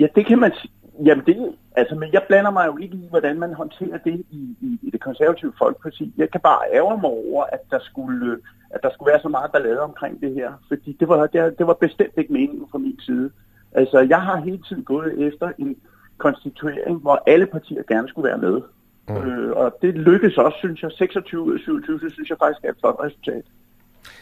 Ja, 0.00 0.06
det 0.14 0.26
kan 0.26 0.38
man 0.38 0.52
sige. 0.60 0.72
Jamen 1.04 1.24
det, 1.26 1.54
altså, 1.76 1.94
men 1.94 2.12
jeg 2.12 2.22
blander 2.28 2.50
mig 2.50 2.66
jo 2.66 2.76
ikke 2.76 2.96
i, 2.96 3.06
hvordan 3.10 3.38
man 3.38 3.54
håndterer 3.54 3.98
det 3.98 4.24
i, 4.30 4.56
i, 4.60 4.78
i 4.82 4.90
det 4.90 5.00
konservative 5.00 5.52
folkeparti. 5.58 6.14
Jeg 6.16 6.30
kan 6.30 6.40
bare 6.40 6.60
ærge 6.72 7.00
mig 7.00 7.10
over, 7.10 7.44
at 7.44 7.60
der 7.70 7.78
skulle, 7.82 8.38
at 8.70 8.80
der 8.82 8.90
skulle 8.92 9.10
være 9.10 9.22
så 9.22 9.28
meget 9.28 9.52
ballade 9.52 9.80
omkring 9.80 10.20
det 10.20 10.34
her. 10.34 10.52
Fordi 10.68 10.96
det 11.00 11.08
var, 11.08 11.26
det, 11.26 11.58
det 11.58 11.66
var 11.66 11.74
bestemt 11.74 12.12
ikke 12.16 12.32
meningen 12.32 12.66
fra 12.70 12.78
min 12.78 13.00
side. 13.00 13.30
Altså, 13.72 13.98
jeg 13.98 14.20
har 14.20 14.36
hele 14.36 14.62
tiden 14.68 14.84
gået 14.84 15.26
efter 15.26 15.52
en 15.58 15.76
konstituering, 16.18 16.98
hvor 17.00 17.22
alle 17.26 17.46
partier 17.46 17.82
gerne 17.82 18.08
skulle 18.08 18.28
være 18.28 18.38
med. 18.38 18.60
Mm. 19.08 19.16
Øh, 19.16 19.56
og 19.56 19.78
det 19.82 19.94
lykkedes 19.94 20.38
også, 20.38 20.58
synes 20.58 20.82
jeg. 20.82 20.90
26 20.92 21.42
ud 21.42 21.54
af 21.54 21.60
27, 21.60 21.98
det 21.98 22.12
synes 22.12 22.30
jeg 22.30 22.38
faktisk 22.42 22.64
er 22.64 22.70
et 22.70 22.76
flot 22.80 22.96
resultat. 23.02 23.44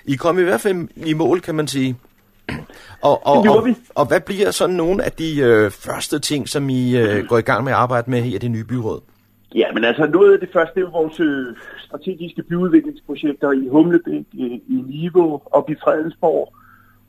I 0.05 0.17
kom 0.17 0.39
i 0.39 0.43
hvert 0.43 0.61
fald 0.61 0.89
i 0.97 1.15
mål, 1.15 1.41
kan 1.41 1.55
man 1.55 1.67
sige. 1.67 1.97
Og, 3.03 3.27
og, 3.27 3.37
Det 3.37 3.45
gjorde 3.45 3.71
og, 3.71 3.77
og 3.95 4.09
hvad 4.09 4.21
bliver 4.21 4.51
sådan 4.51 4.77
nogle 4.77 5.05
af 5.05 5.13
de 5.13 5.41
øh, 5.41 5.71
første 5.71 6.19
ting, 6.19 6.49
som 6.49 6.69
I 6.69 6.97
øh, 6.97 7.27
går 7.29 7.39
i 7.39 7.41
gang 7.41 7.65
med 7.65 7.73
at 7.73 7.79
arbejde 7.79 8.11
med 8.11 8.23
i 8.25 8.39
det 8.39 8.51
nye 8.51 8.65
byråd? 8.65 9.01
Ja, 9.55 9.73
men 9.75 9.85
altså 9.85 10.07
noget 10.07 10.33
af 10.33 10.41
det 10.41 10.49
første 10.53 10.75
det 10.75 10.81
er 10.81 10.85
jo 10.85 11.01
vores 11.01 11.21
øh, 11.21 11.57
strategiske 11.79 12.43
byudviklingsprojekter 12.43 13.53
i 13.53 13.69
Humlebæk, 13.69 14.25
øh, 14.41 14.51
i 14.51 14.83
Niveau 14.87 15.43
og 15.45 15.71
i 15.71 15.75
Fredensborg. 15.85 16.53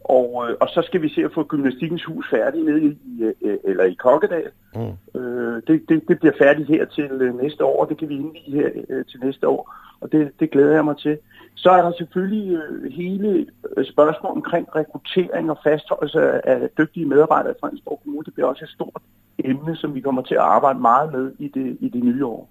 Og, 0.03 0.45
øh, 0.49 0.55
og 0.59 0.67
så 0.69 0.81
skal 0.81 1.01
vi 1.01 1.09
se 1.09 1.23
at 1.23 1.31
få 1.33 1.43
gymnastikkens 1.43 2.03
hus 2.03 2.25
færdigt 2.29 2.65
nede 2.65 2.83
i, 2.83 2.97
øh, 3.23 3.57
eller 3.63 3.83
i 3.83 3.93
Kokkedal. 3.93 4.51
Mm. 4.75 5.19
Øh, 5.21 5.61
det, 5.67 5.81
det, 5.89 6.07
det 6.07 6.19
bliver 6.19 6.33
færdigt 6.37 6.67
her 6.67 6.85
til 6.85 7.11
øh, 7.11 7.41
næste 7.41 7.65
år, 7.65 7.81
og 7.81 7.89
det 7.89 7.97
kan 7.97 8.09
vi 8.09 8.15
indvige 8.15 8.51
her 8.51 8.69
øh, 8.89 9.05
til 9.05 9.19
næste 9.23 9.47
år, 9.47 9.73
og 10.01 10.11
det, 10.11 10.31
det 10.39 10.51
glæder 10.51 10.73
jeg 10.73 10.85
mig 10.85 10.97
til. 10.97 11.17
Så 11.63 11.69
er 11.69 11.81
der 11.81 11.91
selvfølgelig 11.97 12.47
øh, 12.55 12.91
hele 12.91 13.45
øh, 13.77 13.85
spørgsmålet 13.85 14.35
omkring 14.35 14.67
rekruttering 14.75 15.51
og 15.51 15.57
fastholdelse 15.63 16.47
af, 16.49 16.69
dygtige 16.77 17.05
medarbejdere 17.05 17.51
i 17.51 17.59
Fredensborg 17.61 17.99
Kommune. 18.03 18.25
Det 18.25 18.33
bliver 18.33 18.47
også 18.47 18.65
et 18.65 18.69
stort 18.69 19.01
emne, 19.39 19.75
som 19.75 19.95
vi 19.95 20.01
kommer 20.01 20.21
til 20.21 20.35
at 20.35 20.41
arbejde 20.41 20.79
meget 20.79 21.11
med 21.13 21.31
i 21.39 21.47
det, 21.47 21.77
i 21.79 21.89
det 21.89 22.03
nye 22.03 22.25
år. 22.25 22.49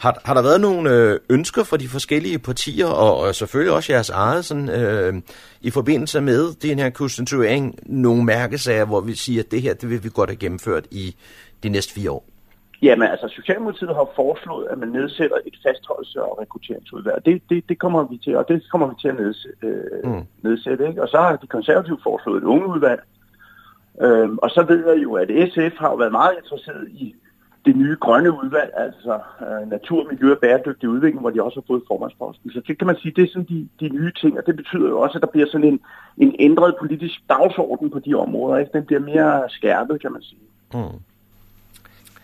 Har, 0.00 0.20
har 0.24 0.34
der 0.34 0.42
været 0.42 0.60
nogle 0.60 0.90
øh, 0.90 1.20
ønsker 1.30 1.64
fra 1.64 1.76
de 1.76 1.88
forskellige 1.88 2.38
partier, 2.38 2.86
og, 2.86 3.16
og 3.16 3.34
selvfølgelig 3.34 3.74
også 3.74 3.92
jeres 3.92 4.10
eget, 4.10 4.44
sådan, 4.44 4.68
øh, 4.68 5.14
i 5.60 5.70
forbindelse 5.70 6.20
med 6.20 6.54
den 6.54 6.78
her 6.78 6.90
konstituering, 6.90 7.78
nogle 7.86 8.24
mærkesager, 8.24 8.84
hvor 8.84 9.00
vi 9.00 9.14
siger, 9.14 9.42
at 9.42 9.50
det 9.50 9.62
her, 9.62 9.74
det 9.74 9.90
vil 9.90 10.04
vi 10.04 10.08
godt 10.14 10.30
have 10.30 10.36
gennemført 10.36 10.86
i 10.90 11.16
de 11.62 11.68
næste 11.68 11.92
fire 11.92 12.10
år? 12.10 12.24
Jamen 12.82 13.08
altså, 13.08 13.28
Socialdemokratiet 13.28 13.94
har 13.94 14.08
foreslået, 14.16 14.66
at 14.70 14.78
man 14.78 14.88
nedsætter 14.88 15.36
et 15.46 15.56
fastholdelse- 15.66 16.22
og 16.22 16.38
rekrutteringsudvalg. 16.40 17.24
Det, 17.26 17.42
det, 17.50 17.68
det 17.68 17.78
kommer 17.78 18.02
vi 18.04 18.16
til, 18.18 18.36
og 18.36 18.48
det 18.48 18.62
kommer 18.70 18.86
vi 18.86 18.94
til 19.00 19.08
at 19.08 19.16
nedsætte. 19.16 19.66
Øh, 19.66 20.10
Mm. 20.10 20.22
nedsætte 20.42 20.88
ikke? 20.88 21.02
Og 21.02 21.08
så 21.08 21.16
har 21.18 21.36
de 21.36 21.46
konservative 21.46 21.98
foreslået 22.02 22.38
et 22.38 22.44
ungeudvalg. 22.44 23.00
Øhm, 24.02 24.38
og 24.42 24.50
så 24.50 24.62
ved 24.62 24.88
jeg 24.88 25.02
jo, 25.02 25.12
at 25.14 25.28
SF 25.28 25.76
har 25.78 25.96
været 25.96 26.12
meget 26.12 26.34
interesseret 26.42 26.88
i 26.88 27.14
det 27.64 27.76
nye 27.76 27.96
grønne 28.00 28.30
udvalg, 28.44 28.72
altså 28.76 29.20
øh, 29.42 29.70
natur, 29.70 30.08
miljø 30.10 30.32
og 30.32 30.38
bæredygtig 30.38 30.88
udvikling, 30.88 31.20
hvor 31.20 31.30
de 31.30 31.42
også 31.42 31.60
har 31.60 31.64
fået 31.66 31.82
formandsposten. 31.88 32.50
Så 32.50 32.60
det 32.66 32.78
kan 32.78 32.86
man 32.86 32.96
sige, 32.96 33.12
det 33.16 33.24
er 33.24 33.28
sådan 33.32 33.46
de, 33.48 33.68
de 33.80 33.88
nye 33.88 34.12
ting, 34.20 34.38
og 34.38 34.46
det 34.46 34.56
betyder 34.56 34.88
jo 34.88 35.00
også, 35.00 35.18
at 35.18 35.22
der 35.22 35.28
bliver 35.28 35.46
sådan 35.46 35.66
en, 35.66 35.80
en 36.18 36.36
ændret 36.38 36.74
politisk 36.80 37.20
dagsorden 37.28 37.90
på 37.90 37.98
de 37.98 38.14
områder. 38.14 38.58
Ikke? 38.58 38.72
Den 38.72 38.84
bliver 38.84 39.00
mere 39.00 39.42
skærpet, 39.48 40.00
kan 40.00 40.12
man 40.12 40.22
sige. 40.22 40.40
Mm. 40.74 40.98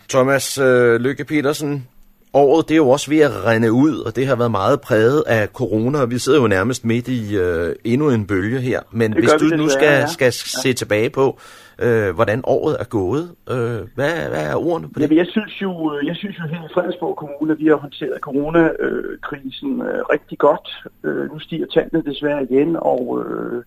Thomas 0.09 0.59
øh, 0.59 1.00
Lykke 1.00 1.24
Petersen, 1.24 1.88
året 2.34 2.68
det 2.68 2.74
er 2.74 2.76
jo 2.76 2.88
også 2.88 3.11
ved 3.11 3.18
at 3.18 3.44
rende 3.46 3.72
ud, 3.72 3.98
og 4.07 4.16
det 4.16 4.26
har 4.26 4.36
været 4.36 4.50
meget 4.50 4.80
præget 4.80 5.22
af 5.26 5.48
corona, 5.48 6.00
og 6.00 6.11
vi 6.11 6.18
sidder 6.18 6.40
jo 6.40 6.46
nærmest 6.46 6.84
midt 6.84 7.09
i 7.09 7.36
øh, 7.36 7.74
endnu 7.84 8.11
en 8.11 8.26
bølge 8.26 8.61
her. 8.61 8.80
Men 8.90 9.12
Det 9.12 9.20
hvis 9.20 9.30
du 9.30 9.57
nu 9.57 9.68
skal, 9.68 9.88
ja. 9.88 10.07
skal 10.07 10.32
se 10.32 10.72
tilbage 10.72 11.11
på, 11.11 11.38
øh, 11.78 12.14
hvordan 12.14 12.40
året 12.44 12.76
er 12.80 12.84
gået, 12.84 13.24
øh, 13.50 13.80
hvad, 13.94 14.12
hvad 14.32 14.46
er 14.50 14.55
ordene 14.55 14.88
på 14.88 14.94
det? 14.94 15.02
Jamen, 15.02 15.18
jeg 15.18 15.26
synes 15.26 15.62
jo, 15.62 16.00
jeg 16.05 16.16
synes 16.16 16.38
jo 16.38 16.44
her 16.44 16.64
i 16.64 16.72
Fredensborg 16.74 17.16
Kommune, 17.16 17.59
vi 17.59 17.66
har 17.66 17.76
håndteret 17.76 18.20
coronakrisen 18.20 19.82
øh, 19.82 20.00
rigtig 20.14 20.38
godt. 20.38 20.68
Øh, 21.05 21.32
nu 21.32 21.38
stiger 21.38 21.66
tallene 21.66 22.05
desværre 22.05 22.42
igen, 22.50 22.76
og, 22.80 23.24
øh, 23.26 23.62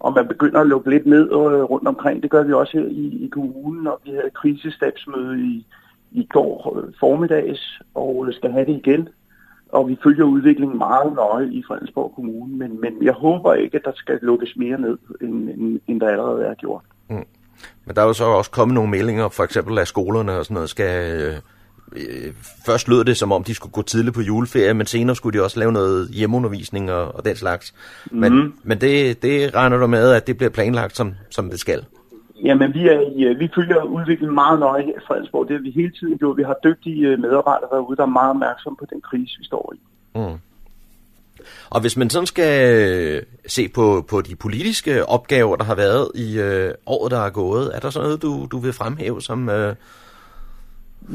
og 0.00 0.12
man 0.14 0.28
begynder 0.28 0.60
at 0.60 0.66
lukke 0.66 0.90
lidt 0.90 1.06
ned 1.06 1.26
øh, 1.32 1.62
rundt 1.72 1.88
omkring. 1.88 2.22
Det 2.22 2.30
gør 2.30 2.42
vi 2.42 2.52
også 2.52 2.78
her 2.78 2.86
i, 2.86 3.24
i 3.24 3.28
kommunen, 3.32 3.86
og 3.86 4.00
vi 4.04 4.10
havde 4.10 4.26
et 4.26 4.34
krisestabsmøde 4.34 5.40
i, 5.40 5.66
i 6.12 6.26
går 6.32 6.78
øh, 6.78 6.92
formiddags, 7.00 7.80
og 7.94 8.24
øh, 8.28 8.34
skal 8.34 8.52
have 8.52 8.66
det 8.66 8.80
igen. 8.86 9.08
Og 9.72 9.88
vi 9.88 9.98
følger 10.02 10.24
udviklingen 10.24 10.78
meget 10.78 11.12
nøje 11.14 11.48
i 11.52 11.62
Fredensborg 11.68 12.12
Kommune, 12.14 12.56
men, 12.56 12.80
men 12.80 12.92
jeg 13.02 13.12
håber 13.12 13.54
ikke, 13.54 13.76
at 13.76 13.84
der 13.84 13.92
skal 13.94 14.18
lukkes 14.22 14.56
mere 14.56 14.80
ned, 14.80 14.98
end, 15.22 15.48
end, 15.50 15.80
end 15.86 16.00
der 16.00 16.08
allerede 16.08 16.44
er 16.44 16.54
gjort. 16.54 16.82
Mm. 17.10 17.16
Men 17.84 17.96
der 17.96 18.02
er 18.02 18.06
jo 18.06 18.12
så 18.12 18.24
også 18.24 18.50
kommet 18.50 18.74
nogle 18.74 18.90
meldinger, 18.90 19.28
for 19.28 19.44
eksempel 19.44 19.78
af 19.78 19.86
skolerne 19.86 20.32
og 20.32 20.44
sådan 20.44 20.54
noget, 20.54 20.70
skal... 20.70 21.20
Øh, 21.22 21.34
øh, 21.96 22.32
først 22.66 22.88
lød 22.88 23.04
det, 23.04 23.16
som 23.16 23.32
om 23.32 23.44
de 23.44 23.54
skulle 23.54 23.72
gå 23.72 23.82
tidligt 23.82 24.14
på 24.14 24.20
juleferie, 24.20 24.74
men 24.74 24.86
senere 24.86 25.16
skulle 25.16 25.38
de 25.38 25.44
også 25.44 25.58
lave 25.58 25.72
noget 25.72 26.08
hjemmeundervisning 26.08 26.92
og, 26.92 27.14
og 27.14 27.24
den 27.24 27.36
slags. 27.36 27.74
Men, 28.10 28.34
Mhm. 28.34 28.52
men 28.62 28.80
det, 28.80 29.22
det 29.22 29.54
regner 29.54 29.76
du 29.76 29.86
med, 29.86 30.10
at 30.10 30.26
det 30.26 30.36
bliver 30.36 30.50
planlagt, 30.50 30.96
som, 30.96 31.14
som 31.30 31.50
det 31.50 31.60
skal. 31.60 31.84
Jamen, 32.44 32.74
vi, 32.74 32.88
er 32.88 33.00
i, 33.00 33.24
øh, 33.24 33.40
vi 33.40 33.50
følger 33.54 33.82
udviklingen 33.82 34.34
meget 34.34 34.60
nøje 34.60 34.82
her 34.82 34.92
i 34.92 35.04
Fredensborg. 35.06 35.48
Det 35.48 35.56
har 35.56 35.62
vi 35.62 35.70
hele 35.70 35.92
tiden 36.00 36.18
gjort. 36.18 36.36
Vi 36.36 36.42
har 36.42 36.56
dygtige 36.64 37.06
øh, 37.08 37.18
medarbejdere 37.18 37.68
derude, 37.72 37.96
der 37.96 38.02
er 38.02 38.06
meget 38.06 38.30
opmærksomme 38.30 38.76
på 38.76 38.86
den 38.90 39.00
krise, 39.00 39.38
vi 39.38 39.44
står 39.44 39.74
i. 39.76 39.80
Mm. 40.18 40.38
Og 41.70 41.80
hvis 41.80 41.96
man 41.96 42.10
sådan 42.10 42.26
skal 42.26 42.74
øh, 42.74 43.22
se 43.46 43.68
på, 43.68 44.04
på 44.10 44.20
de 44.20 44.36
politiske 44.36 45.08
opgaver, 45.08 45.56
der 45.56 45.64
har 45.64 45.74
været 45.74 46.10
i 46.14 46.38
øh, 46.38 46.74
året, 46.86 47.10
der 47.10 47.20
er 47.20 47.30
gået, 47.30 47.70
er 47.74 47.80
der 47.80 47.90
sådan 47.90 48.06
noget, 48.06 48.22
du, 48.22 48.48
du 48.50 48.58
vil 48.58 48.72
fremhæve 48.72 49.22
som... 49.22 49.48
Øh, 49.48 49.74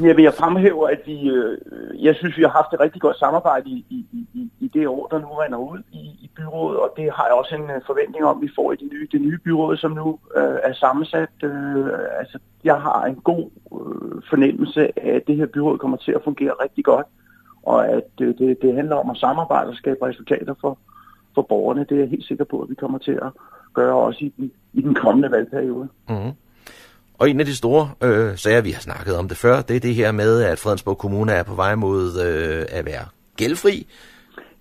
jeg 0.02 0.16
vil 0.16 0.22
jeg 0.22 0.34
fremhæve, 0.34 0.92
at 0.92 1.00
vi, 1.06 1.28
øh, 1.28 1.58
jeg 2.04 2.14
synes, 2.14 2.36
vi 2.36 2.42
har 2.42 2.50
haft 2.50 2.72
et 2.72 2.80
rigtig 2.80 3.00
godt 3.00 3.18
samarbejde 3.18 3.70
i, 3.70 3.86
i, 3.90 4.06
i, 4.34 4.50
i 4.60 4.68
det 4.68 4.88
år, 4.88 5.06
der 5.06 5.18
nu 5.18 5.26
render 5.26 5.58
ud 5.58 5.78
i, 5.92 5.98
i 5.98 6.30
byrådet, 6.36 6.80
og 6.80 6.92
det 6.96 7.12
har 7.12 7.24
jeg 7.26 7.34
også 7.34 7.54
en 7.54 7.70
øh, 7.70 7.80
forventning 7.86 8.24
om, 8.24 8.42
vi 8.42 8.50
får 8.54 8.72
i 8.72 8.76
det 8.76 8.88
nye, 8.92 9.08
det 9.12 9.20
nye 9.20 9.38
byråd, 9.38 9.76
som 9.76 9.90
nu 9.90 10.18
øh, 10.36 10.58
er 10.62 10.72
sammensat. 10.72 11.28
Øh, 11.42 11.86
altså, 12.18 12.38
jeg 12.64 12.80
har 12.80 13.04
en 13.04 13.14
god 13.14 13.50
øh, 13.72 14.22
fornemmelse 14.30 14.80
af, 14.98 15.14
at 15.16 15.26
det 15.26 15.36
her 15.36 15.46
byråd 15.46 15.78
kommer 15.78 15.96
til 15.96 16.12
at 16.12 16.24
fungere 16.24 16.52
rigtig 16.62 16.84
godt, 16.84 17.06
og 17.62 17.88
at 17.88 18.10
øh, 18.20 18.38
det, 18.38 18.62
det 18.62 18.74
handler 18.74 18.96
om 18.96 19.10
at 19.10 19.16
samarbejde 19.16 19.68
og 19.68 19.76
skabe 19.76 20.06
resultater 20.06 20.54
for, 20.60 20.78
for 21.34 21.42
borgerne. 21.42 21.86
Det 21.88 21.92
er 21.92 22.00
jeg 22.00 22.08
helt 22.08 22.26
sikker 22.26 22.44
på, 22.44 22.62
at 22.62 22.70
vi 22.70 22.74
kommer 22.74 22.98
til 22.98 23.18
at 23.22 23.30
gøre 23.74 23.94
også 23.94 24.24
i 24.24 24.32
den, 24.36 24.52
i 24.72 24.82
den 24.82 24.94
kommende 24.94 25.30
valgperiode. 25.30 25.88
mm. 26.08 26.32
Og 27.18 27.30
en 27.30 27.40
af 27.40 27.46
de 27.46 27.56
store 27.56 27.90
øh, 28.02 28.38
sager, 28.38 28.60
vi 28.60 28.70
har 28.70 28.80
snakket 28.80 29.16
om 29.16 29.28
det 29.28 29.36
før, 29.36 29.62
det 29.62 29.76
er 29.76 29.80
det 29.80 29.94
her 29.94 30.12
med, 30.12 30.42
at 30.42 30.58
Fredensborg 30.58 30.98
Kommune 30.98 31.32
er 31.32 31.42
på 31.42 31.54
vej 31.54 31.74
mod 31.74 32.20
øh, 32.20 32.66
at 32.68 32.86
være 32.86 33.04
gældfri. 33.36 33.86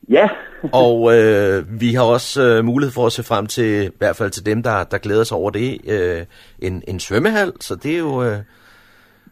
Ja. 0.09 0.27
og 0.83 1.17
øh, 1.17 1.81
vi 1.81 1.93
har 1.93 2.03
også 2.03 2.43
øh, 2.43 2.65
mulighed 2.65 2.93
for 2.93 3.05
at 3.05 3.11
se 3.11 3.23
frem 3.23 3.47
til, 3.47 3.85
i 3.85 3.89
hvert 3.97 4.15
fald 4.15 4.31
til 4.31 4.45
dem, 4.45 4.63
der, 4.63 4.83
der 4.83 4.97
glæder 4.97 5.23
sig 5.23 5.37
over 5.37 5.49
det, 5.49 5.81
øh, 5.87 6.25
en, 6.59 6.83
en 6.87 6.99
svømmehal. 6.99 7.53
Så 7.59 7.75
det 7.75 7.93
er 7.93 7.99
jo... 7.99 8.23
Øh, 8.23 8.37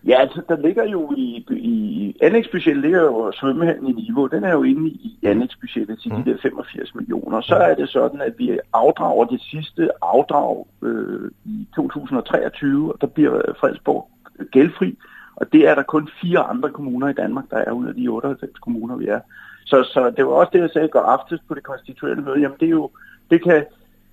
Ja, 0.07 0.21
altså, 0.21 0.41
der 0.49 0.57
ligger 0.57 0.85
jo 0.85 1.13
i, 1.17 1.45
i 1.49 2.17
anlægsbudgettet 2.21 2.83
ligger 2.83 3.01
jo 3.01 3.31
svømmehallen 3.31 3.87
i 3.87 3.91
niveau. 3.91 4.27
Den 4.27 4.43
er 4.43 4.51
jo 4.51 4.63
inde 4.63 4.89
i 4.89 5.19
anlægsbudgettet 5.23 5.99
til 5.99 6.11
de 6.11 6.23
der 6.25 6.37
85 6.41 6.95
millioner. 6.95 7.41
Så 7.41 7.55
er 7.55 7.75
det 7.75 7.89
sådan, 7.89 8.21
at 8.21 8.33
vi 8.37 8.59
afdrager 8.73 9.25
det 9.25 9.41
sidste 9.41 9.89
afdrag 10.01 10.67
øh, 10.81 11.31
i 11.45 11.67
2023, 11.75 12.93
og 12.93 13.01
der 13.01 13.07
bliver 13.07 13.41
Fredensborg 13.59 14.09
gældfri. 14.51 14.97
Og 15.35 15.53
det 15.53 15.67
er 15.67 15.75
der 15.75 15.83
kun 15.83 16.09
fire 16.21 16.39
andre 16.39 16.69
kommuner 16.69 17.07
i 17.07 17.13
Danmark, 17.13 17.45
der 17.49 17.57
er 17.57 17.71
ud 17.71 17.87
af 17.87 17.93
de 17.93 18.07
98 18.07 18.59
kommuner, 18.59 18.95
vi 18.95 19.07
er. 19.07 19.19
Så, 19.65 19.83
så 19.83 20.13
det 20.17 20.25
var 20.25 20.31
også 20.31 20.49
det, 20.53 20.59
jeg 20.59 20.69
sagde 20.69 20.87
i 20.87 20.91
går 20.91 20.99
aftes 20.99 21.39
på 21.47 21.53
det 21.53 21.63
konstituerende 21.63 22.23
møde. 22.23 22.39
Jamen, 22.39 22.57
det 22.59 22.65
er 22.65 22.69
jo, 22.69 22.89
det 23.31 23.43
kan, 23.43 23.65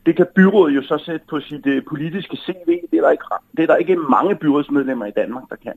det 0.06 0.16
kan 0.16 0.26
byrådet 0.36 0.76
jo 0.76 0.82
så 0.82 1.02
sætte 1.06 1.26
på 1.30 1.40
sit 1.40 1.66
øh, 1.66 1.82
politiske 1.88 2.36
CV. 2.36 2.68
Det 2.90 2.96
er, 2.98 3.02
der 3.02 3.10
ikke, 3.10 3.24
det 3.56 3.62
er 3.62 3.66
der 3.66 3.76
ikke 3.76 3.96
mange 3.96 4.36
byrådsmedlemmer 4.36 5.06
i 5.06 5.10
Danmark, 5.16 5.42
der 5.50 5.56
kan. 5.56 5.72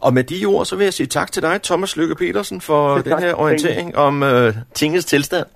Og 0.00 0.14
med 0.14 0.24
de 0.24 0.46
ord, 0.46 0.64
så 0.66 0.76
vil 0.76 0.84
jeg 0.84 0.92
sige 0.92 1.06
tak 1.06 1.32
til 1.32 1.42
dig, 1.42 1.62
Thomas 1.62 1.96
Lykke 1.96 2.14
Petersen, 2.14 2.60
for 2.60 2.98
den 2.98 3.18
her 3.18 3.34
orientering 3.34 3.96
om 3.96 4.22
øh, 4.22 4.54
tingets 4.74 5.04
tilstand. 5.04 5.46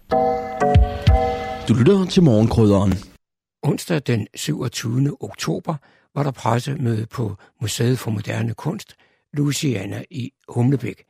Du 1.69 1.75
lytter 1.75 2.07
til 2.11 2.23
morgenkrydderen. 2.23 2.93
Onsdag 3.63 4.01
den 4.07 4.27
27. 4.35 5.17
oktober 5.21 5.75
var 6.15 6.23
der 6.23 6.31
pressemøde 6.31 7.07
på 7.07 7.37
Museet 7.61 7.99
for 7.99 8.11
Moderne 8.11 8.55
Kunst, 8.55 8.97
Luciana 9.33 10.03
i 10.11 10.31
Humlebæk. 10.49 11.05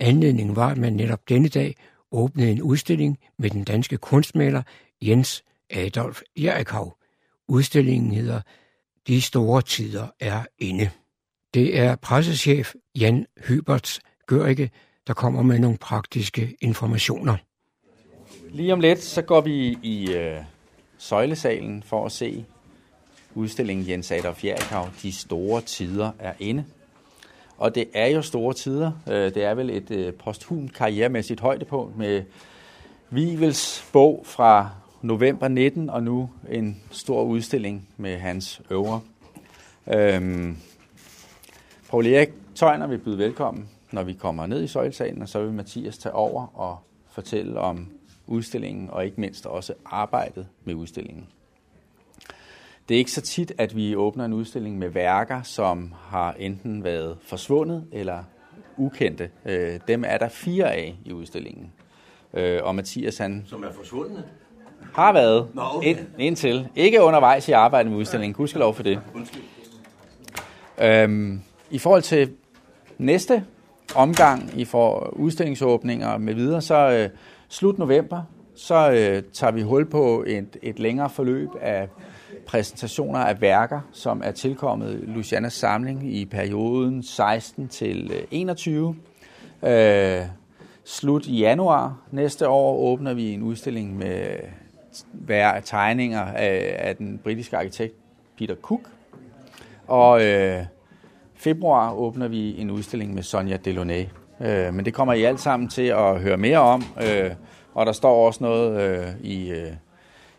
Anledningen 0.00 0.56
var, 0.56 0.68
at 0.68 0.78
man 0.78 0.92
netop 0.92 1.28
denne 1.28 1.48
dag 1.48 1.74
åbnede 2.12 2.50
en 2.50 2.62
udstilling 2.62 3.18
med 3.38 3.50
den 3.50 3.64
danske 3.64 3.96
kunstmaler 3.96 4.62
Jens 5.06 5.44
Adolf 5.70 6.22
Jerichau. 6.38 6.92
Udstillingen 7.48 8.12
hedder 8.12 8.40
De 9.06 9.22
store 9.22 9.62
tider 9.62 10.06
er 10.20 10.44
inde. 10.58 10.90
Det 11.54 11.78
er 11.78 11.96
pressechef 11.96 12.74
Jan 12.98 13.26
Hyberts 13.48 14.00
Gørike, 14.26 14.70
der 15.06 15.14
kommer 15.14 15.42
med 15.42 15.58
nogle 15.58 15.78
praktiske 15.78 16.56
informationer. 16.60 17.36
Lige 18.50 18.72
om 18.72 18.80
lidt, 18.80 19.02
så 19.02 19.22
går 19.22 19.40
vi 19.40 19.78
i 19.82 20.12
øh, 20.12 20.36
søjlesalen 20.98 21.82
for 21.82 22.06
at 22.06 22.12
se 22.12 22.44
udstillingen 23.34 23.88
Jens 23.88 24.12
Adolf 24.12 24.44
Jerichau, 24.44 24.84
De 25.02 25.12
store 25.12 25.60
tider 25.60 26.10
er 26.18 26.32
inde. 26.38 26.64
Og 27.58 27.74
det 27.74 27.88
er 27.94 28.06
jo 28.06 28.22
store 28.22 28.54
tider. 28.54 28.92
Øh, 29.08 29.34
det 29.34 29.44
er 29.44 29.54
vel 29.54 29.70
et 29.70 29.90
øh, 29.90 30.12
posthum 30.12 30.68
karrieremæssigt 30.68 31.40
højdepunkt 31.40 31.96
med 31.96 32.22
Vivels 33.10 33.88
bog 33.92 34.22
fra 34.24 34.70
november 35.04 35.48
19, 35.48 35.90
og 35.90 36.02
nu 36.02 36.30
en 36.50 36.82
stor 36.90 37.22
udstilling 37.22 37.88
med 37.96 38.18
hans 38.18 38.62
øvre. 38.70 39.00
Øhm, 39.94 40.56
Paul 41.90 42.06
Erik 42.06 42.28
Tøjner 42.54 42.86
vil 42.86 42.98
byde 42.98 43.18
velkommen, 43.18 43.68
når 43.92 44.02
vi 44.02 44.12
kommer 44.12 44.46
ned 44.46 44.62
i 44.62 44.66
Søjlsalen, 44.66 45.22
og 45.22 45.28
så 45.28 45.42
vil 45.42 45.52
Mathias 45.52 45.98
tage 45.98 46.12
over 46.12 46.46
og 46.58 46.78
fortælle 47.10 47.60
om 47.60 47.88
udstillingen, 48.26 48.90
og 48.90 49.04
ikke 49.04 49.20
mindst 49.20 49.46
også 49.46 49.74
arbejdet 49.84 50.46
med 50.64 50.74
udstillingen. 50.74 51.26
Det 52.88 52.94
er 52.94 52.98
ikke 52.98 53.12
så 53.12 53.20
tit, 53.20 53.52
at 53.58 53.76
vi 53.76 53.96
åbner 53.96 54.24
en 54.24 54.32
udstilling 54.32 54.78
med 54.78 54.88
værker, 54.88 55.42
som 55.42 55.94
har 56.00 56.32
enten 56.32 56.84
været 56.84 57.18
forsvundet 57.22 57.86
eller 57.92 58.24
ukendte. 58.76 59.30
Øh, 59.44 59.80
dem 59.88 60.04
er 60.06 60.18
der 60.18 60.28
fire 60.28 60.72
af 60.72 60.96
i 61.04 61.12
udstillingen. 61.12 61.72
Øh, 62.34 62.60
og 62.62 62.74
Mathias 62.74 63.18
han... 63.18 63.44
Som 63.46 63.62
er 63.62 63.72
forsvundne? 63.72 64.24
Har 64.94 65.12
været. 65.12 65.48
Nå, 65.54 65.62
okay. 65.74 65.88
ind, 65.88 65.98
indtil. 66.18 66.68
Ikke 66.76 67.02
undervejs 67.02 67.48
i 67.48 67.52
arbejdet 67.52 67.92
med 67.92 67.98
udstillingen. 67.98 68.34
Husk 68.36 68.56
lov 68.56 68.74
for 68.74 68.82
det. 68.82 69.00
Øhm, 70.82 71.40
I 71.70 71.78
forhold 71.78 72.02
til 72.02 72.32
næste 72.98 73.44
omgang 73.94 74.50
i 74.56 74.64
for 74.64 75.12
udstillingsåbninger 75.12 76.18
med 76.18 76.34
videre, 76.34 76.60
så 76.62 76.90
øh, 76.90 77.08
slut 77.48 77.78
november, 77.78 78.22
så 78.56 78.90
øh, 78.90 79.22
tager 79.32 79.52
vi 79.52 79.62
hul 79.62 79.86
på 79.90 80.24
et, 80.26 80.56
et 80.62 80.78
længere 80.78 81.10
forløb 81.10 81.48
af 81.60 81.88
præsentationer 82.46 83.18
af 83.18 83.40
værker, 83.40 83.80
som 83.92 84.22
er 84.24 84.30
tilkommet 84.30 85.00
Lucianas 85.06 85.52
samling 85.52 86.14
i 86.16 86.24
perioden 86.24 87.02
16 87.02 87.68
til 87.68 88.12
21. 88.30 88.96
Øh, 89.62 90.20
slut 90.84 91.26
i 91.26 91.38
januar 91.38 91.98
næste 92.10 92.48
år 92.48 92.78
åbner 92.78 93.14
vi 93.14 93.32
en 93.32 93.42
udstilling 93.42 93.96
med 93.96 94.26
være 95.12 95.60
tegninger 95.60 96.20
af, 96.20 96.76
af 96.78 96.96
den 96.96 97.20
britiske 97.24 97.56
arkitekt 97.56 97.94
Peter 98.38 98.54
Cook. 98.62 98.80
Og 99.86 100.24
øh, 100.24 100.64
februar 101.34 101.92
åbner 101.92 102.28
vi 102.28 102.60
en 102.60 102.70
udstilling 102.70 103.14
med 103.14 103.22
Sonja 103.22 103.56
Delaunay. 103.56 104.04
Øh, 104.40 104.74
men 104.74 104.84
det 104.84 104.94
kommer 104.94 105.12
I 105.12 105.24
alt 105.24 105.40
sammen 105.40 105.68
til 105.68 105.82
at 105.86 106.20
høre 106.20 106.36
mere 106.36 106.58
om, 106.58 106.84
øh, 107.02 107.30
og 107.74 107.86
der 107.86 107.92
står 107.92 108.26
også 108.26 108.44
noget 108.44 108.80
øh, 108.80 109.06
i, 109.22 109.50
øh, 109.50 109.72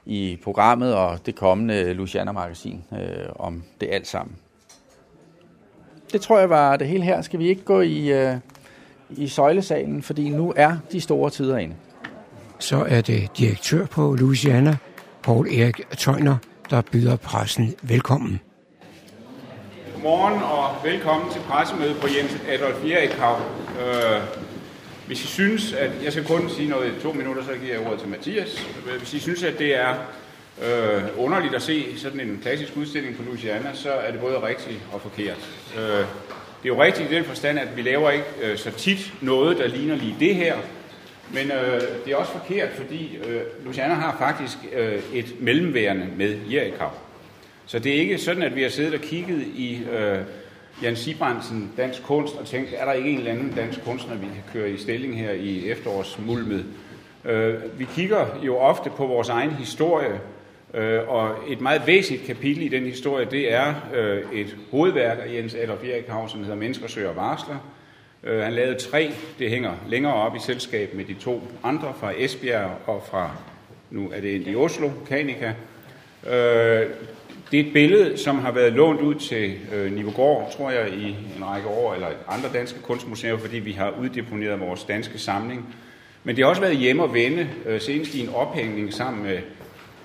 i 0.05 0.39
programmet 0.43 0.95
og 0.95 1.25
det 1.25 1.35
kommende 1.35 1.93
Luciana-magasin 1.93 2.83
øh, 2.91 3.29
om 3.35 3.63
det 3.81 3.89
alt 3.91 4.07
sammen. 4.07 4.35
Det 6.11 6.21
tror 6.21 6.39
jeg 6.39 6.49
var 6.49 6.75
det 6.75 6.87
hele 6.87 7.03
her. 7.03 7.21
Skal 7.21 7.39
vi 7.39 7.47
ikke 7.47 7.63
gå 7.63 7.81
i, 7.81 8.11
øh, 8.11 8.35
i 9.09 9.27
søjlesalen, 9.27 10.01
fordi 10.01 10.29
nu 10.29 10.53
er 10.55 10.77
de 10.91 11.01
store 11.01 11.29
tider 11.29 11.57
inde. 11.57 11.75
Så 12.59 12.85
er 12.89 13.01
det 13.01 13.37
direktør 13.37 13.85
på 13.85 14.15
Louisiana, 14.19 14.77
Paul 15.23 15.47
Erik 15.47 15.81
Tøjner, 15.97 16.37
der 16.69 16.81
byder 16.91 17.15
pressen 17.15 17.75
velkommen. 17.81 18.39
Godmorgen 19.93 20.43
og 20.43 20.91
velkommen 20.91 21.31
til 21.31 21.41
pressemødet 21.41 21.97
på 21.97 22.07
Jens 22.07 22.37
Adolf 22.49 22.89
Jerichau. 22.89 23.35
Øh, 23.81 24.21
hvis 25.07 25.23
I 25.23 25.27
synes, 25.27 25.73
at 25.73 25.91
jeg 26.03 26.11
skal 26.11 26.25
kun 26.25 26.49
sige 26.49 26.69
noget 26.69 26.93
i 26.97 27.01
to 27.01 27.11
minutter, 27.11 27.43
så 27.43 27.51
giver 27.51 27.77
jeg 27.77 27.87
ordet 27.87 27.99
til 27.99 28.09
Mathias. 28.09 28.67
Øh, 28.87 28.97
hvis 28.97 29.13
I 29.13 29.19
synes, 29.19 29.43
at 29.43 29.59
det 29.59 29.75
er 29.75 29.93
øh, 30.63 31.03
underligt 31.17 31.55
at 31.55 31.61
se 31.61 31.99
sådan 31.99 32.19
en 32.19 32.39
klassisk 32.41 32.77
udstilling 32.77 33.17
på 33.17 33.23
Louisiana, 33.23 33.73
så 33.73 33.91
er 33.91 34.11
det 34.11 34.19
både 34.19 34.41
rigtigt 34.41 34.79
og 34.93 35.01
forkert. 35.01 35.49
Øh, 35.77 35.81
det 35.83 36.71
er 36.71 36.75
jo 36.75 36.83
rigtigt 36.83 37.11
i 37.11 37.15
den 37.15 37.23
forstand, 37.25 37.59
at 37.59 37.77
vi 37.77 37.81
laver 37.81 38.11
ikke 38.11 38.25
øh, 38.41 38.57
så 38.57 38.71
tit 38.71 39.13
noget, 39.21 39.57
der 39.57 39.67
ligner 39.67 39.95
lige 39.95 40.15
det 40.19 40.35
her, 40.35 40.55
men 41.33 41.51
øh, 41.51 41.81
det 42.05 42.13
er 42.13 42.15
også 42.15 42.31
forkert, 42.31 42.69
fordi 42.69 43.17
øh, 43.27 43.41
Luciana 43.65 43.93
har 43.93 44.15
faktisk 44.19 44.57
øh, 44.73 44.99
et 45.13 45.35
mellemværende 45.39 46.07
med 46.17 46.37
Jerichau. 46.51 46.89
Så 47.65 47.79
det 47.79 47.95
er 47.95 47.99
ikke 47.99 48.17
sådan, 48.17 48.43
at 48.43 48.55
vi 48.55 48.61
har 48.61 48.69
siddet 48.69 48.93
og 48.93 48.99
kigget 48.99 49.41
i 49.41 49.81
øh, 49.91 50.17
Jan 50.83 50.95
Sibrandsen 50.95 51.71
Dansk 51.77 52.03
Kunst 52.03 52.35
og 52.35 52.45
tænkt, 52.45 52.73
er 52.77 52.85
der 52.85 52.93
ikke 52.93 53.09
en 53.09 53.17
eller 53.17 53.31
anden 53.31 53.53
dansk 53.55 53.83
kunstner, 53.83 54.15
vi 54.15 54.25
kan 54.25 54.43
køre 54.53 54.69
i 54.69 54.77
stilling 54.77 55.19
her 55.19 55.31
i 55.31 55.69
efterårsmulmet? 55.69 56.65
Øh, 57.25 57.79
vi 57.79 57.87
kigger 57.95 58.25
jo 58.43 58.57
ofte 58.57 58.89
på 58.89 59.07
vores 59.07 59.29
egen 59.29 59.51
historie, 59.51 60.19
øh, 60.73 60.99
og 61.07 61.35
et 61.47 61.61
meget 61.61 61.81
væsentligt 61.87 62.27
kapitel 62.27 62.63
i 62.63 62.67
den 62.67 62.83
historie, 62.83 63.27
det 63.31 63.53
er 63.53 63.73
øh, 63.93 64.23
et 64.33 64.57
hovedværk 64.71 65.17
af 65.21 65.33
Jens 65.33 65.55
Adolf 65.55 65.83
Jerichau, 65.83 66.27
som 66.27 66.39
hedder 66.39 66.55
Mennesker 66.55 66.87
søger 66.87 67.13
varsler. 67.13 67.57
Øh, 68.25 68.43
han 68.43 68.53
lavede 68.53 68.79
tre, 68.79 69.11
det 69.39 69.49
hænger 69.49 69.71
længere 69.87 70.13
op 70.13 70.35
i 70.35 70.39
selskab 70.39 70.93
med 70.93 71.05
de 71.05 71.13
to 71.13 71.41
andre 71.63 71.93
fra 71.99 72.13
Esbjerg 72.17 72.71
og 72.85 73.03
fra, 73.09 73.31
nu 73.91 74.11
er 74.13 74.21
det 74.21 74.47
i 74.47 74.55
Oslo, 74.55 74.89
Kanika. 75.07 75.53
Øh, 76.27 76.89
det 77.51 77.59
er 77.59 77.63
et 77.65 77.73
billede, 77.73 78.17
som 78.17 78.39
har 78.39 78.51
været 78.51 78.73
lånt 78.73 79.01
ud 79.01 79.15
til 79.15 79.55
øh, 79.73 79.91
Nivogård, 79.91 80.51
tror 80.57 80.71
jeg, 80.71 80.89
i 80.93 81.17
en 81.37 81.45
række 81.45 81.67
år, 81.67 81.93
eller 81.93 82.07
andre 82.27 82.49
danske 82.53 82.81
kunstmuseer, 82.81 83.37
fordi 83.37 83.59
vi 83.59 83.71
har 83.71 83.93
uddeponeret 84.01 84.59
vores 84.59 84.83
danske 84.83 85.19
samling. 85.19 85.75
Men 86.23 86.35
det 86.35 86.43
har 86.43 86.49
også 86.49 86.61
været 86.61 86.77
hjemme 86.77 87.03
og 87.03 87.13
vende, 87.13 87.49
øh, 87.65 87.81
senest 87.81 88.15
i 88.15 88.23
en 88.23 88.29
ophængning 88.29 88.93
sammen 88.93 89.23
med 89.23 89.39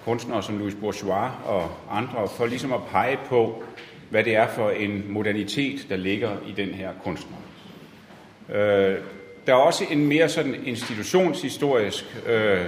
kunstnere 0.04 0.42
som 0.42 0.58
Louis 0.58 0.74
Bourgeois 0.74 1.30
og 1.44 1.70
andre, 1.90 2.28
for 2.28 2.46
ligesom 2.46 2.72
at 2.72 2.80
pege 2.90 3.18
på, 3.28 3.62
hvad 4.10 4.24
det 4.24 4.36
er 4.36 4.48
for 4.48 4.70
en 4.70 5.04
modernitet, 5.08 5.86
der 5.88 5.96
ligger 5.96 6.30
i 6.48 6.52
den 6.52 6.68
her 6.68 6.90
kunstner. 7.04 7.36
Øh, 8.54 8.96
der 9.46 9.52
er 9.52 9.60
også 9.60 9.84
en 9.90 10.06
mere 10.06 10.28
sådan 10.28 10.54
institutionshistorisk 10.66 12.16
øh, 12.26 12.58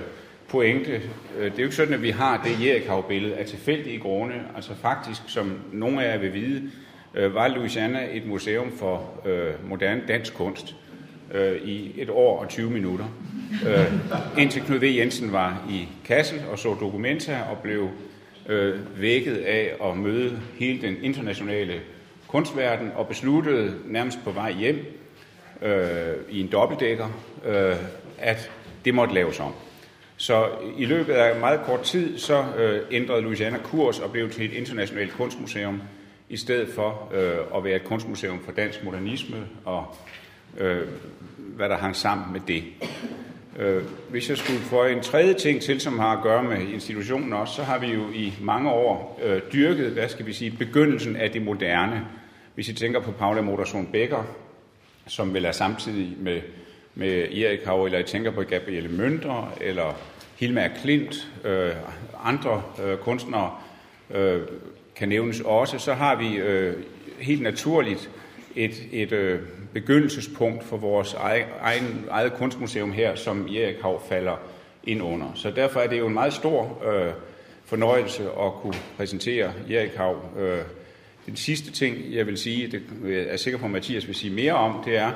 pointe. 0.48 0.92
Øh, 1.38 1.44
det 1.44 1.52
er 1.52 1.58
jo 1.58 1.64
ikke 1.64 1.76
sådan, 1.76 1.94
at 1.94 2.02
vi 2.02 2.10
har 2.10 2.42
det 2.44 2.66
Jerichau-billede 2.66 3.34
af 3.34 3.46
tilfældige 3.46 3.98
grunde. 3.98 4.34
Altså 4.56 4.74
faktisk, 4.82 5.20
som 5.26 5.58
nogle 5.72 6.04
af 6.04 6.12
jer 6.12 6.18
vil 6.18 6.34
vide, 6.34 6.70
øh, 7.14 7.34
var 7.34 7.48
Louisiana 7.48 8.08
et 8.12 8.26
museum 8.26 8.72
for 8.78 9.10
øh, 9.26 9.68
moderne 9.68 10.02
dansk 10.08 10.34
kunst 10.34 10.74
øh, 11.34 11.62
i 11.62 11.92
et 11.96 12.10
år 12.10 12.40
og 12.40 12.48
20 12.48 12.70
minutter. 12.70 13.04
Øh, 13.66 13.92
indtil 14.38 14.62
Knud 14.62 14.78
V. 14.78 14.82
Jensen 14.96 15.32
var 15.32 15.66
i 15.70 15.88
Kassel 16.04 16.40
og 16.50 16.58
så 16.58 16.74
dokumenter 16.80 17.38
og 17.42 17.58
blev 17.58 17.88
øh, 18.48 19.00
vækket 19.00 19.36
af 19.36 19.72
at 19.84 19.96
møde 19.96 20.38
hele 20.58 20.82
den 20.82 20.96
internationale 21.02 21.80
kunstverden 22.28 22.92
og 22.96 23.08
besluttede 23.08 23.74
nærmest 23.86 24.18
på 24.24 24.30
vej 24.30 24.52
hjem 24.52 25.01
øh, 25.62 26.14
i 26.30 26.40
en 26.40 26.52
dobbeltdækker, 26.52 27.08
øh, 27.46 27.76
at 28.18 28.50
det 28.84 28.94
måtte 28.94 29.14
laves 29.14 29.40
om. 29.40 29.52
Så 30.16 30.48
i 30.78 30.84
løbet 30.84 31.12
af 31.12 31.40
meget 31.40 31.60
kort 31.66 31.82
tid, 31.82 32.18
så 32.18 32.44
øh, 32.58 32.80
ændrede 32.90 33.20
Louisiana 33.20 33.58
kurs 33.58 33.98
og 33.98 34.12
blev 34.12 34.30
til 34.30 34.44
et 34.44 34.52
internationalt 34.52 35.12
kunstmuseum, 35.12 35.82
i 36.28 36.36
stedet 36.36 36.68
for 36.68 37.12
øh, 37.14 37.56
at 37.56 37.64
være 37.64 37.76
et 37.76 37.84
kunstmuseum 37.84 38.40
for 38.44 38.52
dansk 38.52 38.84
modernisme 38.84 39.36
og 39.64 39.96
øh, 40.58 40.88
hvad 41.38 41.68
der 41.68 41.76
hang 41.76 41.96
sammen 41.96 42.32
med 42.32 42.40
det. 42.48 42.64
Øh, 43.58 43.82
hvis 44.10 44.28
jeg 44.28 44.38
skulle 44.38 44.60
få 44.60 44.84
en 44.84 45.00
tredje 45.00 45.34
ting 45.34 45.62
til, 45.62 45.80
som 45.80 45.98
har 45.98 46.16
at 46.16 46.22
gøre 46.22 46.42
med 46.42 46.68
institutionen 46.68 47.32
også, 47.32 47.54
så 47.54 47.62
har 47.62 47.78
vi 47.78 47.86
jo 47.86 48.02
i 48.14 48.32
mange 48.40 48.70
år 48.70 49.20
øh, 49.22 49.40
dyrket, 49.52 49.90
hvad 49.90 50.08
skal 50.08 50.26
vi 50.26 50.32
sige, 50.32 50.50
begyndelsen 50.50 51.16
af 51.16 51.30
det 51.30 51.42
moderne. 51.42 52.06
Hvis 52.54 52.68
I 52.68 52.72
tænker 52.72 53.00
på 53.00 53.12
Paula 53.12 53.40
Modersohn 53.40 53.88
Becker, 53.92 54.24
som 55.06 55.34
vil 55.34 55.44
er 55.44 55.52
samtidig 55.52 56.16
med, 56.18 56.40
med 56.94 57.32
Erik 57.32 57.64
Hauer, 57.64 57.86
eller 57.86 57.98
I 57.98 58.02
tænker 58.02 58.30
på 58.30 58.42
Gabrielle 58.42 58.88
Mønter, 58.88 59.54
eller 59.60 59.98
Hilma 60.36 60.70
Klint, 60.82 61.28
øh, 61.44 61.70
andre 62.24 62.62
øh, 62.84 62.98
kunstnere 62.98 63.54
øh, 64.10 64.40
kan 64.96 65.08
nævnes 65.08 65.40
også, 65.40 65.78
så 65.78 65.94
har 65.94 66.16
vi 66.16 66.36
øh, 66.36 66.76
helt 67.18 67.42
naturligt 67.42 68.10
et, 68.56 68.82
et 68.92 69.12
øh, 69.12 69.40
begyndelsespunkt 69.72 70.64
for 70.64 70.76
vores 70.76 71.14
egen, 71.14 71.46
egen, 71.60 72.04
eget 72.10 72.32
kunstmuseum 72.32 72.92
her, 72.92 73.14
som 73.14 73.46
Erik 73.46 73.82
Hav 73.82 74.02
falder 74.08 74.36
ind 74.84 75.02
under. 75.02 75.32
Så 75.34 75.50
derfor 75.50 75.80
er 75.80 75.86
det 75.86 75.98
jo 75.98 76.06
en 76.06 76.14
meget 76.14 76.32
stor 76.32 76.82
øh, 76.92 77.12
fornøjelse 77.64 78.22
at 78.22 78.52
kunne 78.52 78.74
præsentere 78.96 79.52
Hav. 79.96 80.24
Øh, 80.38 80.58
den 81.26 81.36
sidste 81.36 81.70
ting, 81.70 82.14
jeg 82.14 82.26
vil 82.26 82.38
sige, 82.38 82.66
det 82.66 82.82
jeg 83.04 83.26
er 83.28 83.36
sikker 83.36 83.58
på, 83.58 83.64
at 83.64 83.70
Mathias 83.70 84.06
vil 84.06 84.14
sige 84.14 84.34
mere 84.34 84.52
om, 84.52 84.82
det 84.84 84.96
er, 84.96 85.12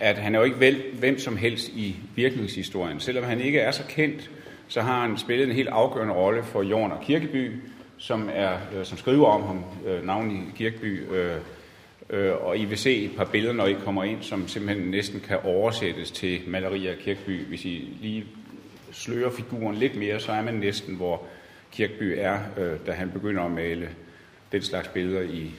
at 0.00 0.18
han 0.18 0.34
er 0.34 0.38
jo 0.38 0.44
ikke 0.44 0.60
vel, 0.60 0.82
hvem 0.98 1.18
som 1.18 1.36
helst 1.36 1.68
i 1.68 1.96
virkningshistorien. 2.14 3.00
Selvom 3.00 3.24
han 3.24 3.40
ikke 3.40 3.60
er 3.60 3.70
så 3.70 3.82
kendt, 3.88 4.30
så 4.68 4.80
har 4.80 5.00
han 5.00 5.18
spillet 5.18 5.48
en 5.48 5.54
helt 5.54 5.68
afgørende 5.68 6.14
rolle 6.14 6.42
for 6.42 6.62
Jorn 6.62 6.92
og 6.92 7.00
Kirkeby, 7.00 7.52
som, 7.98 8.30
er, 8.34 8.56
øh, 8.76 8.84
som 8.84 8.98
skriver 8.98 9.26
om 9.26 9.42
ham, 9.42 9.64
øh, 9.86 10.06
navnet 10.06 10.34
i 10.34 10.56
Kirkeby, 10.56 11.02
øh, 11.12 11.36
øh, 12.10 12.32
og 12.32 12.58
I 12.58 12.64
vil 12.64 12.78
se 12.78 13.04
et 13.04 13.16
par 13.16 13.24
billeder, 13.24 13.54
når 13.54 13.66
I 13.66 13.72
kommer 13.72 14.04
ind, 14.04 14.22
som 14.22 14.48
simpelthen 14.48 14.90
næsten 14.90 15.20
kan 15.20 15.38
oversættes 15.44 16.10
til 16.10 16.40
malerier 16.46 16.90
af 16.90 16.98
Kirkeby. 16.98 17.44
Hvis 17.44 17.64
I 17.64 17.88
lige 18.00 18.24
slører 18.92 19.30
figuren 19.30 19.76
lidt 19.76 19.96
mere, 19.96 20.20
så 20.20 20.32
er 20.32 20.42
man 20.42 20.54
næsten, 20.54 20.94
hvor 20.94 21.22
Kirkeby 21.72 22.14
er, 22.18 22.38
øh, 22.58 22.78
da 22.86 22.92
han 22.92 23.10
begynder 23.10 23.42
at 23.42 23.50
male 23.50 23.88
den 24.54 24.62
slags 24.62 24.88
billeder 24.88 25.20
i 25.20 25.50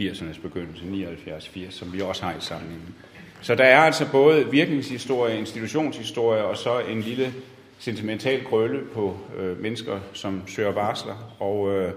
80'ernes 0.00 0.42
begyndelse, 0.42 0.84
79-80, 0.84 1.70
som 1.70 1.92
vi 1.92 2.00
også 2.00 2.24
har 2.24 2.32
i 2.32 2.40
samlingen. 2.40 2.94
Så 3.40 3.54
der 3.54 3.64
er 3.64 3.78
altså 3.78 4.10
både 4.12 4.50
virkningshistorie, 4.50 5.38
institutionshistorie 5.38 6.44
og 6.44 6.56
så 6.56 6.78
en 6.78 7.00
lille 7.00 7.34
sentimental 7.78 8.44
krølle 8.44 8.80
på 8.94 9.16
øh, 9.38 9.62
mennesker, 9.62 10.00
som 10.12 10.42
søger 10.48 10.72
varsler. 10.72 11.36
Og 11.38 11.72
øh, 11.72 11.92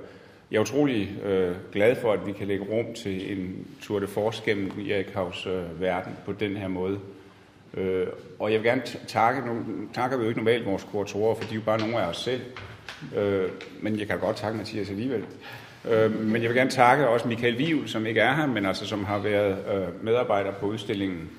jeg 0.52 0.58
er 0.58 0.62
utrolig 0.62 1.12
øh, 1.24 1.56
glad 1.72 1.96
for, 1.96 2.14
at 2.14 2.28
vi 2.28 2.32
kan 2.32 2.48
lægge 2.48 2.66
rum 2.66 2.94
til 2.94 3.38
en 3.38 3.68
tur 3.82 4.00
de 4.00 4.08
force 4.08 4.42
gennem 4.46 4.72
Erikhavs 4.90 5.46
øh, 5.46 5.82
verden 5.82 6.14
på 6.26 6.32
den 6.32 6.58
her 6.58 6.68
måde. 6.68 7.00
Øh, 7.74 8.08
og 8.40 8.52
jeg 8.52 8.60
vil 8.60 8.70
gerne 8.70 8.82
takke, 9.08 9.42
nu 9.48 9.66
takker 9.94 10.18
vi 10.18 10.24
jo 10.24 10.30
ikke 10.30 10.40
normalt 10.40 10.66
vores 10.66 10.84
kuratorer, 10.84 11.36
for 11.36 11.44
de 11.44 11.50
er 11.52 11.56
jo 11.56 11.62
bare 11.66 11.80
nogle 11.80 12.02
af 12.02 12.08
os 12.08 12.18
selv. 12.18 12.42
Øh, 13.16 13.50
men 13.82 14.00
jeg 14.00 14.08
kan 14.08 14.20
godt 14.20 14.38
takke 14.38 14.58
Mathias 14.58 14.90
alligevel. 14.90 15.26
Øh, 15.86 16.20
men 16.20 16.42
jeg 16.42 16.50
vil 16.50 16.58
gerne 16.58 16.70
takke 16.70 17.08
også 17.08 17.28
Michael 17.28 17.58
Vivl, 17.58 17.90
som 17.90 18.06
ikke 18.06 18.20
er 18.20 18.36
her, 18.36 18.46
men 18.46 18.66
altså 18.66 18.86
som 18.86 19.06
har 19.06 19.18
været 19.18 19.58
øh, 19.74 20.04
medarbejder 20.04 20.52
på 20.52 20.66
udstillingen 20.66 21.30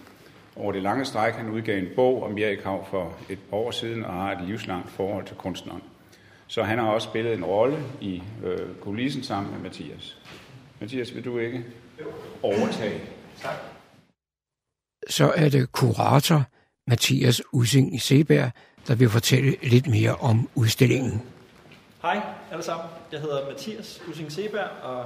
over 0.57 0.73
det 0.73 0.83
lange 0.83 1.05
stræk. 1.05 1.35
Han 1.35 1.51
udgav 1.51 1.79
en 1.79 1.89
bog 1.97 2.23
om 2.23 2.39
Hav 2.65 2.87
for 2.91 3.17
et 3.29 3.39
år 3.53 3.71
siden 3.71 4.05
og 4.05 4.13
har 4.13 4.33
et 4.33 4.47
livslangt 4.47 4.91
forhold 4.91 5.27
til 5.27 5.37
kunstneren. 5.37 5.83
Så 6.47 6.63
han 6.63 6.79
har 6.79 6.87
også 6.87 7.09
spillet 7.09 7.35
en 7.35 7.45
rolle 7.45 7.77
i 8.01 8.23
øh, 8.45 8.59
kulissen 8.81 9.23
sammen 9.23 9.53
med 9.53 9.61
Mathias. 9.61 10.19
Mathias, 10.81 11.15
vil 11.15 11.25
du 11.25 11.39
ikke 11.39 11.65
overtage? 12.43 13.01
Tak. 13.43 13.55
Så 15.09 15.33
er 15.37 15.49
det 15.49 15.73
kurator 15.73 16.43
Mathias 16.87 17.43
Using 17.53 18.01
Seberg, 18.01 18.51
der 18.89 18.95
vil 18.95 19.09
fortælle 19.09 19.57
lidt 19.63 19.87
mere 19.87 20.15
om 20.15 20.49
udstillingen. 20.55 21.23
Hej 22.03 22.21
alle 22.55 22.65
sammen. 22.65 22.87
Jeg 23.13 23.21
hedder 23.21 23.47
Mathias 23.51 24.03
Using 24.11 24.33
Seberg 24.33 24.69
og 24.83 25.05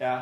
er 0.00 0.20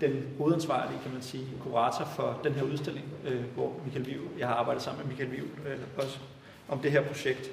den 0.00 0.34
hovedansvarlige, 0.38 0.98
kan 1.02 1.12
man 1.12 1.22
sige, 1.22 1.46
kurator 1.62 2.04
for 2.04 2.40
den 2.44 2.52
her 2.52 2.62
udstilling, 2.62 3.04
øh, 3.26 3.44
hvor 3.54 3.72
Michael 3.84 4.06
Viv, 4.06 4.20
jeg 4.38 4.48
har 4.48 4.54
arbejdet 4.54 4.82
sammen 4.82 5.02
med 5.02 5.08
Michael 5.08 5.32
Viv 5.32 5.44
øh, 5.66 5.78
også 5.96 6.18
om 6.68 6.78
det 6.78 6.92
her 6.92 7.02
projekt. 7.02 7.50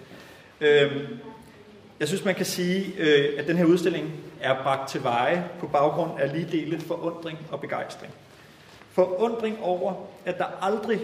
Øh, 0.62 1.10
jeg 2.00 2.08
synes, 2.08 2.26
man 2.26 2.36
kan 2.36 2.46
sige, 2.46 2.94
øh, 2.98 3.40
at 3.40 3.48
den 3.48 3.58
her 3.58 3.66
udstilling 3.66 4.14
er 4.42 4.64
bragt 4.64 4.90
til 4.90 5.04
veje 5.04 5.50
på 5.60 5.68
baggrund 5.68 6.20
af 6.20 6.34
lige 6.34 6.48
dele 6.52 6.80
forundring 6.80 7.38
og 7.52 7.62
begejstring. 7.62 8.14
Forundring 8.92 9.60
over, 9.62 9.94
at 10.26 10.38
der 10.38 10.46
aldrig, 10.62 11.00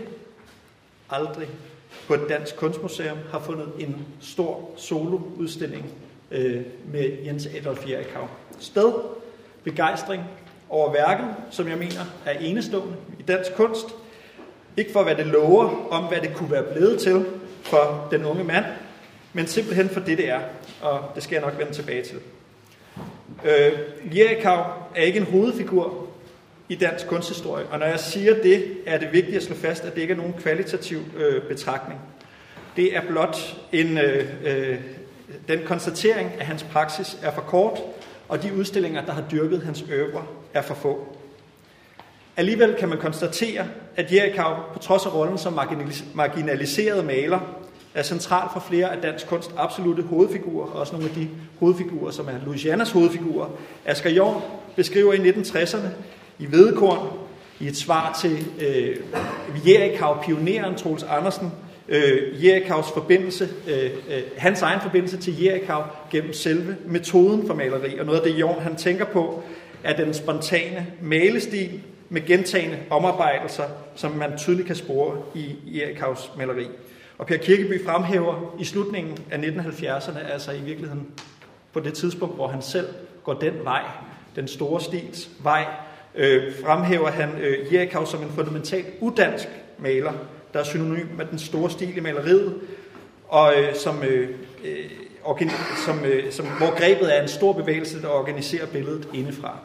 aldrig 1.10 1.50
på 2.08 2.14
et 2.14 2.26
dansk 2.30 2.56
kunstmuseum 2.56 3.18
har 3.32 3.40
fundet 3.40 3.72
en 3.80 4.06
stor 4.22 4.70
soloudstilling 4.78 5.94
øh, 6.32 6.62
med 6.94 7.12
Jens 7.26 7.48
Adolf 7.62 7.90
Jerichau 7.90 8.28
sted. 8.60 8.94
Begejstring 9.64 10.24
over 10.70 10.92
værket, 10.92 11.28
som 11.52 11.68
jeg 11.68 11.78
mener 11.78 12.02
er 12.26 12.32
enestående 12.32 12.96
i 13.20 13.24
dansk 13.24 13.56
kunst. 13.56 13.86
Ikke 14.78 14.92
for 14.92 15.04
hvad 15.04 15.16
det 15.16 15.26
lover 15.26 15.88
om, 15.92 16.04
hvad 16.04 16.22
det 16.22 16.34
kunne 16.36 16.52
være 16.52 16.64
blevet 16.64 17.00
til 17.00 17.26
for 17.62 18.08
den 18.12 18.26
unge 18.26 18.44
mand, 18.44 18.66
men 19.34 19.48
simpelthen 19.48 19.90
for 19.90 20.00
det, 20.00 20.18
det 20.18 20.30
er. 20.30 20.40
Og 20.82 21.12
det 21.16 21.24
skal 21.24 21.36
jeg 21.36 21.44
nok 21.44 21.60
vende 21.60 21.74
tilbage 21.74 22.04
til. 22.04 22.18
Øh, 23.46 23.72
Jerichau 24.18 24.64
er 24.96 25.02
ikke 25.02 25.20
en 25.20 25.26
hovedfigur 25.26 26.08
i 26.70 26.76
dansk 26.76 27.08
kunsthistorie, 27.08 27.66
og 27.66 27.80
når 27.80 27.86
jeg 27.86 28.00
siger 28.00 28.34
det, 28.44 28.78
er 28.86 28.98
det 28.98 29.14
vigtigt 29.14 29.38
at 29.38 29.44
slå 29.44 29.56
fast, 29.56 29.84
at 29.86 29.96
det 29.96 30.02
ikke 30.02 30.12
er 30.12 30.18
nogen 30.18 30.34
kvalitativ 30.34 31.00
øh, 31.18 31.42
betragtning. 31.44 32.00
Det 32.76 32.96
er 32.96 33.02
blot 33.08 33.58
en, 33.72 33.98
øh, 33.98 34.26
øh, 34.44 34.78
den 35.48 35.60
konstatering, 35.66 36.32
at 36.40 36.46
hans 36.46 36.64
praksis 36.64 37.18
er 37.22 37.32
for 37.32 37.42
kort, 37.42 37.80
og 38.30 38.44
de 38.44 38.54
udstillinger, 38.56 39.06
der 39.06 39.12
har 39.12 39.24
dyrket 39.32 39.62
hans 39.64 39.86
øvre, 39.90 40.24
er 40.54 40.62
for 40.62 40.76
få. 40.76 41.18
Alligevel 42.38 42.76
kan 42.80 42.90
man 42.90 42.98
konstatere, 42.98 43.66
at 43.96 44.14
Jerichau, 44.14 44.56
på 44.74 44.80
trods 44.80 45.06
af 45.06 45.14
rollen 45.14 45.38
som 45.38 45.60
marginaliseret 46.14 47.06
maler, 47.06 47.40
er 47.94 48.04
central 48.04 48.50
for 48.54 48.60
flere 48.60 48.96
af 48.96 49.02
dansk 49.02 49.28
kunst 49.28 49.52
absolute 49.58 50.04
hovedfigurer, 50.04 50.68
også 50.68 50.94
nogle 50.94 51.10
af 51.10 51.16
de 51.16 51.30
hovedfigurer, 51.60 52.12
som 52.12 52.28
er 52.28 52.46
Louisianas 52.46 52.92
hovedfigurer. 52.92 53.50
Asger 53.86 54.10
Jorn 54.10 54.42
beskriver 54.76 55.14
i 55.14 55.30
1960'erne 55.30 55.88
i 56.40 56.52
Vedekorn, 56.52 57.08
i 57.60 57.68
et 57.68 57.78
svar 57.78 58.18
til 58.22 58.48
øh, 58.62 58.98
Jerichau-pioneren 59.66 60.76
Troels 60.76 61.04
Andersen, 61.04 61.52
øh, 61.90 62.46
Jerichaus 62.46 62.92
forbindelse, 62.94 63.50
øh, 63.68 63.92
øh, 64.10 64.22
hans 64.38 64.62
egen 64.62 64.82
forbindelse 64.82 65.18
til 65.18 65.44
Jerichau 65.44 65.82
gennem 66.12 66.34
selve 66.34 66.78
metoden 66.86 67.48
for 67.48 67.54
maleri. 67.54 68.00
Og 68.00 68.06
noget 68.06 68.20
af 68.20 68.24
det, 68.24 68.40
Jorn 68.40 68.62
han 68.62 68.76
tænker 68.76 69.06
på, 69.06 69.44
er 69.84 69.96
den 69.96 70.14
spontane 70.14 70.88
malestil 71.02 71.82
med 72.10 72.26
gentagende 72.26 72.78
omarbejdelser, 72.90 73.64
som 73.96 74.12
man 74.12 74.38
tydeligt 74.38 74.68
kan 74.68 74.76
spore 74.76 75.18
i 75.36 75.56
Jerichaus 75.66 76.32
maleri. 76.38 76.68
Og 77.18 77.28
Per 77.28 77.38
Kirkeby 77.38 77.86
fremhæver 77.86 78.56
i 78.60 78.64
slutningen 78.64 79.18
af 79.32 79.38
1970'erne, 79.38 80.32
altså 80.32 80.52
i 80.52 80.60
virkeligheden 80.60 81.08
på 81.74 81.80
det 81.80 81.94
tidspunkt, 81.94 82.36
hvor 82.36 82.48
han 82.48 82.62
selv 82.62 82.88
går 83.24 83.34
den 83.34 83.54
vej, 83.64 83.82
den 84.36 84.48
store 84.48 84.82
stils 84.82 85.30
vej, 85.44 85.66
øh, 86.16 86.54
fremhæver 86.64 87.10
han 87.10 87.30
øh, 87.42 87.74
Jerichau 87.74 88.06
som 88.06 88.22
en 88.22 88.30
fundamentalt 88.30 88.88
udansk 89.00 89.48
maler, 89.78 90.14
der 90.56 90.62
er 90.62 90.66
synonym 90.66 91.08
med 91.18 91.26
den 91.26 91.40
store 91.40 91.70
stil 91.70 91.98
i 91.98 92.00
maleriet, 92.00 92.56
og 93.28 93.54
øh, 93.58 93.76
som, 93.76 94.04
øh, 94.04 94.30
øh, 94.66 94.92
organ, 95.24 95.50
som, 95.86 96.06
øh, 96.06 96.32
som, 96.32 96.46
hvor 96.46 96.80
grebet 96.80 97.18
er 97.18 97.22
en 97.22 97.28
stor 97.28 97.54
bevægelse, 97.54 98.02
der 98.02 98.08
organiserer 98.08 98.66
billedet 98.66 99.08
indefra. 99.14 99.58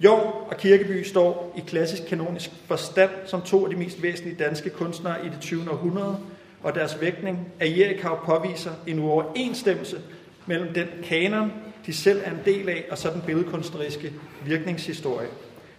Jorn 0.00 0.48
og 0.50 0.56
Kirkeby 0.56 1.02
står 1.02 1.54
i 1.56 1.60
klassisk 1.66 2.02
kanonisk 2.08 2.50
forstand 2.66 3.10
som 3.26 3.42
to 3.42 3.64
af 3.64 3.70
de 3.70 3.76
mest 3.76 4.02
væsentlige 4.02 4.36
danske 4.44 4.70
kunstnere 4.70 5.26
i 5.26 5.28
det 5.28 5.38
20. 5.40 5.70
århundrede, 5.70 6.16
og 6.62 6.74
deres 6.74 7.00
vægtning 7.00 7.48
af 7.60 7.66
Jerichau 7.66 8.16
påviser 8.26 8.72
en 8.86 8.98
uoverensstemmelse 8.98 10.00
mellem 10.46 10.74
den 10.74 10.86
kanon, 11.04 11.52
de 11.86 11.92
selv 11.92 12.20
er 12.24 12.30
en 12.30 12.40
del 12.44 12.68
af, 12.68 12.84
og 12.90 12.98
så 12.98 13.10
den 13.10 13.22
billedkunstneriske 13.26 14.12
virkningshistorie. 14.44 15.28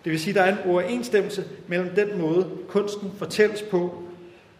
Det 0.06 0.12
vil 0.12 0.20
sige, 0.20 0.30
at 0.30 0.36
der 0.36 0.42
er 0.42 0.52
en 0.52 0.72
overensstemmelse 0.72 1.44
mellem 1.68 1.90
den 1.90 2.18
måde, 2.22 2.48
kunsten 2.68 3.12
fortælles 3.18 3.62
på, 3.62 4.04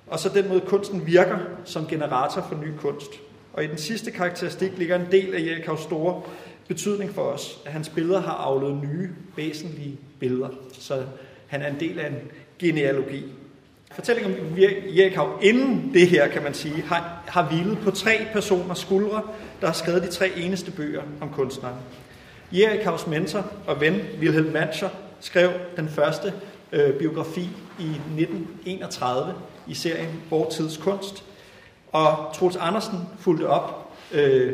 og 0.08 0.20
så 0.20 0.30
den 0.30 0.48
måde, 0.48 0.62
kunsten 0.62 1.08
virker 1.08 1.38
som 1.66 1.88
generator 1.88 2.46
for 2.50 2.56
ny 2.56 2.78
kunst. 2.78 3.12
Og 3.54 3.64
i 3.64 3.68
den 3.68 3.78
sidste 3.78 4.12
karakteristik 4.12 4.78
ligger 4.78 4.96
en 4.96 5.08
del 5.12 5.34
af 5.34 5.40
Jerichaus 5.40 5.80
store 5.80 6.22
betydning 6.68 7.12
for 7.12 7.22
os, 7.22 7.60
at 7.66 7.72
hans 7.72 7.90
billeder 7.90 8.22
har 8.22 8.34
afledt 8.34 8.82
nye, 8.84 9.10
væsentlige 9.36 9.98
billeder. 10.20 10.50
Så 10.74 11.04
han 11.48 11.62
er 11.62 11.68
en 11.68 11.80
del 11.80 12.00
af 12.00 12.08
en 12.08 12.16
genealogi. 12.60 13.24
Fortællingen 13.92 14.40
om 14.40 14.58
Jerichau 14.98 15.40
inden 15.42 15.92
det 15.94 16.08
her, 16.08 16.28
kan 16.28 16.44
man 16.44 16.54
sige, 16.54 16.82
har, 16.82 17.24
har 17.28 17.50
hvilet 17.50 17.78
på 17.84 17.92
tre 17.92 18.28
personers 18.34 18.80
skuldre, 18.80 19.22
der 19.62 19.68
har 19.68 19.74
skrevet 19.74 20.04
de 20.04 20.08
tre 20.08 20.30
eneste 20.38 20.72
bøger 20.72 21.02
om 21.22 21.30
kunstneren. 21.30 21.76
Jerichaus 22.52 23.08
mentor 23.08 23.52
og 23.68 23.82
ven, 23.82 24.02
Wilhelm 24.20 24.54
Manscher, 24.54 24.90
skrev 25.20 25.52
den 25.78 25.90
første 25.90 26.34
øh, 26.72 26.94
biografi 26.94 27.50
i 27.80 27.90
1931 27.90 29.34
i 29.68 29.74
serien 29.74 30.24
Vor 30.30 30.50
Tids 30.50 30.78
Kunst. 30.78 31.24
Og 31.92 32.18
Troels 32.34 32.56
Andersen 32.56 33.00
fulgte 33.20 33.48
op 33.48 33.92
øh, 34.14 34.54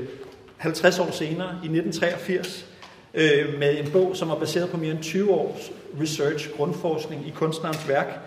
50 0.57 0.99
år 0.99 1.11
senere, 1.11 1.49
i 1.49 1.67
1983, 1.67 2.65
øh, 3.13 3.59
med 3.59 3.77
en 3.79 3.91
bog, 3.91 4.15
som 4.15 4.29
er 4.29 4.35
baseret 4.35 4.69
på 4.69 4.77
mere 4.77 4.91
end 4.91 5.03
20 5.03 5.31
års 5.31 5.71
research, 6.01 6.49
grundforskning 6.57 7.27
i 7.27 7.29
kunstnerens 7.29 7.87
værk, 7.87 8.19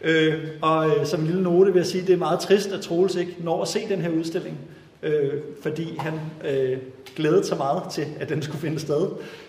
Øh, 0.00 0.44
og 0.62 0.88
øh, 0.88 1.06
som 1.06 1.20
en 1.20 1.26
lille 1.26 1.42
note 1.42 1.72
vil 1.72 1.80
jeg 1.80 1.86
sige, 1.86 2.02
at 2.02 2.06
det 2.06 2.12
er 2.12 2.18
meget 2.18 2.40
trist, 2.40 2.72
at 2.72 2.80
Troels 2.80 3.14
ikke 3.14 3.36
når 3.38 3.62
at 3.62 3.68
se 3.68 3.88
den 3.88 4.00
her 4.00 4.10
udstilling, 4.10 4.58
øh, 5.02 5.32
fordi 5.62 5.96
han 5.98 6.14
øh, 6.44 6.78
glædede 7.16 7.46
sig 7.46 7.56
meget 7.56 7.82
til, 7.92 8.06
at 8.20 8.28
den 8.28 8.42
skulle 8.42 8.60
finde 8.60 8.78
sted. 8.78 9.08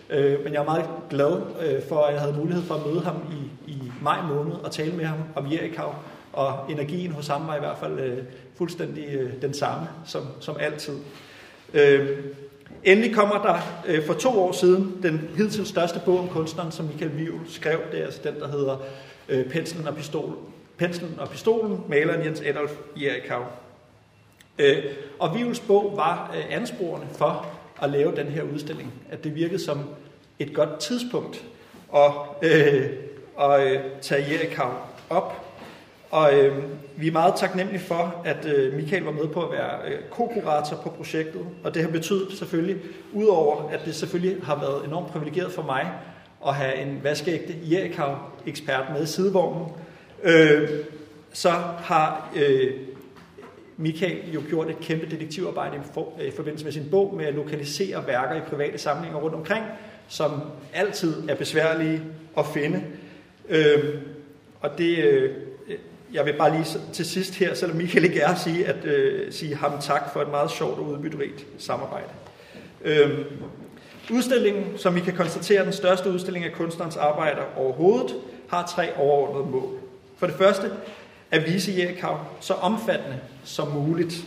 Øh, 0.09 0.43
men 0.43 0.53
jeg 0.53 0.59
er 0.59 0.65
meget 0.65 0.85
glad 1.09 1.41
øh, 1.61 1.81
for, 1.89 2.03
at 2.03 2.13
jeg 2.13 2.21
havde 2.21 2.37
mulighed 2.37 2.63
for 2.63 2.75
at 2.75 2.85
møde 2.85 3.01
ham 3.01 3.15
i, 3.31 3.71
i 3.71 3.91
maj 4.01 4.21
måned 4.21 4.53
og 4.53 4.71
tale 4.71 4.91
med 4.91 5.05
ham 5.05 5.17
om 5.35 5.51
Jerikau. 5.51 5.93
Og 6.33 6.71
energien 6.71 7.11
hos 7.11 7.27
ham 7.27 7.47
var 7.47 7.55
i 7.55 7.59
hvert 7.59 7.77
fald 7.77 7.99
øh, 7.99 8.17
fuldstændig 8.55 9.05
øh, 9.05 9.41
den 9.41 9.53
samme 9.53 9.87
som, 10.05 10.23
som 10.39 10.57
altid. 10.59 10.97
Øh, 11.73 12.17
endelig 12.83 13.15
kommer 13.15 13.41
der 13.41 13.83
øh, 13.87 14.05
for 14.05 14.13
to 14.13 14.39
år 14.39 14.51
siden 14.51 14.99
den 15.03 15.29
hidtil 15.37 15.65
største 15.65 16.01
bog 16.05 16.19
om 16.19 16.27
kunstneren, 16.27 16.71
som 16.71 16.85
Michael 16.85 17.17
Vivl 17.17 17.41
skrev. 17.47 17.79
Det 17.91 17.99
er 17.99 18.05
altså 18.05 18.21
den, 18.23 18.35
der 18.35 18.47
hedder 18.47 18.77
øh, 19.29 19.49
Penslen 19.49 19.87
og 19.87 19.95
Pistol. 19.95 20.35
Penslen 20.77 21.15
og 21.19 21.29
Pistolen, 21.29 21.83
maleren 21.87 22.25
Jens 22.25 22.41
Adolf 22.41 22.71
Jerikau. 22.95 23.41
Øh, 24.59 24.83
og 25.19 25.35
Vivls 25.35 25.59
bog 25.59 25.93
var 25.95 26.35
øh, 26.37 26.55
ansporende 26.55 27.07
for 27.17 27.56
at 27.83 27.89
lave 27.89 28.15
den 28.15 28.27
her 28.27 28.43
udstilling. 28.43 28.93
At 29.11 29.23
det 29.23 29.35
virkede 29.35 29.59
som 29.59 29.79
et 30.39 30.53
godt 30.53 30.79
tidspunkt 30.79 31.45
at, 31.95 32.11
øh, 32.41 32.89
at 33.41 33.67
øh, 33.67 33.79
tage 34.01 34.31
Jerikau 34.31 34.69
op. 35.09 35.43
Og 36.11 36.33
øh, 36.33 36.63
vi 36.95 37.07
er 37.07 37.11
meget 37.11 37.33
taknemmelige 37.37 37.81
for, 37.81 38.21
at 38.25 38.45
øh, 38.45 38.73
Michael 38.73 39.03
var 39.03 39.11
med 39.11 39.27
på 39.27 39.41
at 39.41 39.51
være 39.51 39.91
øh, 39.91 39.99
co-kurator 40.11 40.75
på 40.83 40.89
projektet. 40.89 41.41
Og 41.63 41.73
det 41.73 41.81
har 41.81 41.89
betydet 41.89 42.37
selvfølgelig, 42.37 42.77
udover 43.13 43.69
at 43.69 43.79
det 43.85 43.95
selvfølgelig 43.95 44.45
har 44.45 44.59
været 44.59 44.85
enormt 44.85 45.07
privilegeret 45.07 45.51
for 45.51 45.61
mig, 45.61 45.91
at 46.47 46.55
have 46.55 46.75
en 46.75 46.99
vaskeægte 47.03 47.53
Jerikau-ekspert 47.71 48.85
med 48.93 49.03
i 49.03 49.05
sidevognen, 49.05 49.67
øh, 50.23 50.69
så 51.33 51.49
har 51.77 52.31
øh, 52.35 52.73
Michael 53.77 54.31
jo 54.33 54.41
gjort 54.49 54.69
et 54.69 54.79
kæmpe 54.79 55.05
detektivarbejde 55.05 55.75
i, 55.75 55.79
for, 55.93 56.13
øh, 56.21 56.27
i 56.27 56.31
forbindelse 56.31 56.65
med 56.65 56.73
sin 56.73 56.87
bog 56.91 57.15
med 57.15 57.25
at 57.25 57.33
lokalisere 57.33 58.07
værker 58.07 58.35
i 58.35 58.41
private 58.49 58.77
samlinger 58.77 59.17
rundt 59.17 59.35
omkring, 59.35 59.65
som 60.07 60.41
altid 60.73 61.29
er 61.29 61.35
besværlige 61.35 62.01
at 62.37 62.45
finde. 62.53 62.83
Øh, 63.49 63.95
og 64.61 64.77
det, 64.77 64.97
øh, 64.97 65.31
jeg 66.13 66.25
vil 66.25 66.33
bare 66.33 66.51
lige 66.51 66.65
til 66.93 67.05
sidst 67.05 67.35
her, 67.35 67.53
selvom 67.53 67.77
Michael 67.77 68.05
ikke 68.05 68.19
er, 68.19 68.35
sige, 68.35 68.65
at, 68.65 68.85
øh, 68.85 69.31
sige 69.31 69.55
ham 69.55 69.71
tak 69.81 70.13
for 70.13 70.21
et 70.21 70.29
meget 70.29 70.51
sjovt 70.51 70.79
og 70.79 70.85
udbytterigt 70.85 71.45
samarbejde. 71.57 72.07
Øh, 72.83 73.25
udstillingen, 74.11 74.77
som 74.77 74.95
vi 74.95 74.99
kan 74.99 75.15
konstatere 75.15 75.65
den 75.65 75.73
største 75.73 76.09
udstilling 76.09 76.45
af 76.45 76.51
kunstnerens 76.51 76.97
arbejder 76.97 77.41
overhovedet, 77.57 78.15
har 78.49 78.73
tre 78.75 78.97
overordnede 78.97 79.51
mål. 79.51 79.79
For 80.17 80.27
det 80.27 80.35
første, 80.35 80.71
at 81.31 81.45
vise 81.45 81.73
Jerikau 81.77 82.17
så 82.39 82.53
omfattende 82.53 83.19
som 83.43 83.67
muligt. 83.67 84.25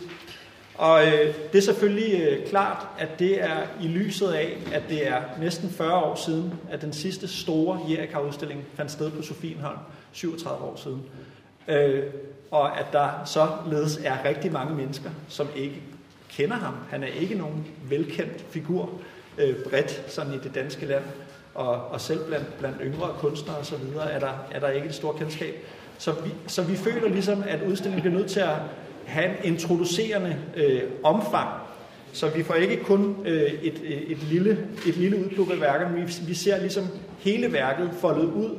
Og 0.75 1.07
øh, 1.07 1.35
det 1.53 1.59
er 1.59 1.63
selvfølgelig 1.63 2.21
øh, 2.21 2.47
klart, 2.47 2.87
at 2.99 3.19
det 3.19 3.43
er 3.43 3.57
i 3.83 3.89
lyset 3.89 4.29
af, 4.29 4.57
at 4.73 4.83
det 4.89 5.09
er 5.09 5.23
næsten 5.41 5.71
40 5.71 5.95
år 5.95 6.15
siden, 6.15 6.55
at 6.71 6.83
den 6.83 6.93
sidste 6.93 7.29
store 7.29 7.81
Jerikau-udstilling 7.89 8.65
fandt 8.75 8.91
sted 8.91 9.11
på 9.11 9.23
Sofienholm, 9.23 9.79
37 10.13 10.65
år 10.65 10.77
siden. 10.77 11.03
Øh, 11.69 12.03
og 12.51 12.81
at 12.81 12.87
der 12.93 13.25
således 13.25 14.01
er 14.05 14.25
rigtig 14.25 14.53
mange 14.53 14.75
mennesker, 14.75 15.11
som 15.29 15.49
ikke 15.57 15.83
kender 16.31 16.57
ham. 16.57 16.75
Han 16.91 17.03
er 17.03 17.07
ikke 17.07 17.35
nogen 17.35 17.67
velkendt 17.89 18.45
figur 18.51 18.91
øh, 19.39 19.57
bredt 19.71 20.05
sådan 20.09 20.35
i 20.35 20.39
det 20.39 20.55
danske 20.55 20.87
land, 20.87 21.05
og, 21.55 21.87
og 21.87 22.01
selv 22.01 22.27
blandt, 22.27 22.59
blandt 22.59 22.77
yngre 22.83 23.15
kunstnere 23.19 23.57
osv. 23.57 23.75
Er 23.97 24.19
der, 24.19 24.33
er 24.51 24.61
der 24.61 24.69
ikke 24.69 24.89
et 24.89 24.95
stort 24.95 25.17
kendskab. 25.17 25.55
Så 26.01 26.13
vi, 26.13 26.31
så 26.47 26.63
vi 26.63 26.77
føler 26.77 27.09
ligesom, 27.09 27.45
at 27.49 27.61
udstillingen 27.71 28.01
bliver 28.03 28.19
nødt 28.19 28.31
til 28.31 28.41
at 28.41 28.57
have 29.07 29.27
en 29.27 29.53
introducerende 29.53 30.37
øh, 30.57 30.83
omfang. 31.03 31.49
Så 32.13 32.29
vi 32.29 32.43
får 32.43 32.55
ikke 32.55 32.85
kun 32.85 33.17
øh, 33.25 33.53
et, 33.63 33.83
øh, 33.85 33.91
et, 33.91 34.23
lille, 34.31 34.59
et 34.87 34.97
lille 34.97 35.25
udpluk 35.25 35.51
af 35.51 35.61
værker, 35.61 35.89
men 35.89 36.07
vi, 36.07 36.13
vi 36.27 36.35
ser 36.35 36.61
ligesom 36.61 36.85
hele 37.19 37.53
værket 37.53 37.91
foldet 38.01 38.25
ud. 38.25 38.59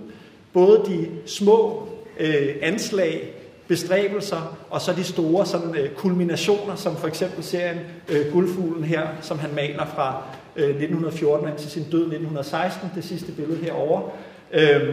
Både 0.53 0.83
de 0.85 1.07
små 1.25 1.87
øh, 2.19 2.55
anslag, 2.61 3.33
bestræbelser, 3.67 4.57
og 4.69 4.81
så 4.81 4.93
de 4.93 5.03
store 5.03 5.45
sådan, 5.45 5.75
øh, 5.75 5.89
kulminationer, 5.89 6.75
som 6.75 6.97
for 6.97 7.07
eksempel 7.07 7.43
serien 7.43 7.79
øh, 8.09 8.31
Guldfuglen 8.33 8.83
her, 8.83 9.07
som 9.21 9.39
han 9.39 9.55
maler 9.55 9.85
fra 9.85 10.23
øh, 10.55 10.69
1914 10.69 11.57
til 11.57 11.71
sin 11.71 11.83
død 11.83 12.01
1916, 12.01 12.89
det 12.95 13.03
sidste 13.03 13.31
billede 13.31 13.57
herovre. 13.57 14.11
Øhm, 14.51 14.87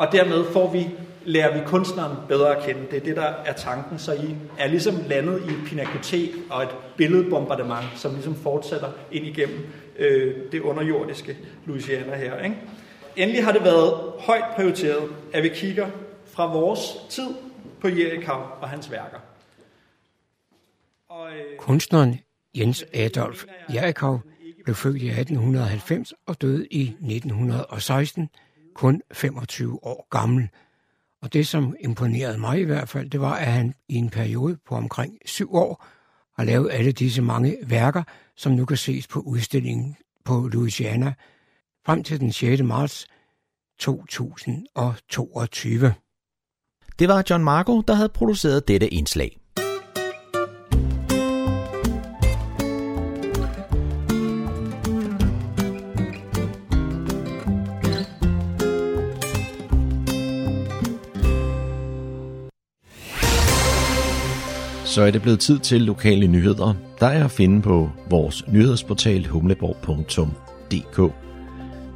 og 0.00 0.12
dermed 0.12 0.44
får 0.52 0.70
vi, 0.72 0.90
lærer 1.24 1.58
vi 1.58 1.60
kunstneren 1.66 2.16
bedre 2.28 2.56
at 2.56 2.62
kende. 2.62 2.80
Det 2.90 2.96
er 2.96 3.00
det, 3.00 3.16
der 3.16 3.22
er 3.22 3.52
tanken. 3.52 3.98
Så 3.98 4.12
I 4.12 4.36
er 4.58 4.66
ligesom 4.66 4.94
landet 5.06 5.42
i 5.48 5.52
et 5.52 5.60
pinakotek 5.66 6.30
og 6.50 6.62
et 6.62 6.68
billedbombardement, 6.96 7.84
som 7.96 8.12
ligesom 8.12 8.34
fortsætter 8.34 8.88
ind 9.12 9.26
igennem 9.26 9.58
øh, 9.98 10.34
det 10.52 10.60
underjordiske 10.60 11.36
Louisiana 11.66 12.16
her. 12.16 12.38
Ikke? 12.38 12.56
Endelig 13.16 13.44
har 13.44 13.52
det 13.52 13.64
været 13.64 13.94
højt 14.18 14.44
prioriteret, 14.56 15.08
at 15.32 15.42
vi 15.42 15.48
kigger 15.48 15.86
fra 16.24 16.52
vores 16.52 16.80
tid 17.08 17.28
på 17.80 17.88
Jericho 17.88 18.32
og 18.60 18.68
hans 18.68 18.90
værker. 18.90 19.18
Og, 21.08 21.28
øh, 21.30 21.58
Kunstneren 21.58 22.20
Jens 22.54 22.84
Adolf 22.94 23.44
Jerichau 23.74 24.20
blev 24.64 24.74
født 24.74 25.02
i 25.02 25.08
1890 25.08 26.12
og 26.26 26.42
døde 26.42 26.66
i 26.70 26.82
1916 26.82 28.28
kun 28.74 29.02
25 29.12 29.84
år 29.84 30.06
gammel. 30.10 30.48
Og 31.22 31.32
det, 31.32 31.48
som 31.48 31.76
imponerede 31.80 32.38
mig 32.38 32.60
i 32.60 32.64
hvert 32.64 32.88
fald, 32.88 33.10
det 33.10 33.20
var, 33.20 33.34
at 33.34 33.52
han 33.52 33.74
i 33.88 33.94
en 33.94 34.10
periode 34.10 34.58
på 34.66 34.74
omkring 34.74 35.18
syv 35.26 35.54
år 35.54 35.84
har 36.36 36.44
lavet 36.44 36.70
alle 36.72 36.92
disse 36.92 37.22
mange 37.22 37.56
værker, 37.66 38.02
som 38.36 38.52
nu 38.52 38.64
kan 38.64 38.76
ses 38.76 39.06
på 39.06 39.20
udstillingen 39.20 39.96
på 40.24 40.48
Louisiana, 40.52 41.14
frem 41.86 42.04
til 42.04 42.20
den 42.20 42.32
6. 42.32 42.62
marts 42.62 43.06
2022. 43.78 45.94
Det 46.98 47.08
var 47.08 47.24
John 47.30 47.44
Marco, 47.44 47.80
der 47.80 47.94
havde 47.94 48.08
produceret 48.08 48.68
dette 48.68 48.88
indslag. 48.88 49.39
Så 64.90 65.02
er 65.02 65.10
det 65.10 65.22
blevet 65.22 65.40
tid 65.40 65.58
til 65.58 65.80
lokale 65.80 66.26
nyheder, 66.26 66.74
der 67.00 67.06
er 67.06 67.24
at 67.24 67.30
finde 67.30 67.62
på 67.62 67.90
vores 68.08 68.44
nyhedsportal 68.48 69.26
humleborg.dk. 69.26 71.12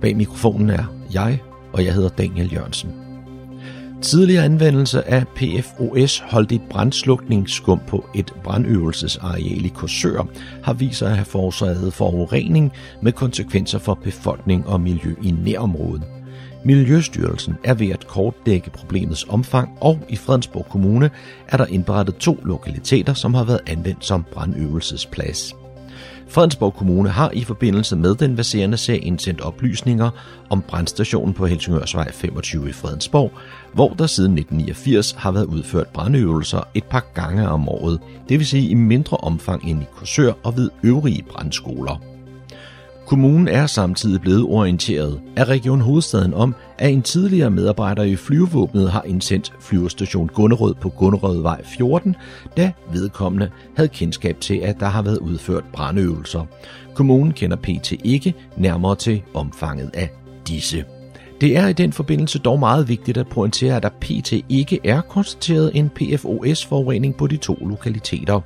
Bag 0.00 0.16
mikrofonen 0.16 0.70
er 0.70 0.84
jeg, 1.14 1.38
og 1.72 1.84
jeg 1.84 1.94
hedder 1.94 2.08
Daniel 2.08 2.52
Jørgensen. 2.52 2.92
Tidligere 4.02 4.44
anvendelse 4.44 5.08
af 5.08 5.28
PFOS 5.28 6.18
holdt 6.18 6.52
i 6.52 6.60
brandslukningsskum 6.70 7.80
på 7.88 8.06
et 8.14 8.32
brandøvelsesareal 8.44 9.64
i 9.64 9.72
Korsør 9.74 10.26
har 10.62 10.72
vist 10.72 10.98
sig 10.98 11.08
at 11.10 11.16
have 11.16 11.24
forårsaget 11.24 11.94
forurening 11.94 12.72
med 13.02 13.12
konsekvenser 13.12 13.78
for 13.78 13.94
befolkning 13.94 14.66
og 14.66 14.80
miljø 14.80 15.14
i 15.22 15.30
nærområdet. 15.30 16.02
Miljøstyrelsen 16.64 17.54
er 17.64 17.74
ved 17.74 17.88
at 17.88 18.06
kortdække 18.06 18.70
problemets 18.70 19.26
omfang, 19.28 19.78
og 19.80 19.98
i 20.08 20.16
Fredensborg 20.16 20.66
Kommune 20.70 21.10
er 21.48 21.56
der 21.56 21.66
indberettet 21.66 22.16
to 22.16 22.38
lokaliteter, 22.44 23.14
som 23.14 23.34
har 23.34 23.44
været 23.44 23.60
anvendt 23.66 24.04
som 24.04 24.24
brandøvelsesplads. 24.32 25.54
Fredensborg 26.28 26.74
Kommune 26.74 27.08
har 27.08 27.30
i 27.30 27.44
forbindelse 27.44 27.96
med 27.96 28.14
den 28.14 28.36
baserende 28.36 28.76
sag 28.76 29.06
indsendt 29.06 29.40
oplysninger 29.40 30.10
om 30.50 30.62
brandstationen 30.62 31.34
på 31.34 31.46
Helsingørsvej 31.46 32.12
25 32.12 32.68
i 32.68 32.72
Fredensborg, 32.72 33.32
hvor 33.72 33.88
der 33.88 34.06
siden 34.06 34.38
1989 34.38 35.12
har 35.12 35.32
været 35.32 35.44
udført 35.44 35.86
brandøvelser 35.86 36.60
et 36.74 36.84
par 36.84 37.06
gange 37.14 37.48
om 37.48 37.68
året, 37.68 38.00
det 38.28 38.38
vil 38.38 38.46
sige 38.46 38.68
i 38.68 38.74
mindre 38.74 39.16
omfang 39.16 39.64
end 39.64 39.82
i 39.82 39.86
Korsør 39.96 40.32
og 40.42 40.56
ved 40.56 40.70
øvrige 40.82 41.22
brandskoler. 41.22 42.13
Kommunen 43.14 43.48
er 43.48 43.66
samtidig 43.66 44.20
blevet 44.20 44.42
orienteret 44.42 45.20
af 45.36 45.44
Region 45.44 45.80
Hovedstaden 45.80 46.34
om, 46.34 46.54
at 46.78 46.90
en 46.92 47.02
tidligere 47.02 47.50
medarbejder 47.50 48.02
i 48.02 48.16
flyvevåbnet 48.16 48.90
har 48.90 49.02
indsendt 49.02 49.52
flyvestation 49.60 50.28
Gunnerød 50.28 50.74
på 50.74 50.88
Gunnerødvej 50.88 51.64
14, 51.64 52.16
da 52.56 52.72
vedkommende 52.92 53.50
havde 53.76 53.88
kendskab 53.88 54.40
til, 54.40 54.54
at 54.54 54.80
der 54.80 54.86
har 54.86 55.02
været 55.02 55.18
udført 55.18 55.64
brandøvelser. 55.72 56.44
Kommunen 56.94 57.32
kender 57.32 57.56
PT 57.56 57.92
ikke 58.04 58.34
nærmere 58.56 58.96
til 58.96 59.22
omfanget 59.34 59.90
af 59.94 60.10
disse. 60.48 60.84
Det 61.40 61.56
er 61.56 61.66
i 61.66 61.72
den 61.72 61.92
forbindelse 61.92 62.38
dog 62.38 62.58
meget 62.58 62.88
vigtigt 62.88 63.18
at 63.18 63.28
pointere, 63.28 63.76
at 63.76 63.82
der 63.82 63.90
PT 64.00 64.32
ikke 64.48 64.78
er 64.84 65.00
konstateret 65.00 65.70
en 65.74 65.88
PFOS-forurening 65.88 67.16
på 67.16 67.26
de 67.26 67.36
to 67.36 67.54
lokaliteter. 67.54 68.40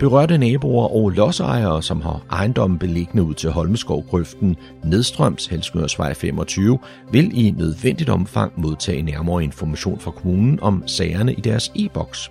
Berørte 0.00 0.38
naboer 0.38 0.88
og 0.88 1.10
lodsejere, 1.10 1.82
som 1.82 2.00
har 2.00 2.22
ejendommen 2.30 2.78
beliggende 2.78 3.22
ud 3.22 3.34
til 3.34 3.50
Holmeskovgrøften 3.50 4.56
nedstrøms 4.84 5.46
Helsingørsvej 5.46 6.14
25, 6.14 6.78
vil 7.12 7.46
i 7.46 7.50
nødvendigt 7.50 8.10
omfang 8.10 8.52
modtage 8.56 9.02
nærmere 9.02 9.44
information 9.44 10.00
fra 10.00 10.10
kommunen 10.10 10.58
om 10.62 10.82
sagerne 10.86 11.34
i 11.34 11.40
deres 11.40 11.72
e-boks. 11.74 12.30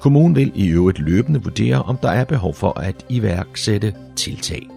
Kommunen 0.00 0.36
vil 0.36 0.52
i 0.54 0.68
øvrigt 0.68 0.98
løbende 0.98 1.42
vurdere, 1.42 1.82
om 1.82 1.96
der 1.96 2.08
er 2.10 2.24
behov 2.24 2.54
for 2.54 2.80
at 2.80 3.06
iværksætte 3.08 3.94
tiltag. 4.16 4.68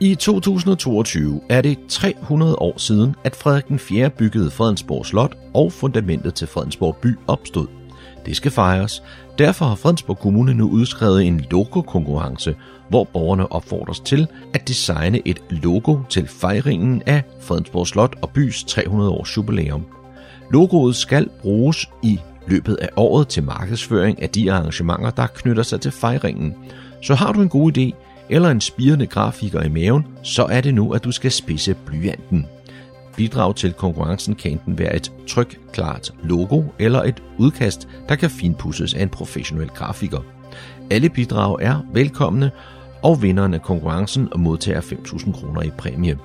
I 0.00 0.14
2022 0.14 1.40
er 1.48 1.60
det 1.60 1.78
300 1.88 2.56
år 2.56 2.78
siden, 2.78 3.14
at 3.24 3.36
Frederik 3.36 3.68
den 3.68 3.78
4. 3.78 4.10
byggede 4.10 4.50
Fredensborg 4.50 5.06
Slot 5.06 5.36
og 5.54 5.72
fundamentet 5.72 6.34
til 6.34 6.46
Fredensborg 6.46 6.96
by 6.96 7.18
opstod. 7.26 7.83
Det 8.26 8.36
skal 8.36 8.50
fejres. 8.50 9.02
Derfor 9.38 9.64
har 9.64 9.74
Fredensborg 9.74 10.18
Kommune 10.18 10.54
nu 10.54 10.68
udskrevet 10.68 11.24
en 11.24 11.44
logo-konkurrence, 11.50 12.56
hvor 12.88 13.04
borgerne 13.04 13.52
opfordres 13.52 14.00
til 14.00 14.26
at 14.54 14.68
designe 14.68 15.28
et 15.28 15.42
logo 15.50 15.98
til 16.10 16.28
fejringen 16.28 17.02
af 17.06 17.22
Fredensborg 17.40 17.86
Slot 17.86 18.16
og 18.22 18.30
bys 18.30 18.64
300 18.64 19.10
års 19.10 19.36
jubilæum. 19.36 19.86
Logoet 20.50 20.96
skal 20.96 21.28
bruges 21.40 21.90
i 22.02 22.20
løbet 22.46 22.76
af 22.76 22.88
året 22.96 23.28
til 23.28 23.42
markedsføring 23.42 24.22
af 24.22 24.30
de 24.30 24.52
arrangementer, 24.52 25.10
der 25.10 25.26
knytter 25.26 25.62
sig 25.62 25.80
til 25.80 25.92
fejringen. 25.92 26.54
Så 27.02 27.14
har 27.14 27.32
du 27.32 27.42
en 27.42 27.48
god 27.48 27.78
idé 27.78 27.90
eller 28.28 28.50
en 28.50 28.60
spirende 28.60 29.06
grafiker 29.06 29.62
i 29.62 29.68
maven, 29.68 30.06
så 30.22 30.44
er 30.44 30.60
det 30.60 30.74
nu, 30.74 30.92
at 30.92 31.04
du 31.04 31.12
skal 31.12 31.30
spidse 31.30 31.74
blyanten. 31.86 32.46
Bidrag 33.16 33.56
til 33.56 33.72
konkurrencen 33.72 34.34
kan 34.34 34.50
enten 34.50 34.78
være 34.78 34.96
et 34.96 35.12
tryk 35.28 35.58
klart 35.72 36.10
logo 36.22 36.62
eller 36.78 37.02
et 37.02 37.22
udkast, 37.38 37.88
der 38.08 38.14
kan 38.14 38.30
finpusses 38.30 38.94
af 38.94 39.02
en 39.02 39.08
professionel 39.08 39.68
grafiker. 39.68 40.20
Alle 40.90 41.08
bidrag 41.08 41.56
er 41.60 41.80
velkomne, 41.92 42.50
og 43.02 43.22
vinderen 43.22 43.54
af 43.54 43.62
konkurrencen 43.62 44.28
modtager 44.36 44.80
5.000 44.80 45.32
kroner 45.32 45.62
i 45.62 45.70
præmie. 45.78 46.18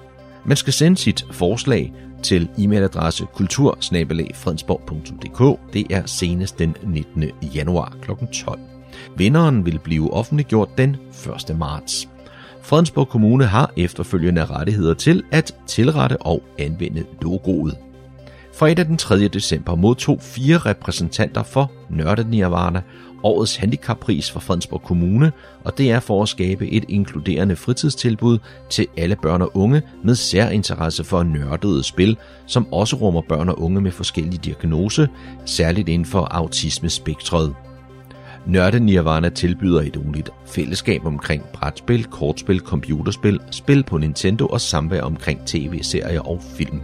Man 0.46 0.58
skal 0.58 0.74
sende 0.74 0.98
sit 0.98 1.26
forslag 1.32 1.94
til 2.24 2.50
e-mailadresse 2.58 3.26
kultur 3.34 3.78
Det 5.74 5.86
er 5.90 6.06
senest 6.06 6.60
den 6.60 6.76
19. 6.84 7.24
januar 7.56 7.96
kl. 8.02 8.12
12. 8.34 8.60
Vinderen 9.18 9.66
vil 9.66 9.80
blive 9.80 10.14
offentliggjort 10.14 10.78
den 10.78 10.98
1. 11.50 11.58
marts. 11.58 12.10
Fredensborg 12.70 13.10
Kommune 13.10 13.46
har 13.46 13.74
efterfølgende 13.78 14.46
rettigheder 14.46 14.94
til 14.94 15.24
at 15.32 15.56
tilrette 15.68 16.22
og 16.22 16.44
anvende 16.60 17.04
logoet. 17.22 17.78
Fredag 18.54 18.86
den 18.86 18.98
3. 18.98 19.28
december 19.28 19.76
modtog 19.76 20.22
fire 20.22 20.58
repræsentanter 20.58 21.44
for 21.44 21.72
Nørdet 21.90 22.30
Nirvana 22.30 22.82
årets 23.24 23.56
handicappris 23.56 24.32
for 24.32 24.40
Fredensborg 24.40 24.82
Kommune, 24.82 25.32
og 25.64 25.78
det 25.78 25.92
er 25.92 26.00
for 26.00 26.24
at 26.24 26.30
skabe 26.30 26.70
et 26.70 26.86
inkluderende 26.90 27.56
fritidstilbud 27.56 28.38
til 28.70 28.88
alle 28.98 29.16
børn 29.16 29.42
og 29.42 29.52
unge 29.58 29.82
med 30.04 30.16
særinteresse 30.16 31.04
for 31.04 31.24
nørdede 31.24 31.84
spil, 31.84 32.18
som 32.46 32.74
også 32.74 32.96
rummer 32.96 33.22
børn 33.22 33.50
og 33.50 33.62
unge 33.62 33.82
med 33.82 33.92
forskellige 33.92 34.42
diagnose, 34.46 35.10
særligt 35.46 35.90
inden 35.90 36.06
for 36.06 36.28
autismespektret. 36.32 37.56
Nørde 38.48 38.80
Nirvana 38.80 39.30
tilbyder 39.30 39.82
et 39.82 39.96
unikt 39.96 40.30
fællesskab 40.46 41.06
omkring 41.06 41.44
brætspil, 41.54 42.04
kortspil, 42.04 42.60
computerspil, 42.60 43.40
spil 43.52 43.84
på 43.84 43.98
Nintendo 43.98 44.48
og 44.48 44.62
samvær 44.62 45.02
omkring 45.02 45.46
tv-serier 45.46 46.22
og 46.22 46.42
film. 46.56 46.82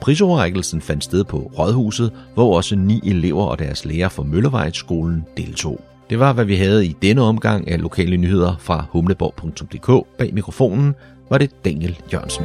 Prisoverrækkelsen 0.00 0.80
fandt 0.80 1.04
sted 1.04 1.24
på 1.24 1.50
Rådhuset, 1.58 2.12
hvor 2.34 2.56
også 2.56 2.76
ni 2.76 3.00
elever 3.04 3.44
og 3.44 3.58
deres 3.58 3.84
lærer 3.84 4.08
fra 4.08 4.22
Møllevejsskolen 4.22 5.24
deltog. 5.36 5.80
Det 6.10 6.18
var, 6.18 6.32
hvad 6.32 6.44
vi 6.44 6.56
havde 6.56 6.86
i 6.86 6.96
denne 7.02 7.22
omgang 7.22 7.70
af 7.70 7.80
lokale 7.80 8.16
nyheder 8.16 8.56
fra 8.60 8.86
humleborg.dk. 8.90 10.06
Bag 10.18 10.34
mikrofonen 10.34 10.94
var 11.30 11.38
det 11.38 11.64
Daniel 11.64 12.00
Jørgensen. 12.12 12.44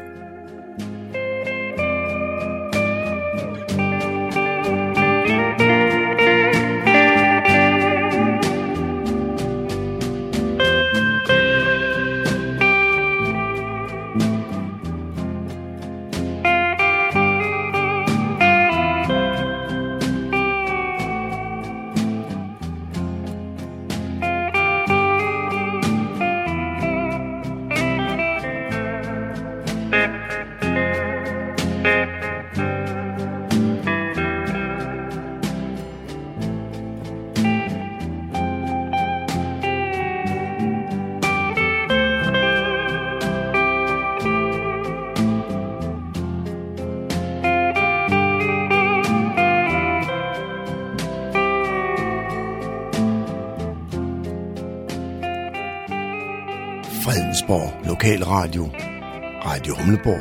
Radio 59.91 59.97
Humleborg, 59.97 60.20